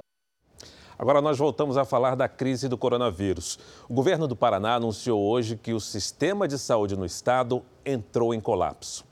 Agora 1.02 1.20
nós 1.20 1.40
voltamos 1.40 1.78
a 1.78 1.84
falar 1.84 2.14
da 2.14 2.30
crise 2.30 2.70
do 2.70 2.78
coronavírus. 2.78 3.58
O 3.90 3.94
governo 3.96 4.28
do 4.28 4.36
Paraná 4.36 4.76
anunciou 4.76 5.20
hoje 5.20 5.58
que 5.58 5.74
o 5.74 5.80
sistema 5.80 6.48
de 6.48 6.60
saúde 6.60 6.96
no 6.96 7.04
estado 7.04 7.66
entrou 7.84 8.36
em 8.36 8.40
colapso. 8.40 9.04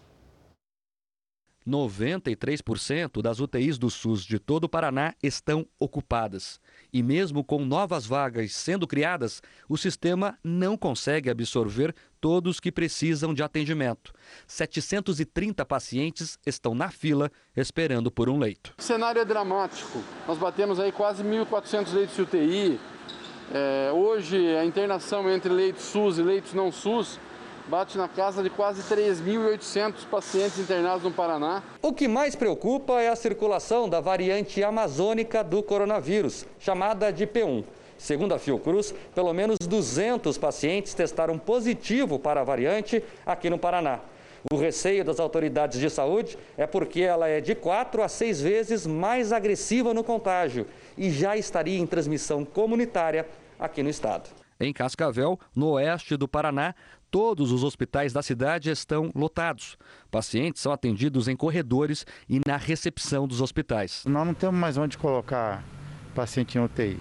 93% 1.68 3.24
das 3.24 3.40
UTIs 3.40 3.80
do 3.80 3.90
SUS 3.90 4.24
de 4.24 4.38
todo 4.38 4.66
o 4.66 4.70
Paraná 4.70 5.16
estão 5.24 5.66
ocupadas. 5.80 6.62
E 6.92 7.04
mesmo 7.04 7.44
com 7.44 7.64
novas 7.64 8.06
vagas 8.06 8.54
sendo 8.54 8.88
criadas, 8.88 9.42
o 9.68 9.78
sistema 9.78 10.38
não 10.44 10.76
consegue 10.76 11.30
absorver 11.30 11.94
todos 12.20 12.60
que 12.60 12.72
precisam 12.72 13.34
de 13.34 13.44
atendimento. 13.44 14.12
730 14.48 15.66
pacientes 15.66 16.38
estão 16.46 16.74
na 16.74 16.90
fila 16.90 17.32
esperando 17.56 18.12
por 18.12 18.30
um 18.30 18.38
leito. 18.38 18.74
O 18.78 18.82
cenário 18.82 19.22
é 19.22 19.26
dramático. 19.26 20.04
Nós 20.28 20.38
batemos 20.38 20.80
aí 20.80 20.92
quase 20.92 21.24
1.400 21.24 21.94
leitos 21.94 22.16
de 22.16 22.22
UTI. 22.22 22.80
É, 23.52 23.92
hoje, 23.92 24.56
a 24.56 24.66
internação 24.66 25.30
entre 25.32 25.52
leitos 25.52 25.84
SUS 25.84 26.18
e 26.18 26.22
leitos 26.22 26.54
não 26.54 26.72
SUS 26.72 27.20
bate 27.70 28.00
na 28.00 28.08
casa 28.08 28.42
de 28.42 28.50
quase 28.50 28.82
3.800 28.82 30.06
pacientes 30.10 30.58
internados 30.58 31.04
no 31.04 31.12
Paraná. 31.12 31.62
O 31.82 31.94
que 31.94 32.08
mais 32.08 32.36
preocupa 32.36 33.00
é 33.00 33.10
a 33.10 33.16
circulação 33.16 33.88
da 33.88 34.02
variante 34.02 34.64
amazônica 34.64 35.44
do 35.44 35.62
coronavírus, 35.62 36.48
chamada 36.60 37.12
de 37.14 37.28
P1. 37.28 37.64
Segundo 37.96 38.34
a 38.34 38.40
Fiocruz, 38.40 38.94
pelo 39.14 39.32
menos 39.34 39.60
200 39.60 40.36
pacientes 40.38 40.96
testaram 40.96 41.38
positivo 41.38 42.18
para 42.18 42.42
a 42.42 42.44
variante 42.44 43.04
aqui 43.24 43.52
no 43.52 43.60
Paraná. 43.60 44.00
O 44.52 44.56
receio 44.56 45.06
das 45.06 45.20
autoridades 45.20 45.80
de 45.80 45.90
saúde 45.92 46.40
é 46.58 46.66
porque 46.66 47.02
ela 47.02 47.28
é 47.28 47.40
de 47.40 47.54
4 47.54 48.02
a 48.02 48.08
6 48.08 48.42
vezes 48.42 48.88
mais 48.88 49.32
agressiva 49.32 49.94
no 49.94 50.04
contágio 50.04 50.66
e 50.98 51.12
já 51.12 51.38
estaria 51.38 51.78
em 51.78 51.86
transmissão 51.86 52.44
comunitária 52.44 53.28
aqui 53.60 53.84
no 53.84 53.90
estado. 53.90 54.30
Em 54.62 54.74
Cascavel, 54.74 55.40
no 55.56 55.72
oeste 55.72 56.18
do 56.18 56.28
Paraná, 56.28 56.76
todos 57.10 57.52
os 57.52 57.64
hospitais 57.64 58.14
da 58.14 58.22
cidade 58.22 58.70
estão 58.70 59.12
lotados. 59.16 59.78
Pacientes 60.12 60.62
são 60.62 60.72
atendidos 60.72 61.28
em 61.28 61.36
corredores 61.36 62.06
e 62.28 62.40
na 62.46 62.58
recepção 62.58 63.28
dos 63.28 63.42
hospitais. 63.42 64.04
Nós 64.06 64.26
não 64.26 64.34
temos 64.34 64.60
mais 64.60 64.78
onde 64.78 64.98
colocar 64.98 65.64
paciente 66.16 66.58
em 66.58 66.62
UTI. 66.62 67.00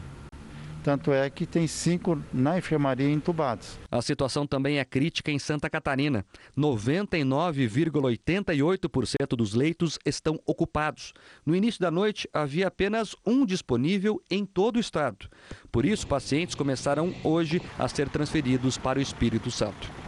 Tanto 0.88 1.12
é 1.12 1.28
que 1.28 1.44
tem 1.44 1.66
cinco 1.66 2.18
na 2.32 2.56
enfermaria 2.56 3.10
entubados. 3.10 3.78
A 3.90 4.00
situação 4.00 4.46
também 4.46 4.78
é 4.78 4.84
crítica 4.86 5.30
em 5.30 5.38
Santa 5.38 5.68
Catarina. 5.68 6.24
99,88% 6.56 9.36
dos 9.36 9.52
leitos 9.52 9.98
estão 10.06 10.40
ocupados. 10.46 11.12
No 11.44 11.54
início 11.54 11.78
da 11.78 11.90
noite, 11.90 12.26
havia 12.32 12.68
apenas 12.68 13.14
um 13.26 13.44
disponível 13.44 14.18
em 14.30 14.46
todo 14.46 14.76
o 14.76 14.80
estado. 14.80 15.28
Por 15.70 15.84
isso, 15.84 16.06
pacientes 16.06 16.54
começaram 16.54 17.14
hoje 17.22 17.60
a 17.78 17.86
ser 17.86 18.08
transferidos 18.08 18.78
para 18.78 18.98
o 18.98 19.02
Espírito 19.02 19.50
Santo. 19.50 20.07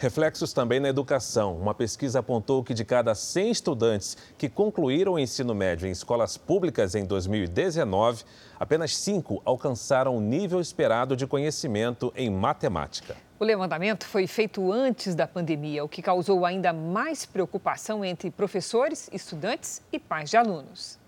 Reflexos 0.00 0.54
também 0.54 0.80
na 0.80 0.88
educação. 0.88 1.54
Uma 1.58 1.74
pesquisa 1.74 2.20
apontou 2.20 2.64
que 2.64 2.72
de 2.72 2.86
cada 2.86 3.14
100 3.14 3.50
estudantes 3.50 4.16
que 4.38 4.48
concluíram 4.48 5.12
o 5.12 5.18
ensino 5.18 5.54
médio 5.54 5.86
em 5.86 5.90
escolas 5.90 6.38
públicas 6.38 6.94
em 6.94 7.04
2019, 7.04 8.24
apenas 8.58 8.96
5 8.96 9.42
alcançaram 9.44 10.16
o 10.16 10.20
nível 10.22 10.58
esperado 10.58 11.14
de 11.14 11.26
conhecimento 11.26 12.10
em 12.16 12.30
matemática. 12.30 13.14
O 13.38 13.44
levantamento 13.44 14.06
foi 14.06 14.26
feito 14.26 14.72
antes 14.72 15.14
da 15.14 15.26
pandemia, 15.26 15.84
o 15.84 15.88
que 15.88 16.00
causou 16.00 16.46
ainda 16.46 16.72
mais 16.72 17.26
preocupação 17.26 18.02
entre 18.02 18.30
professores, 18.30 19.10
estudantes 19.12 19.82
e 19.92 19.98
pais 19.98 20.30
de 20.30 20.38
alunos. 20.38 20.98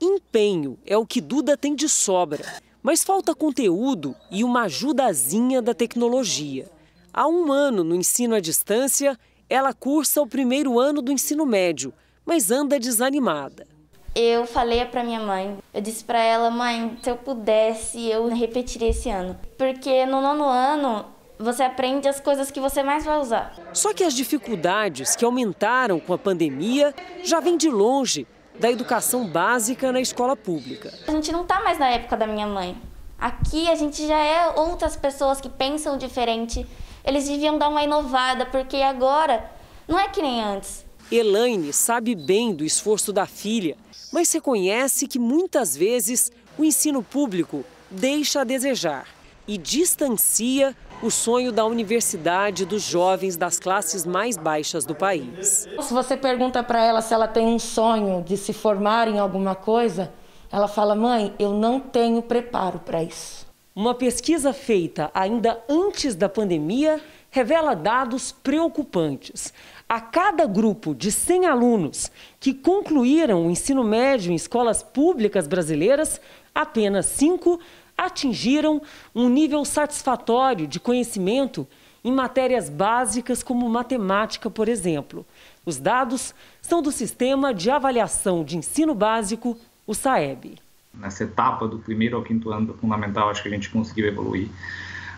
Empenho 0.00 0.76
é 0.84 0.98
o 0.98 1.06
que 1.06 1.20
Duda 1.20 1.56
tem 1.56 1.76
de 1.76 1.88
sobra, 1.88 2.44
mas 2.82 3.04
falta 3.04 3.36
conteúdo 3.36 4.16
e 4.32 4.42
uma 4.42 4.62
ajudazinha 4.62 5.62
da 5.62 5.72
tecnologia. 5.72 6.73
Há 7.16 7.28
um 7.28 7.52
ano 7.52 7.84
no 7.84 7.94
ensino 7.94 8.34
à 8.34 8.40
distância, 8.40 9.16
ela 9.48 9.72
cursa 9.72 10.20
o 10.20 10.26
primeiro 10.26 10.80
ano 10.80 11.00
do 11.00 11.12
ensino 11.12 11.46
médio, 11.46 11.94
mas 12.26 12.50
anda 12.50 12.76
desanimada. 12.76 13.68
Eu 14.16 14.44
falei 14.46 14.84
para 14.84 15.04
minha 15.04 15.20
mãe, 15.20 15.56
eu 15.72 15.80
disse 15.80 16.02
para 16.02 16.18
ela, 16.18 16.50
mãe, 16.50 16.98
se 17.00 17.08
eu 17.08 17.16
pudesse, 17.16 18.04
eu 18.08 18.26
repetiria 18.26 18.88
esse 18.88 19.08
ano. 19.10 19.38
Porque 19.56 20.04
no 20.06 20.20
nono 20.20 20.42
ano 20.42 21.06
você 21.38 21.62
aprende 21.62 22.08
as 22.08 22.18
coisas 22.18 22.50
que 22.50 22.58
você 22.58 22.82
mais 22.82 23.04
vai 23.04 23.20
usar. 23.20 23.54
Só 23.72 23.94
que 23.94 24.02
as 24.02 24.12
dificuldades 24.12 25.14
que 25.14 25.24
aumentaram 25.24 26.00
com 26.00 26.12
a 26.14 26.18
pandemia 26.18 26.92
já 27.22 27.38
vêm 27.38 27.56
de 27.56 27.70
longe 27.70 28.26
da 28.58 28.72
educação 28.72 29.24
básica 29.24 29.92
na 29.92 30.00
escola 30.00 30.34
pública. 30.34 30.92
A 31.06 31.12
gente 31.12 31.30
não 31.30 31.42
está 31.42 31.60
mais 31.62 31.78
na 31.78 31.90
época 31.90 32.16
da 32.16 32.26
minha 32.26 32.48
mãe. 32.48 32.76
Aqui 33.16 33.70
a 33.70 33.74
gente 33.76 34.06
já 34.06 34.18
é 34.18 34.48
outras 34.56 34.96
pessoas 34.96 35.40
que 35.40 35.48
pensam 35.48 35.96
diferente, 35.96 36.66
eles 37.04 37.28
deviam 37.28 37.58
dar 37.58 37.68
uma 37.68 37.82
inovada, 37.82 38.46
porque 38.46 38.76
agora 38.76 39.50
não 39.86 39.98
é 39.98 40.08
que 40.08 40.22
nem 40.22 40.42
antes. 40.42 40.84
Elaine 41.12 41.72
sabe 41.72 42.14
bem 42.14 42.54
do 42.54 42.64
esforço 42.64 43.12
da 43.12 43.26
filha, 43.26 43.76
mas 44.12 44.32
reconhece 44.32 45.06
que 45.06 45.18
muitas 45.18 45.76
vezes 45.76 46.32
o 46.58 46.64
ensino 46.64 47.02
público 47.02 47.64
deixa 47.90 48.40
a 48.40 48.44
desejar 48.44 49.06
e 49.46 49.58
distancia 49.58 50.74
o 51.02 51.10
sonho 51.10 51.52
da 51.52 51.66
universidade 51.66 52.64
dos 52.64 52.82
jovens 52.82 53.36
das 53.36 53.58
classes 53.58 54.06
mais 54.06 54.38
baixas 54.38 54.86
do 54.86 54.94
país. 54.94 55.68
Se 55.82 55.92
você 55.92 56.16
pergunta 56.16 56.62
para 56.62 56.82
ela 56.82 57.02
se 57.02 57.12
ela 57.12 57.28
tem 57.28 57.46
um 57.46 57.58
sonho 57.58 58.22
de 58.22 58.36
se 58.36 58.54
formar 58.54 59.08
em 59.08 59.18
alguma 59.18 59.54
coisa, 59.54 60.12
ela 60.50 60.66
fala: 60.66 60.94
"Mãe, 60.94 61.34
eu 61.38 61.52
não 61.52 61.78
tenho 61.78 62.22
preparo 62.22 62.78
para 62.78 63.02
isso". 63.02 63.43
Uma 63.76 63.92
pesquisa 63.92 64.52
feita 64.52 65.10
ainda 65.12 65.60
antes 65.68 66.14
da 66.14 66.28
pandemia 66.28 67.00
revela 67.28 67.74
dados 67.74 68.30
preocupantes. 68.30 69.52
A 69.88 70.00
cada 70.00 70.46
grupo 70.46 70.94
de 70.94 71.10
100 71.10 71.46
alunos 71.46 72.08
que 72.38 72.54
concluíram 72.54 73.44
o 73.44 73.50
ensino 73.50 73.82
médio 73.82 74.30
em 74.30 74.36
escolas 74.36 74.80
públicas 74.80 75.48
brasileiras, 75.48 76.20
apenas 76.54 77.06
cinco 77.06 77.58
atingiram 77.98 78.80
um 79.12 79.28
nível 79.28 79.64
satisfatório 79.64 80.68
de 80.68 80.78
conhecimento 80.78 81.66
em 82.04 82.12
matérias 82.12 82.68
básicas 82.68 83.42
como 83.42 83.68
matemática, 83.68 84.48
por 84.48 84.68
exemplo. 84.68 85.26
Os 85.66 85.78
dados 85.78 86.32
são 86.62 86.80
do 86.80 86.92
Sistema 86.92 87.52
de 87.52 87.72
Avaliação 87.72 88.44
de 88.44 88.56
Ensino 88.56 88.94
Básico, 88.94 89.58
o 89.84 89.94
SAEB 89.94 90.62
nessa 90.98 91.24
etapa 91.24 91.66
do 91.66 91.78
primeiro 91.78 92.16
ao 92.16 92.22
quinto 92.22 92.50
ano 92.50 92.66
do 92.66 92.74
fundamental, 92.74 93.30
acho 93.30 93.42
que 93.42 93.48
a 93.48 93.52
gente 93.52 93.70
conseguiu 93.70 94.06
evoluir. 94.06 94.48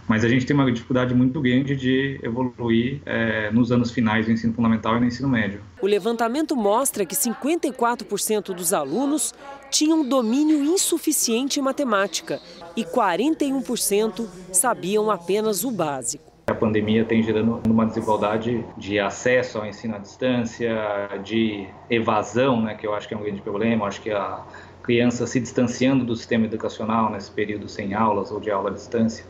Mas 0.09 0.25
a 0.25 0.29
gente 0.29 0.47
tem 0.47 0.55
uma 0.55 0.71
dificuldade 0.71 1.13
muito 1.15 1.41
grande 1.41 1.75
de 1.75 2.21
evoluir 2.23 3.01
é, 3.05 3.51
nos 3.51 3.73
anos 3.73 3.91
finais 3.91 4.27
do 4.27 4.33
ensino 4.33 4.53
fundamental 4.53 4.97
e 4.97 5.01
no 5.01 5.07
ensino 5.07 5.29
médio. 5.29 5.61
O 5.83 5.87
levantamento 5.87 6.55
mostra 6.55 7.05
que 7.05 7.17
54% 7.17 8.55
dos 8.55 8.73
alunos 8.73 9.35
tinham 9.69 10.09
domínio 10.09 10.63
insuficiente 10.63 11.59
em 11.59 11.63
matemática 11.63 12.41
e 12.77 12.85
41% 12.85 14.27
sabiam 14.53 15.11
apenas 15.11 15.65
o 15.65 15.73
básico. 15.73 16.37
A 16.47 16.55
pandemia 16.55 17.05
tem 17.05 17.21
gerando 17.25 17.61
uma 17.67 17.85
desigualdade 17.85 18.65
de 18.79 19.01
acesso 19.01 19.59
ao 19.59 19.67
ensino 19.67 19.97
à 19.97 19.99
distância, 19.99 20.79
de 21.25 21.67
evasão, 21.91 22.63
né, 22.63 22.75
que 22.75 22.87
eu 22.87 22.95
acho 22.95 23.09
que 23.09 23.15
é 23.15 23.17
um 23.17 23.23
grande 23.23 23.43
problema. 23.43 23.83
Eu 23.83 23.89
acho 23.89 24.01
que 24.01 24.13
a 24.13 24.45
criança 24.87 25.27
se 25.27 25.41
distanciando 25.41 26.05
do 26.05 26.15
sistema 26.15 26.47
educacional 26.47 27.11
nesse 27.11 27.31
período 27.33 27.69
sem 27.69 27.93
aulas 27.93 28.31
ou 28.31 28.39
de 28.39 28.53
aula 28.53 28.71
à 28.71 28.73
distância. 28.73 29.27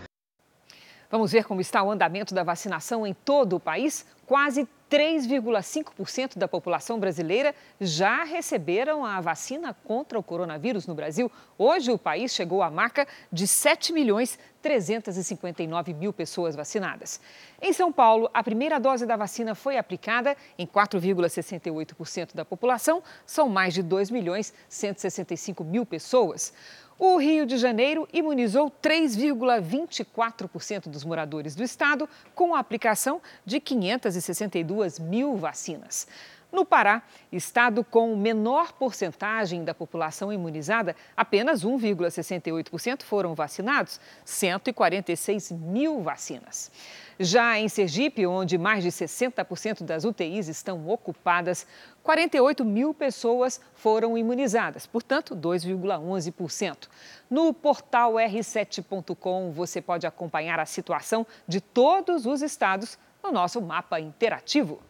Vamos 1.10 1.32
ver 1.32 1.44
como 1.44 1.62
está 1.62 1.82
o 1.82 1.90
andamento 1.90 2.34
da 2.34 2.44
vacinação 2.44 3.06
em 3.06 3.14
todo 3.14 3.56
o 3.56 3.60
país. 3.60 4.06
Quase 4.26 4.68
3,5% 4.90 6.38
da 6.38 6.46
população 6.46 6.98
brasileira 6.98 7.54
já 7.80 8.22
receberam 8.24 9.04
a 9.04 9.20
vacina 9.20 9.74
contra 9.84 10.18
o 10.18 10.22
coronavírus 10.22 10.86
no 10.86 10.94
Brasil. 10.94 11.30
Hoje, 11.58 11.90
o 11.90 11.98
país 11.98 12.32
chegou 12.32 12.62
à 12.62 12.70
marca 12.70 13.06
de 13.32 13.46
7 13.46 13.92
milhões 13.92 14.38
359 14.62 15.94
mil 15.94 16.12
pessoas 16.12 16.56
vacinadas. 16.56 17.20
Em 17.60 17.72
São 17.72 17.92
Paulo, 17.92 18.28
a 18.34 18.42
primeira 18.42 18.80
dose 18.80 19.06
da 19.06 19.16
vacina 19.16 19.54
foi 19.54 19.76
aplicada 19.76 20.36
em 20.58 20.66
4,68% 20.66 22.34
da 22.34 22.44
população, 22.44 23.02
são 23.24 23.48
mais 23.48 23.74
de 23.74 23.82
2 23.82 24.10
milhões 24.10 24.52
165 24.68 25.62
mil 25.62 25.86
pessoas. 25.86 26.52
O 26.98 27.18
Rio 27.18 27.44
de 27.44 27.58
Janeiro 27.58 28.08
imunizou 28.10 28.70
3,24% 28.70 30.88
dos 30.88 31.04
moradores 31.04 31.54
do 31.54 31.62
estado 31.62 32.08
com 32.34 32.54
a 32.54 32.58
aplicação 32.58 33.20
de 33.44 33.60
562 33.60 34.98
mil 34.98 35.36
vacinas. 35.36 36.08
No 36.52 36.64
Pará, 36.64 37.02
estado 37.32 37.82
com 37.82 38.16
menor 38.16 38.72
porcentagem 38.72 39.64
da 39.64 39.74
população 39.74 40.32
imunizada, 40.32 40.94
apenas 41.16 41.64
1,68% 41.64 43.02
foram 43.02 43.34
vacinados, 43.34 44.00
146 44.24 45.50
mil 45.52 46.00
vacinas. 46.02 46.70
Já 47.18 47.58
em 47.58 47.68
Sergipe, 47.68 48.26
onde 48.26 48.56
mais 48.56 48.84
de 48.84 48.90
60% 48.90 49.82
das 49.82 50.04
UTIs 50.04 50.48
estão 50.48 50.88
ocupadas, 50.88 51.66
48 52.02 52.64
mil 52.64 52.94
pessoas 52.94 53.60
foram 53.74 54.16
imunizadas, 54.16 54.86
portanto, 54.86 55.34
2,11%. 55.34 56.88
No 57.28 57.52
portal 57.52 58.14
r7.com 58.14 59.50
você 59.50 59.80
pode 59.82 60.06
acompanhar 60.06 60.60
a 60.60 60.66
situação 60.66 61.26
de 61.48 61.60
todos 61.60 62.24
os 62.24 62.40
estados 62.40 62.96
no 63.22 63.32
nosso 63.32 63.60
mapa 63.60 63.98
interativo. 63.98 64.80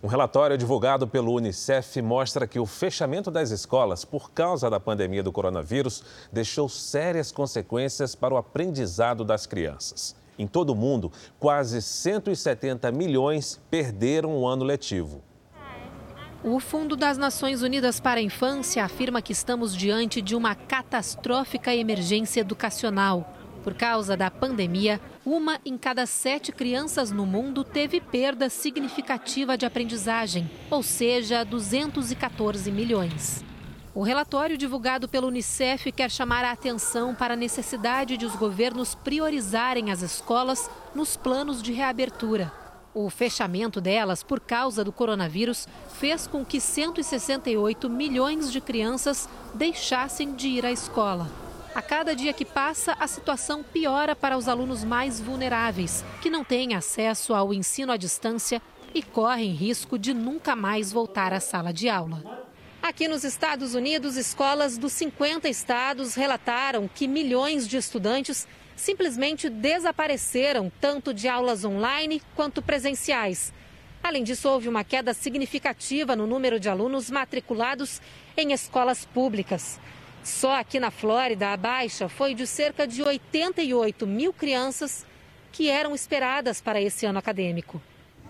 Um 0.00 0.06
relatório 0.06 0.56
divulgado 0.56 1.08
pelo 1.08 1.34
Unicef 1.34 2.00
mostra 2.00 2.46
que 2.46 2.60
o 2.60 2.66
fechamento 2.66 3.32
das 3.32 3.50
escolas 3.50 4.04
por 4.04 4.30
causa 4.30 4.70
da 4.70 4.78
pandemia 4.78 5.24
do 5.24 5.32
coronavírus 5.32 6.04
deixou 6.32 6.68
sérias 6.68 7.32
consequências 7.32 8.14
para 8.14 8.32
o 8.32 8.36
aprendizado 8.36 9.24
das 9.24 9.44
crianças. 9.44 10.14
Em 10.38 10.46
todo 10.46 10.70
o 10.70 10.76
mundo, 10.76 11.10
quase 11.40 11.82
170 11.82 12.92
milhões 12.92 13.60
perderam 13.68 14.36
o 14.36 14.46
ano 14.46 14.64
letivo. 14.64 15.20
O 16.44 16.60
Fundo 16.60 16.94
das 16.94 17.18
Nações 17.18 17.62
Unidas 17.62 17.98
para 17.98 18.20
a 18.20 18.22
Infância 18.22 18.84
afirma 18.84 19.20
que 19.20 19.32
estamos 19.32 19.76
diante 19.76 20.22
de 20.22 20.36
uma 20.36 20.54
catastrófica 20.54 21.74
emergência 21.74 22.40
educacional. 22.40 23.34
Por 23.62 23.74
causa 23.74 24.16
da 24.16 24.30
pandemia, 24.30 25.00
uma 25.24 25.58
em 25.64 25.76
cada 25.76 26.06
sete 26.06 26.52
crianças 26.52 27.10
no 27.10 27.26
mundo 27.26 27.64
teve 27.64 28.00
perda 28.00 28.48
significativa 28.48 29.56
de 29.56 29.66
aprendizagem, 29.66 30.50
ou 30.70 30.82
seja, 30.82 31.44
214 31.44 32.70
milhões. 32.70 33.44
O 33.94 34.02
relatório 34.02 34.56
divulgado 34.56 35.08
pelo 35.08 35.26
Unicef 35.26 35.90
quer 35.90 36.10
chamar 36.10 36.44
a 36.44 36.52
atenção 36.52 37.14
para 37.14 37.34
a 37.34 37.36
necessidade 37.36 38.16
de 38.16 38.24
os 38.24 38.36
governos 38.36 38.94
priorizarem 38.94 39.90
as 39.90 40.02
escolas 40.02 40.70
nos 40.94 41.16
planos 41.16 41.60
de 41.60 41.72
reabertura. 41.72 42.52
O 42.94 43.10
fechamento 43.10 43.80
delas 43.80 44.22
por 44.22 44.40
causa 44.40 44.84
do 44.84 44.92
coronavírus 44.92 45.66
fez 45.94 46.26
com 46.26 46.44
que 46.44 46.60
168 46.60 47.90
milhões 47.90 48.52
de 48.52 48.60
crianças 48.60 49.28
deixassem 49.52 50.34
de 50.34 50.48
ir 50.48 50.64
à 50.64 50.70
escola. 50.70 51.47
A 51.74 51.82
cada 51.82 52.14
dia 52.16 52.32
que 52.32 52.44
passa, 52.44 52.96
a 52.98 53.06
situação 53.06 53.62
piora 53.62 54.16
para 54.16 54.36
os 54.36 54.48
alunos 54.48 54.82
mais 54.82 55.20
vulneráveis, 55.20 56.04
que 56.20 56.30
não 56.30 56.42
têm 56.42 56.74
acesso 56.74 57.34
ao 57.34 57.52
ensino 57.52 57.92
à 57.92 57.96
distância 57.96 58.60
e 58.94 59.02
correm 59.02 59.52
risco 59.52 59.98
de 59.98 60.14
nunca 60.14 60.56
mais 60.56 60.90
voltar 60.90 61.32
à 61.32 61.40
sala 61.40 61.72
de 61.72 61.88
aula. 61.88 62.22
Aqui 62.82 63.06
nos 63.06 63.22
Estados 63.22 63.74
Unidos, 63.74 64.16
escolas 64.16 64.78
dos 64.78 64.92
50 64.92 65.48
estados 65.48 66.14
relataram 66.14 66.88
que 66.92 67.06
milhões 67.06 67.68
de 67.68 67.76
estudantes 67.76 68.46
simplesmente 68.74 69.50
desapareceram, 69.50 70.72
tanto 70.80 71.12
de 71.12 71.28
aulas 71.28 71.64
online 71.64 72.22
quanto 72.34 72.62
presenciais. 72.62 73.52
Além 74.02 74.22
disso, 74.22 74.48
houve 74.48 74.68
uma 74.68 74.84
queda 74.84 75.12
significativa 75.12 76.16
no 76.16 76.26
número 76.26 76.58
de 76.58 76.68
alunos 76.68 77.10
matriculados 77.10 78.00
em 78.36 78.52
escolas 78.52 79.04
públicas. 79.04 79.78
Só 80.28 80.60
aqui 80.60 80.78
na 80.78 80.90
Flórida, 80.90 81.54
a 81.54 81.56
baixa 81.56 82.06
foi 82.06 82.34
de 82.34 82.46
cerca 82.46 82.86
de 82.86 83.02
88 83.02 84.06
mil 84.06 84.30
crianças 84.30 85.06
que 85.50 85.70
eram 85.70 85.94
esperadas 85.94 86.60
para 86.60 86.82
esse 86.82 87.06
ano 87.06 87.18
acadêmico. 87.18 87.80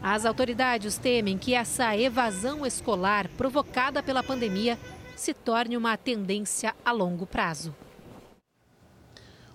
As 0.01 0.25
autoridades 0.25 0.97
temem 0.97 1.37
que 1.37 1.55
essa 1.55 1.97
evasão 1.97 2.65
escolar 2.65 3.27
provocada 3.37 4.01
pela 4.01 4.23
pandemia 4.23 4.79
se 5.17 5.35
torne 5.35 5.77
uma 5.77 5.97
tendência 5.97 6.73
a 6.85 6.93
longo 6.93 7.27
prazo. 7.27 7.75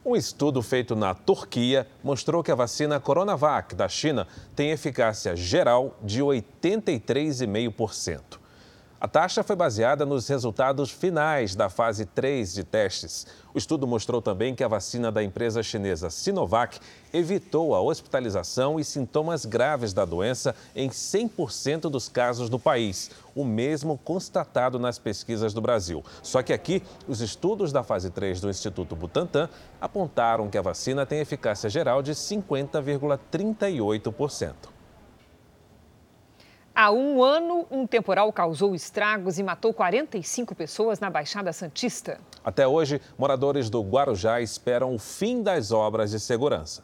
Um 0.06 0.14
estudo 0.14 0.62
feito 0.62 0.98
na 0.98 1.14
Turquia 1.14 1.88
mostrou 2.04 2.44
que 2.44 2.52
a 2.52 2.56
vacina 2.56 3.00
Coronavac 3.00 3.74
da 3.74 3.88
China 3.88 4.28
tem 4.54 4.72
eficácia 4.72 5.34
geral 5.34 5.98
de 6.04 6.22
83,5%. 6.22 8.43
A 9.04 9.08
taxa 9.10 9.44
foi 9.44 9.56
baseada 9.58 10.06
nos 10.06 10.30
resultados 10.30 10.90
finais 10.90 11.56
da 11.56 11.70
fase 11.70 12.06
3 12.06 12.54
de 12.54 12.64
testes. 12.64 13.28
O 13.54 13.58
estudo 13.58 13.86
mostrou 13.86 14.22
também 14.22 14.56
que 14.56 14.64
a 14.64 14.68
vacina 14.70 15.12
da 15.12 15.22
empresa 15.22 15.62
chinesa 15.62 16.10
Sinovac 16.10 16.80
evitou 17.12 17.76
a 17.76 17.82
hospitalização 17.82 18.80
e 18.80 18.84
sintomas 18.86 19.46
graves 19.46 19.92
da 19.92 20.06
doença 20.06 20.56
em 20.74 20.90
100% 20.90 21.90
dos 21.90 22.08
casos 22.08 22.48
do 22.48 22.58
país, 22.58 23.12
o 23.36 23.44
mesmo 23.44 23.98
constatado 23.98 24.80
nas 24.80 24.98
pesquisas 24.98 25.54
do 25.54 25.60
Brasil. 25.60 26.02
Só 26.22 26.42
que 26.42 26.54
aqui, 26.54 26.82
os 27.06 27.20
estudos 27.20 27.74
da 27.74 27.84
fase 27.84 28.10
3 28.10 28.40
do 28.40 28.50
Instituto 28.50 28.96
Butantan 28.96 29.50
apontaram 29.82 30.50
que 30.50 30.58
a 30.58 30.62
vacina 30.62 31.06
tem 31.06 31.20
eficácia 31.20 31.70
geral 31.70 32.02
de 32.02 32.14
50,38%. 32.14 34.73
Há 36.76 36.92
um 36.92 37.24
ano, 37.24 37.68
um 37.70 37.86
temporal 37.86 38.34
causou 38.34 38.74
estragos 38.74 39.38
e 39.38 39.44
matou 39.44 39.72
45 39.72 40.56
pessoas 40.56 41.00
na 41.00 41.08
Baixada 41.08 41.54
Santista. 41.54 42.20
Até 42.44 42.68
hoje, 42.68 43.00
moradores 43.16 43.70
do 43.70 43.80
Guarujá 43.84 44.42
esperam 44.42 44.96
o 44.96 44.98
fim 44.98 45.44
das 45.44 45.72
obras 45.72 46.10
de 46.10 46.20
segurança. 46.20 46.84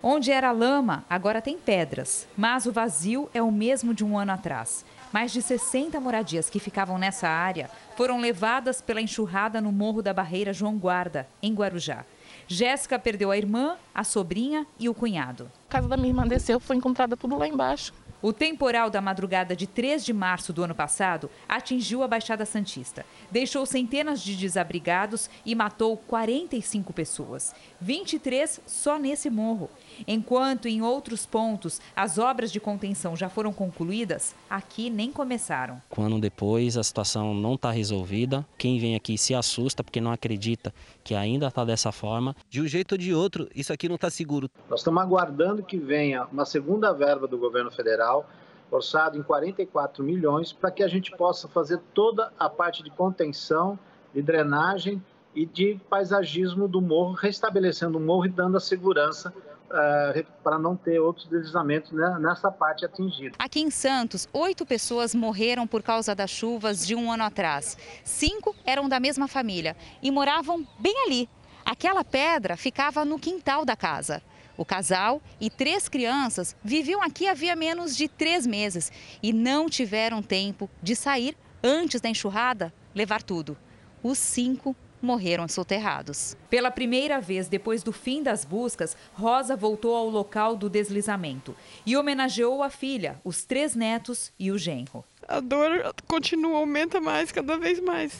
Onde 0.00 0.30
era 0.30 0.52
lama, 0.52 1.04
agora 1.10 1.42
tem 1.42 1.58
pedras, 1.58 2.28
mas 2.36 2.64
o 2.64 2.70
vazio 2.70 3.28
é 3.34 3.42
o 3.42 3.50
mesmo 3.50 3.92
de 3.92 4.04
um 4.04 4.16
ano 4.16 4.30
atrás. 4.30 4.84
Mais 5.12 5.32
de 5.32 5.42
60 5.42 5.98
moradias 6.00 6.48
que 6.48 6.60
ficavam 6.60 6.98
nessa 6.98 7.28
área 7.28 7.68
foram 7.96 8.20
levadas 8.20 8.80
pela 8.80 9.00
enxurrada 9.00 9.60
no 9.60 9.72
Morro 9.72 10.02
da 10.02 10.14
Barreira 10.14 10.52
João 10.52 10.78
Guarda, 10.78 11.26
em 11.42 11.52
Guarujá. 11.52 12.04
Jéssica 12.46 12.98
perdeu 12.98 13.30
a 13.30 13.36
irmã, 13.36 13.76
a 13.94 14.04
sobrinha 14.04 14.66
e 14.78 14.88
o 14.88 14.94
cunhado. 14.94 15.50
A 15.68 15.72
casa 15.72 15.88
da 15.88 15.96
minha 15.96 16.10
irmã 16.10 16.26
desceu, 16.26 16.60
foi 16.60 16.76
encontrada 16.76 17.16
tudo 17.16 17.36
lá 17.36 17.46
embaixo. 17.46 17.92
O 18.22 18.32
temporal 18.32 18.88
da 18.88 19.00
madrugada 19.00 19.56
de 19.56 19.66
3 19.66 20.04
de 20.04 20.12
março 20.12 20.52
do 20.52 20.62
ano 20.62 20.76
passado 20.76 21.28
atingiu 21.48 22.04
a 22.04 22.08
Baixada 22.08 22.46
Santista, 22.46 23.04
deixou 23.32 23.66
centenas 23.66 24.22
de 24.22 24.36
desabrigados 24.36 25.28
e 25.44 25.56
matou 25.56 25.96
45 25.96 26.92
pessoas, 26.92 27.52
23 27.82 28.60
só 28.64 28.98
nesse 28.98 29.28
morro. 29.28 29.68
Enquanto 30.06 30.66
em 30.66 30.82
outros 30.82 31.26
pontos 31.26 31.80
as 31.96 32.16
obras 32.16 32.52
de 32.52 32.60
contenção 32.60 33.16
já 33.16 33.28
foram 33.28 33.52
concluídas, 33.52 34.34
aqui 34.48 34.88
nem 34.88 35.10
começaram. 35.10 35.82
Um 35.98 36.04
ano 36.04 36.20
depois, 36.20 36.76
a 36.76 36.82
situação 36.82 37.34
não 37.34 37.54
está 37.54 37.70
resolvida. 37.70 38.46
Quem 38.56 38.78
vem 38.78 38.94
aqui 38.94 39.18
se 39.18 39.34
assusta 39.34 39.82
porque 39.82 40.00
não 40.00 40.12
acredita 40.12 40.72
que 41.02 41.14
ainda 41.14 41.48
está 41.48 41.64
dessa 41.64 41.90
forma. 41.90 42.36
De 42.48 42.60
um 42.60 42.66
jeito 42.66 42.92
ou 42.92 42.98
de 42.98 43.12
outro, 43.12 43.48
isso 43.54 43.72
aqui 43.72 43.88
não 43.88 43.96
está 43.96 44.08
seguro. 44.08 44.48
Nós 44.70 44.80
estamos 44.80 45.02
aguardando 45.02 45.62
que 45.62 45.76
venha 45.76 46.24
uma 46.26 46.44
segunda 46.44 46.92
verba 46.92 47.26
do 47.26 47.36
governo 47.36 47.70
federal 47.70 48.28
orçado 48.70 49.18
em 49.18 49.22
44 49.22 50.02
milhões, 50.02 50.50
para 50.50 50.70
que 50.70 50.82
a 50.82 50.88
gente 50.88 51.14
possa 51.14 51.46
fazer 51.46 51.78
toda 51.92 52.32
a 52.38 52.48
parte 52.48 52.82
de 52.82 52.88
contenção, 52.88 53.78
de 54.14 54.22
drenagem 54.22 55.02
e 55.34 55.46
de 55.46 55.80
paisagismo 55.88 56.68
do 56.68 56.80
morro, 56.80 57.12
restabelecendo 57.12 57.98
o 57.98 58.00
morro 58.00 58.26
e 58.26 58.28
dando 58.28 58.56
a 58.56 58.60
segurança 58.60 59.32
Uh, 59.72 60.22
para 60.44 60.58
não 60.58 60.76
ter 60.76 60.98
outros 60.98 61.26
deslizamentos 61.26 61.92
né, 61.92 62.18
nessa 62.20 62.52
parte 62.52 62.84
atingida. 62.84 63.34
Aqui 63.38 63.58
em 63.58 63.70
Santos, 63.70 64.28
oito 64.30 64.66
pessoas 64.66 65.14
morreram 65.14 65.66
por 65.66 65.82
causa 65.82 66.14
das 66.14 66.28
chuvas 66.28 66.86
de 66.86 66.94
um 66.94 67.10
ano 67.10 67.22
atrás. 67.22 67.78
Cinco 68.04 68.54
eram 68.66 68.86
da 68.86 69.00
mesma 69.00 69.26
família 69.26 69.74
e 70.02 70.10
moravam 70.10 70.68
bem 70.78 71.06
ali. 71.06 71.26
Aquela 71.64 72.04
pedra 72.04 72.54
ficava 72.54 73.02
no 73.02 73.18
quintal 73.18 73.64
da 73.64 73.74
casa. 73.74 74.22
O 74.58 74.64
casal 74.64 75.22
e 75.40 75.48
três 75.48 75.88
crianças 75.88 76.54
viviam 76.62 77.02
aqui 77.02 77.26
havia 77.26 77.56
menos 77.56 77.96
de 77.96 78.08
três 78.08 78.46
meses 78.46 78.92
e 79.22 79.32
não 79.32 79.70
tiveram 79.70 80.22
tempo 80.22 80.68
de 80.82 80.94
sair 80.94 81.34
antes 81.64 81.98
da 81.98 82.10
enxurrada 82.10 82.74
levar 82.94 83.22
tudo. 83.22 83.56
Os 84.02 84.18
cinco 84.18 84.76
morreram 85.02 85.48
soterrados. 85.48 86.36
Pela 86.48 86.70
primeira 86.70 87.20
vez 87.20 87.48
depois 87.48 87.82
do 87.82 87.92
fim 87.92 88.22
das 88.22 88.44
buscas, 88.44 88.96
Rosa 89.12 89.56
voltou 89.56 89.94
ao 89.96 90.08
local 90.08 90.56
do 90.56 90.70
deslizamento 90.70 91.54
e 91.84 91.96
homenageou 91.96 92.62
a 92.62 92.70
filha, 92.70 93.20
os 93.24 93.44
três 93.44 93.74
netos 93.74 94.32
e 94.38 94.50
o 94.50 94.56
genro. 94.56 95.04
A 95.28 95.40
dor 95.40 95.94
continua, 96.06 96.58
aumenta 96.58 97.00
mais, 97.00 97.32
cada 97.32 97.58
vez 97.58 97.80
mais. 97.80 98.18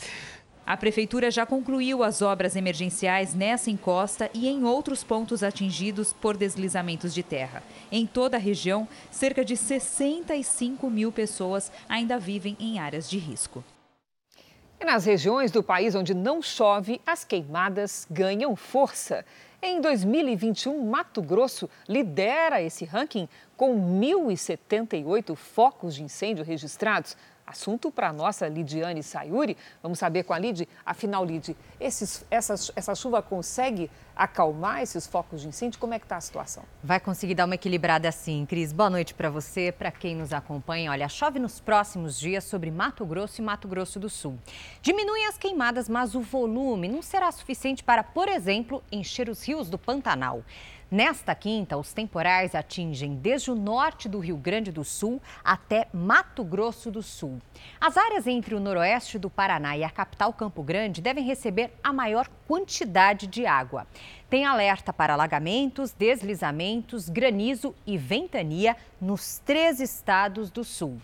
A 0.65 0.77
prefeitura 0.77 1.29
já 1.29 1.45
concluiu 1.45 2.05
as 2.05 2.23
obras 2.23 2.55
emergenciais 2.55 3.35
nessa 3.35 3.69
encosta 3.69 4.31
e 4.33 4.47
em 4.47 4.65
outros 4.65 5.03
pontos 5.03 5.43
atingidos 5.43 6.13
por 6.13 6.37
deslizamentos 6.37 7.13
de 7.13 7.23
terra. 7.23 7.65
Em 7.91 8.07
toda 8.07 8.37
a 8.37 8.41
região, 8.41 8.87
cerca 9.11 9.45
de 9.45 9.57
65 9.57 10.89
mil 10.89 11.11
pessoas 11.11 11.73
ainda 11.89 12.17
vivem 12.17 12.57
em 12.61 12.79
áreas 12.79 13.11
de 13.11 13.19
risco. 13.19 13.65
E 14.83 14.85
nas 14.85 15.05
regiões 15.05 15.53
do 15.53 15.63
país 15.63 15.95
onde 15.95 16.13
não 16.13 16.43
chove, 16.43 17.01
as 17.07 17.23
queimadas 17.23 18.05
ganham 18.11 18.57
força. 18.57 19.25
Em 19.63 19.81
2021, 19.81 20.85
Mato 20.85 21.23
Grosso 21.23 21.71
lidera 21.89 22.61
esse 22.61 22.85
ranking 22.85 23.29
com 23.57 23.77
1.078 24.01 25.37
focos 25.37 25.95
de 25.95 26.03
incêndio 26.03 26.45
registrados. 26.45 27.17
Assunto 27.47 27.91
para 27.91 28.09
a 28.09 28.13
nossa 28.13 28.49
Lidiane 28.49 29.03
Sayuri. 29.03 29.57
Vamos 29.83 29.99
saber 29.99 30.23
com 30.23 30.33
a 30.33 30.39
Lid, 30.39 30.69
afinal, 30.87 31.25
Lid, 31.25 31.57
esses, 31.81 32.25
essa, 32.31 32.55
essa 32.77 32.95
chuva 32.95 33.21
consegue 33.21 33.91
acalmar 34.15 34.83
esses 34.83 35.07
focos 35.07 35.41
de 35.41 35.49
incêndio? 35.49 35.81
Como 35.81 35.95
é 35.95 35.99
que 35.99 36.05
está 36.05 36.17
a 36.17 36.21
situação? 36.21 36.63
Vai 36.83 37.01
conseguir 37.01 37.35
dar 37.35 37.45
uma 37.45 37.55
equilibrada 37.55 38.09
assim, 38.09 38.47
Cris. 38.47 38.73
Boa 38.73 38.91
noite 38.91 39.15
para 39.15 39.31
você, 39.31 39.73
para 39.73 39.91
quem 39.91 40.15
nos 40.15 40.33
acompanha. 40.33 40.91
Olha, 40.91 41.09
chove 41.09 41.39
nos 41.39 41.61
próximos 41.61 42.19
dias 42.19 42.45
sobre 42.45 42.71
Mato 42.71 43.05
Grosso 43.05 43.41
e 43.41 43.45
Mato 43.45 43.67
Grosso 43.67 43.99
do 43.99 44.09
Sul. 44.09 44.39
Diminuem 44.81 45.27
as 45.27 45.37
queimadas, 45.37 45.89
mas 45.89 46.15
o 46.15 46.21
volume 46.21 46.89
não 46.89 47.03
será 47.03 47.31
suficiente 47.33 47.83
para, 47.83 48.03
por 48.03 48.29
exemplo, 48.29 48.83
encher 48.91 49.29
os 49.29 49.47
rios 49.47 49.69
do 49.69 49.79
Pantanal. 49.79 50.43
Nesta 50.93 51.35
quinta, 51.35 51.79
os 51.79 51.95
temporais 51.95 52.55
atingem 52.55 53.15
desde 53.15 53.51
o 53.51 53.55
norte 53.55 54.11
do 54.11 54.19
Rio 54.19 54.37
Grande 54.37 54.71
do 54.71 54.85
Sul 54.85 55.23
até 55.43 55.89
Mato 55.91 56.45
Grosso 56.45 56.91
do 56.91 57.03
Sul. 57.03 57.41
As 57.81 57.97
áreas 57.97 58.27
entre 58.27 58.55
o 58.55 58.61
noroeste 58.61 59.19
do 59.19 59.31
Paraná 59.31 59.75
e 59.75 59.85
a 59.85 59.89
capital 59.89 60.35
Campo 60.35 60.63
Grande 60.63 61.01
devem 61.01 61.25
receber 61.25 61.73
a 61.83 61.95
maior 61.95 62.29
quantidade 62.47 63.27
de 63.27 63.47
água. 63.47 63.87
Tem 64.29 64.45
alerta 64.45 64.93
para 64.93 65.15
alagamentos, 65.15 65.93
deslizamentos, 65.93 67.09
granizo 67.09 67.75
e 67.87 67.97
ventania 67.97 68.77
nos 69.01 69.39
três 69.39 69.81
estados 69.81 70.51
do 70.51 70.63
sul. 70.63 71.01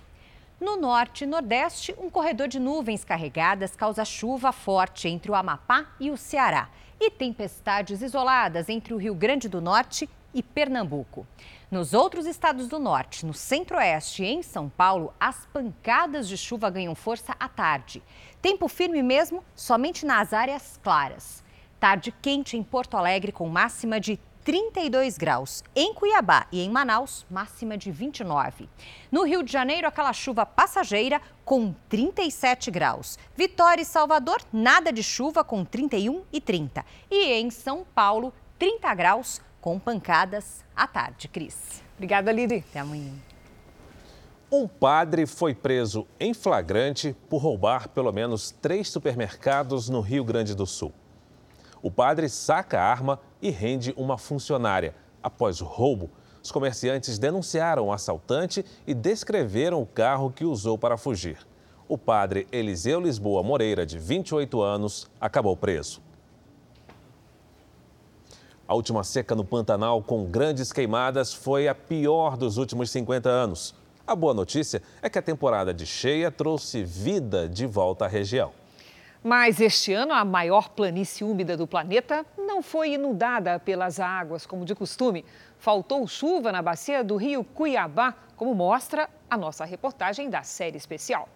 No 0.60 0.76
norte 0.78 1.24
e 1.24 1.26
nordeste, 1.26 1.94
um 1.96 2.10
corredor 2.10 2.46
de 2.46 2.60
nuvens 2.60 3.04
carregadas 3.04 3.74
causa 3.74 4.04
chuva 4.04 4.52
forte 4.52 5.08
entre 5.08 5.30
o 5.30 5.34
Amapá 5.34 5.86
e 5.98 6.10
o 6.10 6.16
Ceará 6.18 6.68
e 7.00 7.10
tempestades 7.10 8.02
isoladas 8.02 8.68
entre 8.68 8.94
o 8.94 8.96
Rio 8.96 9.14
Grande 9.14 9.48
do 9.48 9.60
Norte 9.60 10.08
e 10.34 10.42
Pernambuco. 10.42 11.26
Nos 11.70 11.92
outros 11.92 12.26
estados 12.26 12.68
do 12.68 12.78
norte, 12.78 13.26
no 13.26 13.34
centro-oeste 13.34 14.22
e 14.22 14.26
em 14.26 14.42
São 14.42 14.68
Paulo, 14.68 15.12
as 15.18 15.46
pancadas 15.46 16.28
de 16.28 16.36
chuva 16.36 16.70
ganham 16.70 16.94
força 16.94 17.34
à 17.38 17.48
tarde. 17.48 18.02
Tempo 18.40 18.68
firme 18.68 19.02
mesmo 19.02 19.44
somente 19.54 20.06
nas 20.06 20.32
áreas 20.32 20.78
claras. 20.82 21.44
Tarde 21.78 22.12
quente 22.22 22.56
em 22.56 22.62
Porto 22.62 22.96
Alegre, 22.96 23.30
com 23.30 23.48
máxima 23.48 24.00
de 24.00 24.18
32 24.48 25.18
graus. 25.18 25.62
Em 25.76 25.92
Cuiabá 25.92 26.46
e 26.50 26.62
em 26.62 26.70
Manaus, 26.70 27.26
máxima 27.30 27.76
de 27.76 27.90
29. 27.90 28.66
No 29.12 29.22
Rio 29.22 29.42
de 29.42 29.52
Janeiro, 29.52 29.86
aquela 29.86 30.14
chuva 30.14 30.46
passageira 30.46 31.20
com 31.44 31.74
37 31.90 32.70
graus. 32.70 33.18
Vitória 33.36 33.82
e 33.82 33.84
Salvador, 33.84 34.40
nada 34.50 34.90
de 34.90 35.02
chuva 35.02 35.44
com 35.44 35.66
31 35.66 36.22
e 36.32 36.40
30. 36.40 36.82
E 37.10 37.30
em 37.32 37.50
São 37.50 37.84
Paulo, 37.94 38.32
30 38.58 38.94
graus 38.94 39.38
com 39.60 39.78
pancadas 39.78 40.64
à 40.74 40.86
tarde. 40.86 41.28
Cris. 41.28 41.82
Obrigada, 41.96 42.32
Lidy. 42.32 42.64
Até 42.70 42.80
amanhã. 42.80 43.12
Um 44.50 44.66
padre 44.66 45.26
foi 45.26 45.54
preso 45.54 46.06
em 46.18 46.32
flagrante 46.32 47.14
por 47.28 47.42
roubar 47.42 47.90
pelo 47.90 48.10
menos 48.10 48.50
três 48.50 48.88
supermercados 48.88 49.90
no 49.90 50.00
Rio 50.00 50.24
Grande 50.24 50.54
do 50.54 50.64
Sul. 50.64 50.90
O 51.82 51.90
padre 51.90 52.28
saca 52.28 52.80
a 52.80 52.90
arma 52.90 53.20
e 53.40 53.50
rende 53.50 53.94
uma 53.96 54.18
funcionária. 54.18 54.94
Após 55.22 55.60
o 55.60 55.64
roubo, 55.64 56.10
os 56.42 56.50
comerciantes 56.50 57.18
denunciaram 57.18 57.86
o 57.86 57.92
assaltante 57.92 58.64
e 58.86 58.94
descreveram 58.94 59.82
o 59.82 59.86
carro 59.86 60.30
que 60.30 60.44
usou 60.44 60.78
para 60.78 60.96
fugir. 60.96 61.38
O 61.88 61.96
padre 61.96 62.46
Eliseu 62.52 63.00
Lisboa 63.00 63.42
Moreira, 63.42 63.84
de 63.84 63.98
28 63.98 64.60
anos, 64.62 65.10
acabou 65.20 65.56
preso. 65.56 66.02
A 68.66 68.74
última 68.74 69.02
seca 69.02 69.34
no 69.34 69.44
Pantanal, 69.44 70.02
com 70.02 70.26
grandes 70.26 70.72
queimadas, 70.72 71.32
foi 71.32 71.66
a 71.66 71.74
pior 71.74 72.36
dos 72.36 72.58
últimos 72.58 72.90
50 72.90 73.28
anos. 73.28 73.74
A 74.06 74.14
boa 74.14 74.34
notícia 74.34 74.82
é 75.00 75.08
que 75.08 75.18
a 75.18 75.22
temporada 75.22 75.72
de 75.72 75.86
cheia 75.86 76.30
trouxe 76.30 76.84
vida 76.84 77.48
de 77.48 77.66
volta 77.66 78.04
à 78.04 78.08
região. 78.08 78.52
Mas 79.22 79.60
este 79.60 79.92
ano, 79.92 80.12
a 80.12 80.24
maior 80.24 80.68
planície 80.68 81.24
úmida 81.24 81.56
do 81.56 81.66
planeta 81.66 82.24
não 82.36 82.62
foi 82.62 82.92
inundada 82.92 83.58
pelas 83.58 83.98
águas, 83.98 84.46
como 84.46 84.64
de 84.64 84.74
costume. 84.74 85.24
Faltou 85.58 86.06
chuva 86.06 86.52
na 86.52 86.62
bacia 86.62 87.02
do 87.02 87.16
rio 87.16 87.42
Cuiabá, 87.42 88.14
como 88.36 88.54
mostra 88.54 89.10
a 89.28 89.36
nossa 89.36 89.64
reportagem 89.64 90.30
da 90.30 90.42
série 90.44 90.76
especial. 90.76 91.28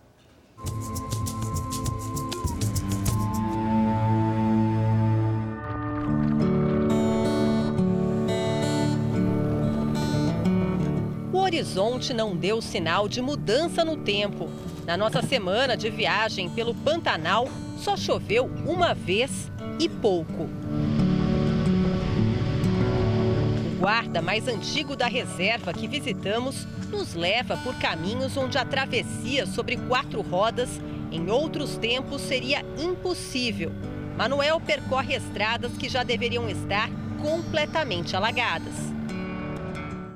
O 11.32 11.38
horizonte 11.38 12.14
não 12.14 12.36
deu 12.36 12.62
sinal 12.62 13.08
de 13.08 13.20
mudança 13.20 13.84
no 13.84 13.96
tempo. 13.96 14.48
Na 14.86 14.96
nossa 14.96 15.20
semana 15.20 15.76
de 15.76 15.90
viagem 15.90 16.48
pelo 16.48 16.74
Pantanal, 16.74 17.48
só 17.82 17.96
choveu 17.96 18.48
uma 18.64 18.94
vez 18.94 19.50
e 19.80 19.88
pouco. 19.88 20.44
O 23.66 23.80
guarda 23.80 24.22
mais 24.22 24.46
antigo 24.46 24.94
da 24.94 25.08
reserva 25.08 25.72
que 25.72 25.88
visitamos 25.88 26.64
nos 26.88 27.14
leva 27.14 27.56
por 27.56 27.74
caminhos 27.80 28.36
onde 28.36 28.56
a 28.56 28.64
travessia 28.64 29.46
sobre 29.46 29.76
quatro 29.88 30.22
rodas 30.22 30.80
em 31.10 31.28
outros 31.28 31.76
tempos 31.76 32.22
seria 32.22 32.64
impossível. 32.78 33.72
Manuel 34.16 34.60
percorre 34.60 35.16
estradas 35.16 35.72
que 35.72 35.88
já 35.88 36.04
deveriam 36.04 36.48
estar 36.48 36.88
completamente 37.20 38.14
alagadas. 38.14 38.74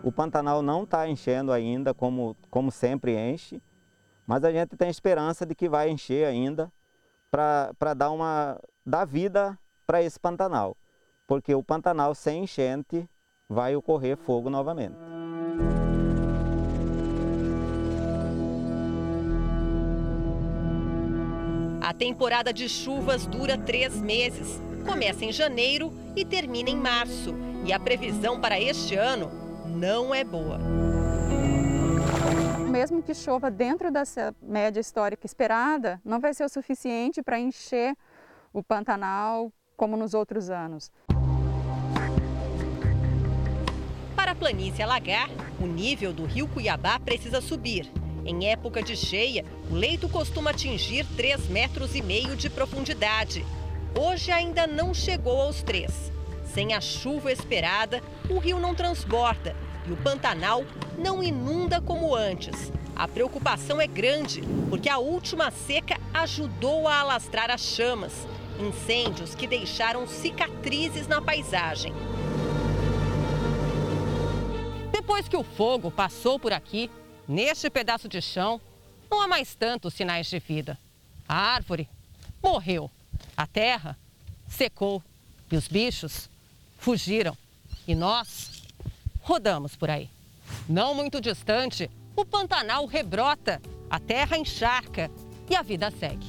O 0.05 0.13
Pantanal 0.13 0.63
não 0.63 0.85
está 0.85 1.09
enchendo 1.09 1.51
ainda 1.51 1.93
como, 1.93 2.37
como 2.49 2.71
sempre 2.71 3.17
enche, 3.19 3.61
mas 4.25 4.45
a 4.45 4.53
gente 4.53 4.77
tem 4.77 4.89
esperança 4.89 5.45
de 5.45 5.53
que 5.53 5.69
vai 5.69 5.91
encher 5.91 6.27
ainda 6.27 6.71
para 7.31 7.95
dar 7.95 8.11
uma 8.11 8.61
dar 8.85 9.05
vida 9.05 9.59
para 9.87 10.03
esse 10.03 10.19
Pantanal, 10.19 10.77
porque 11.27 11.55
o 11.55 11.63
Pantanal 11.63 12.15
sem 12.15 12.45
enchente 12.45 13.09
vai 13.49 13.77
ocorrer 13.77 14.17
fogo 14.17 14.51
novamente. 14.51 14.97
A 21.81 21.95
temporada 21.95 22.53
de 22.53 22.69
chuvas 22.69 23.27
dura 23.27 23.57
três 23.57 24.01
meses. 24.01 24.61
Começa 24.85 25.25
em 25.25 25.33
janeiro 25.33 25.93
e 26.17 26.25
termina 26.25 26.69
em 26.69 26.77
março. 26.77 27.33
E 27.65 27.73
a 27.73 27.79
previsão 27.79 28.41
para 28.41 28.61
este 28.61 28.97
ano 28.97 29.31
não 29.67 30.13
é 30.13 30.25
boa. 30.25 30.86
Mesmo 32.77 33.03
que 33.03 33.15
chova 33.15 33.51
dentro 33.51 33.91
dessa 33.91 34.37
média 34.43 34.79
histórica 34.79 35.25
esperada, 35.25 35.99
não 36.05 36.21
vai 36.21 36.35
ser 36.35 36.45
o 36.45 36.49
suficiente 36.49 37.23
para 37.23 37.41
encher 37.41 37.97
o 38.53 38.63
Pantanal 38.63 39.51
como 39.75 39.97
nos 39.97 40.13
outros 40.13 40.51
anos. 40.51 40.93
Para 44.15 44.33
a 44.33 44.35
planície 44.35 44.83
alagar, 44.83 45.31
o 45.59 45.65
nível 45.65 46.13
do 46.13 46.27
rio 46.27 46.47
Cuiabá 46.47 47.01
precisa 47.01 47.41
subir. 47.41 47.91
Em 48.27 48.51
época 48.51 48.83
de 48.83 48.95
cheia, 48.95 49.43
o 49.71 49.75
leito 49.75 50.07
costuma 50.07 50.51
atingir 50.51 51.07
3 51.17 51.49
metros 51.49 51.95
e 51.95 52.03
meio 52.03 52.37
de 52.37 52.51
profundidade. 52.51 53.43
Hoje 53.99 54.31
ainda 54.31 54.67
não 54.67 54.93
chegou 54.93 55.41
aos 55.41 55.63
3. 55.63 56.13
Sem 56.45 56.75
a 56.75 56.81
chuva 56.83 57.33
esperada, 57.33 58.03
o 58.29 58.39
rio 58.39 58.59
não 58.59 58.75
transborda 58.75 59.57
e 59.87 59.93
o 59.93 59.97
Pantanal 59.97 60.65
não 60.99 61.23
inunda 61.23 61.81
como 61.81 62.15
antes. 62.15 62.73
A 62.95 63.07
preocupação 63.07 63.81
é 63.81 63.87
grande, 63.87 64.43
porque 64.71 64.89
a 64.89 64.99
última 64.99 65.51
seca 65.51 66.01
ajudou 66.15 66.89
a 66.89 67.01
alastrar 67.01 67.51
as 67.51 67.61
chamas, 67.61 68.27
incêndios 68.59 69.35
que 69.35 69.47
deixaram 69.47 70.07
cicatrizes 70.07 71.07
na 71.07 71.21
paisagem. 71.21 71.93
Depois 74.91 75.29
que 75.29 75.37
o 75.37 75.45
fogo 75.45 75.91
passou 75.91 76.39
por 76.39 76.53
aqui, 76.53 76.91
neste 77.29 77.69
pedaço 77.69 78.09
de 78.09 78.21
chão, 78.23 78.61
não 79.11 79.21
há 79.21 79.29
mais 79.29 79.55
tantos 79.55 79.95
sinais 79.95 80.27
de 80.27 80.39
vida. 80.39 80.79
A 81.29 81.37
árvore 81.37 81.89
morreu. 82.43 82.91
A 83.37 83.47
terra 83.47 83.97
secou 84.49 85.03
e 85.51 85.57
os 85.57 85.69
bichos 85.69 86.31
fugiram. 86.79 87.37
E 87.87 87.95
nós 87.95 88.56
rodamos 89.27 89.75
por 89.75 89.91
aí. 89.91 90.09
Não 90.69 90.95
muito 90.95 91.21
distante, 91.21 91.91
o 92.15 92.25
Pantanal 92.25 92.87
rebrota, 92.87 93.61
a 93.91 93.99
terra 93.99 94.39
encharca 94.39 95.11
e 95.51 95.57
a 95.57 95.63
vida 95.63 95.91
segue. 95.91 96.27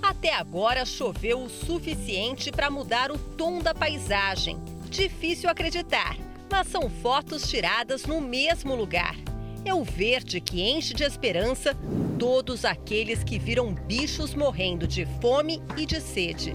Até 0.00 0.32
agora 0.32 0.86
choveu 0.86 1.42
o 1.42 1.50
suficiente 1.50 2.52
para 2.52 2.70
mudar 2.70 3.10
o 3.10 3.18
tom 3.18 3.58
da 3.58 3.74
paisagem. 3.74 4.60
Difícil 4.88 5.50
acreditar, 5.50 6.16
mas 6.48 6.68
são 6.68 6.88
fotos 6.88 7.48
tiradas 7.50 8.04
no 8.04 8.20
mesmo 8.20 8.76
lugar. 8.76 9.16
É 9.64 9.74
o 9.74 9.82
verde 9.82 10.40
que 10.40 10.62
enche 10.62 10.94
de 10.94 11.02
esperança 11.02 11.76
todos 12.16 12.64
aqueles 12.64 13.24
que 13.24 13.38
viram 13.40 13.74
bichos 13.74 14.34
morrendo 14.34 14.86
de 14.86 15.04
fome 15.20 15.60
e 15.76 15.84
de 15.84 16.00
sede. 16.00 16.54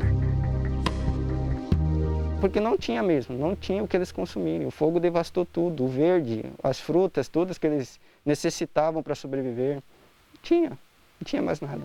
Porque 2.46 2.60
não 2.60 2.78
tinha 2.78 3.02
mesmo, 3.02 3.36
não 3.36 3.56
tinha 3.56 3.84
o 3.84 3.88
que 3.88 3.98
eles 3.98 4.12
consumirem. 4.12 4.68
O 4.68 4.72
fogo 4.72 5.00
devastou 5.00 5.44
tudo, 5.44 5.84
o 5.84 5.88
verde, 5.88 6.46
as 6.64 6.80
frutas, 6.80 7.28
todas 7.28 7.58
que 7.58 7.66
eles 7.66 8.00
necessitavam 8.24 9.02
para 9.02 9.16
sobreviver. 9.16 9.78
Não 9.78 10.42
tinha, 10.44 10.70
não 10.70 11.26
tinha 11.26 11.42
mais 11.42 11.60
nada. 11.60 11.82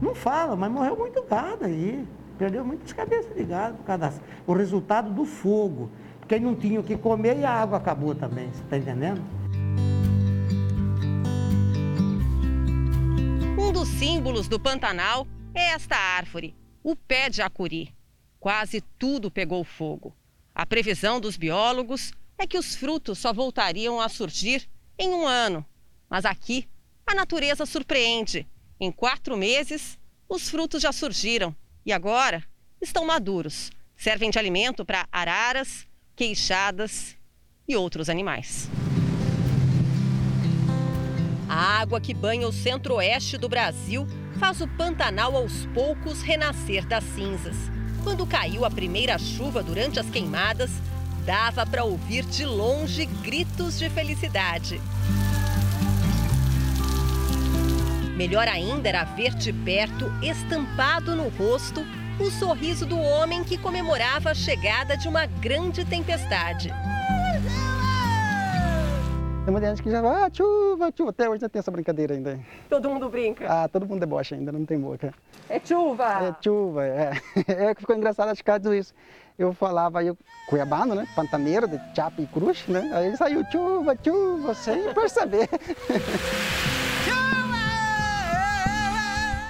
Não 0.00 0.14
fala, 0.14 0.54
mas 0.54 0.70
morreu 0.70 0.96
muito 0.96 1.20
gado 1.24 1.64
aí. 1.64 2.06
Perdeu 2.38 2.64
muitas 2.64 2.92
cabeças 2.92 3.34
de 3.34 3.42
gado 3.42 3.78
por 3.78 3.84
causa 3.84 4.22
o 4.46 4.52
resultado 4.52 5.10
do 5.10 5.24
fogo. 5.24 5.90
Porque 6.20 6.38
não 6.38 6.54
tinha 6.54 6.78
o 6.78 6.84
que 6.84 6.96
comer 6.96 7.36
e 7.38 7.44
a 7.44 7.50
água 7.50 7.78
acabou 7.78 8.14
também, 8.14 8.48
você 8.52 8.62
está 8.62 8.78
entendendo? 8.78 9.39
Um 13.70 13.72
dos 13.72 13.88
símbolos 13.88 14.48
do 14.48 14.58
Pantanal 14.58 15.28
é 15.54 15.66
esta 15.66 15.94
árvore, 15.94 16.56
o 16.82 16.96
pé 16.96 17.30
de 17.30 17.40
acuri. 17.40 17.94
Quase 18.40 18.80
tudo 18.98 19.30
pegou 19.30 19.62
fogo. 19.62 20.12
A 20.52 20.66
previsão 20.66 21.20
dos 21.20 21.36
biólogos 21.36 22.10
é 22.36 22.48
que 22.48 22.58
os 22.58 22.74
frutos 22.74 23.20
só 23.20 23.32
voltariam 23.32 24.00
a 24.00 24.08
surgir 24.08 24.68
em 24.98 25.10
um 25.10 25.24
ano. 25.24 25.64
Mas 26.08 26.24
aqui, 26.24 26.68
a 27.06 27.14
natureza 27.14 27.64
surpreende. 27.64 28.44
Em 28.80 28.90
quatro 28.90 29.36
meses, 29.36 29.96
os 30.28 30.50
frutos 30.50 30.82
já 30.82 30.90
surgiram 30.90 31.54
e 31.86 31.92
agora 31.92 32.42
estão 32.82 33.06
maduros. 33.06 33.70
Servem 33.94 34.30
de 34.30 34.38
alimento 34.40 34.84
para 34.84 35.06
araras, 35.12 35.86
queixadas 36.16 37.16
e 37.68 37.76
outros 37.76 38.08
animais. 38.08 38.68
A 41.50 41.80
água 41.80 42.00
que 42.00 42.14
banha 42.14 42.46
o 42.46 42.52
centro-oeste 42.52 43.36
do 43.36 43.48
Brasil 43.48 44.06
faz 44.38 44.60
o 44.60 44.68
Pantanal 44.68 45.34
aos 45.34 45.66
poucos 45.74 46.22
renascer 46.22 46.86
das 46.86 47.02
cinzas. 47.02 47.56
Quando 48.04 48.24
caiu 48.24 48.64
a 48.64 48.70
primeira 48.70 49.18
chuva 49.18 49.60
durante 49.60 49.98
as 49.98 50.08
queimadas, 50.08 50.70
dava 51.26 51.66
para 51.66 51.82
ouvir 51.82 52.24
de 52.24 52.46
longe 52.46 53.04
gritos 53.04 53.80
de 53.80 53.90
felicidade. 53.90 54.80
Melhor 58.16 58.46
ainda 58.46 58.88
era 58.88 59.02
ver 59.02 59.34
de 59.34 59.52
perto, 59.52 60.08
estampado 60.22 61.16
no 61.16 61.30
rosto, 61.30 61.84
o 62.20 62.30
sorriso 62.30 62.86
do 62.86 63.00
homem 63.00 63.42
que 63.42 63.58
comemorava 63.58 64.30
a 64.30 64.34
chegada 64.34 64.96
de 64.96 65.08
uma 65.08 65.26
grande 65.26 65.84
tempestade. 65.84 66.72
Tem 69.50 69.52
muita 69.52 69.68
gente 69.68 69.82
que 69.82 69.90
já 69.90 70.00
vai, 70.00 70.22
ah, 70.22 70.30
chuva, 70.32 70.92
chuva. 70.96 71.10
Até 71.10 71.28
hoje 71.28 71.40
já 71.40 71.48
tem 71.48 71.58
essa 71.58 71.72
brincadeira 71.72 72.14
ainda. 72.14 72.38
Todo 72.68 72.88
mundo 72.88 73.08
brinca. 73.08 73.46
Ah, 73.48 73.66
todo 73.66 73.84
mundo 73.84 73.98
debocha 73.98 74.36
ainda, 74.36 74.52
não 74.52 74.64
tem 74.64 74.78
boca. 74.78 75.12
É 75.48 75.58
chuva! 75.58 76.04
É 76.22 76.36
chuva, 76.40 76.86
é. 76.86 77.10
É 77.48 77.74
que 77.74 77.80
ficou 77.80 77.96
engraçado 77.96 78.28
acho 78.28 78.44
que 78.44 78.78
isso. 78.78 78.94
Eu 79.36 79.52
falava, 79.52 80.04
eu, 80.04 80.16
cuiabano, 80.48 80.94
né? 80.94 81.04
Pantaneiro, 81.16 81.66
de 81.66 81.80
chapa 81.96 82.22
e 82.22 82.28
cruz, 82.28 82.64
né? 82.68 82.92
Aí 82.94 83.16
saiu 83.16 83.44
chuva, 83.50 83.96
chuva, 84.00 84.54
sem 84.54 84.84
perceber. 84.94 85.48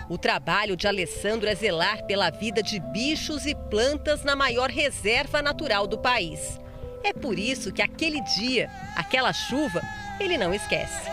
O 0.08 0.16
trabalho 0.16 0.78
de 0.78 0.88
Alessandro 0.88 1.46
é 1.46 1.54
zelar 1.54 2.06
pela 2.06 2.30
vida 2.30 2.62
de 2.62 2.80
bichos 2.80 3.44
e 3.44 3.54
plantas 3.54 4.24
na 4.24 4.34
maior 4.34 4.70
reserva 4.70 5.42
natural 5.42 5.86
do 5.86 5.98
país. 5.98 6.58
É 7.02 7.12
por 7.12 7.38
isso 7.38 7.72
que 7.72 7.80
aquele 7.80 8.20
dia, 8.20 8.68
aquela 8.96 9.32
chuva, 9.32 9.80
ele 10.18 10.36
não 10.36 10.52
esquece. 10.52 11.08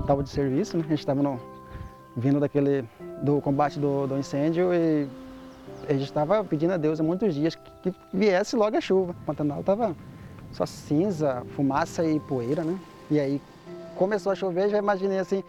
Estava 0.00 0.22
de 0.22 0.28
serviço, 0.28 0.76
né? 0.76 0.84
A 0.86 0.90
gente 0.90 0.98
estava 0.98 1.40
vindo 2.16 2.38
daquele 2.38 2.84
do 3.22 3.40
combate 3.40 3.78
do, 3.80 4.06
do, 4.06 4.18
incêndio 4.18 4.72
e 4.74 5.08
a 5.88 5.92
gente 5.92 6.04
estava 6.04 6.44
pedindo 6.44 6.72
a 6.72 6.76
Deus 6.76 7.00
há 7.00 7.02
muitos 7.02 7.34
dias 7.34 7.54
que, 7.54 7.90
que 7.90 7.98
viesse 8.12 8.54
logo 8.54 8.76
a 8.76 8.80
chuva. 8.80 9.12
O 9.12 9.24
Pantanal 9.26 9.60
estava 9.60 9.96
só 10.52 10.66
cinza, 10.66 11.42
fumaça 11.56 12.04
e 12.04 12.20
poeira, 12.20 12.62
né? 12.62 12.78
E 13.10 13.18
aí 13.18 13.40
começou 13.96 14.32
a 14.32 14.34
chover, 14.34 14.68
já 14.68 14.78
imaginei 14.78 15.18
assim, 15.18 15.42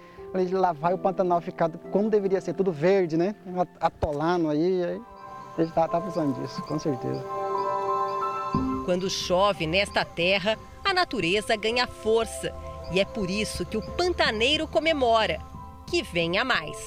lá 0.52 0.72
vai 0.72 0.94
o 0.94 0.98
Pantanal 0.98 1.42
ficar 1.42 1.70
como 1.92 2.10
deveria 2.10 2.40
ser, 2.40 2.54
tudo 2.54 2.72
verde, 2.72 3.18
né? 3.18 3.36
Atolando 3.80 4.50
aí, 4.50 4.84
aí 4.84 5.02
a 5.58 5.64
gente 5.64 5.74
tá 5.74 5.88
precisando 5.88 6.42
disso, 6.42 6.62
com 6.64 6.80
certeza. 6.80 7.24
Quando 8.86 9.10
chove 9.10 9.66
nesta 9.66 10.06
terra, 10.06 10.60
a 10.84 10.94
natureza 10.94 11.56
ganha 11.56 11.88
força. 11.88 12.54
E 12.94 13.00
é 13.00 13.06
por 13.06 13.32
isso 13.32 13.66
que 13.66 13.76
o 13.76 13.82
pantaneiro 13.82 14.68
comemora 14.68 15.40
que 15.88 16.04
venha 16.04 16.46
mais. 16.46 16.78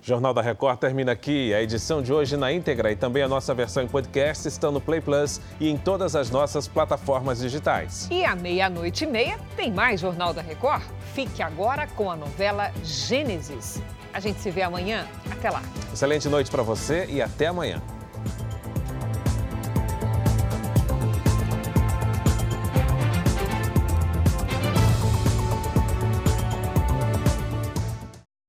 O 0.00 0.08
Jornal 0.08 0.32
da 0.32 0.40
Record 0.40 0.78
termina 0.78 1.10
aqui. 1.10 1.52
A 1.52 1.60
edição 1.60 2.00
de 2.00 2.12
hoje 2.12 2.36
na 2.36 2.52
íntegra 2.52 2.92
e 2.92 2.96
também 2.96 3.24
a 3.24 3.28
nossa 3.28 3.52
versão 3.52 3.82
em 3.82 3.88
podcast 3.88 4.46
estão 4.46 4.70
no 4.70 4.80
Play 4.80 5.00
Plus 5.00 5.40
e 5.58 5.68
em 5.68 5.76
todas 5.76 6.14
as 6.14 6.30
nossas 6.30 6.68
plataformas 6.68 7.40
digitais. 7.40 8.06
E 8.08 8.24
à 8.24 8.36
meia-noite 8.36 9.02
e 9.02 9.08
meia 9.08 9.36
tem 9.56 9.72
mais 9.72 9.98
Jornal 9.98 10.32
da 10.32 10.42
Record. 10.42 10.84
Fique 11.12 11.42
agora 11.42 11.88
com 11.88 12.08
a 12.08 12.14
novela 12.14 12.70
Gênesis. 12.84 13.82
A 14.16 14.18
gente 14.18 14.40
se 14.40 14.50
vê 14.50 14.62
amanhã. 14.62 15.06
Até 15.30 15.50
lá. 15.50 15.62
Excelente 15.92 16.26
noite 16.26 16.50
para 16.50 16.62
você 16.62 17.04
e 17.06 17.20
até 17.20 17.48
amanhã. 17.48 17.82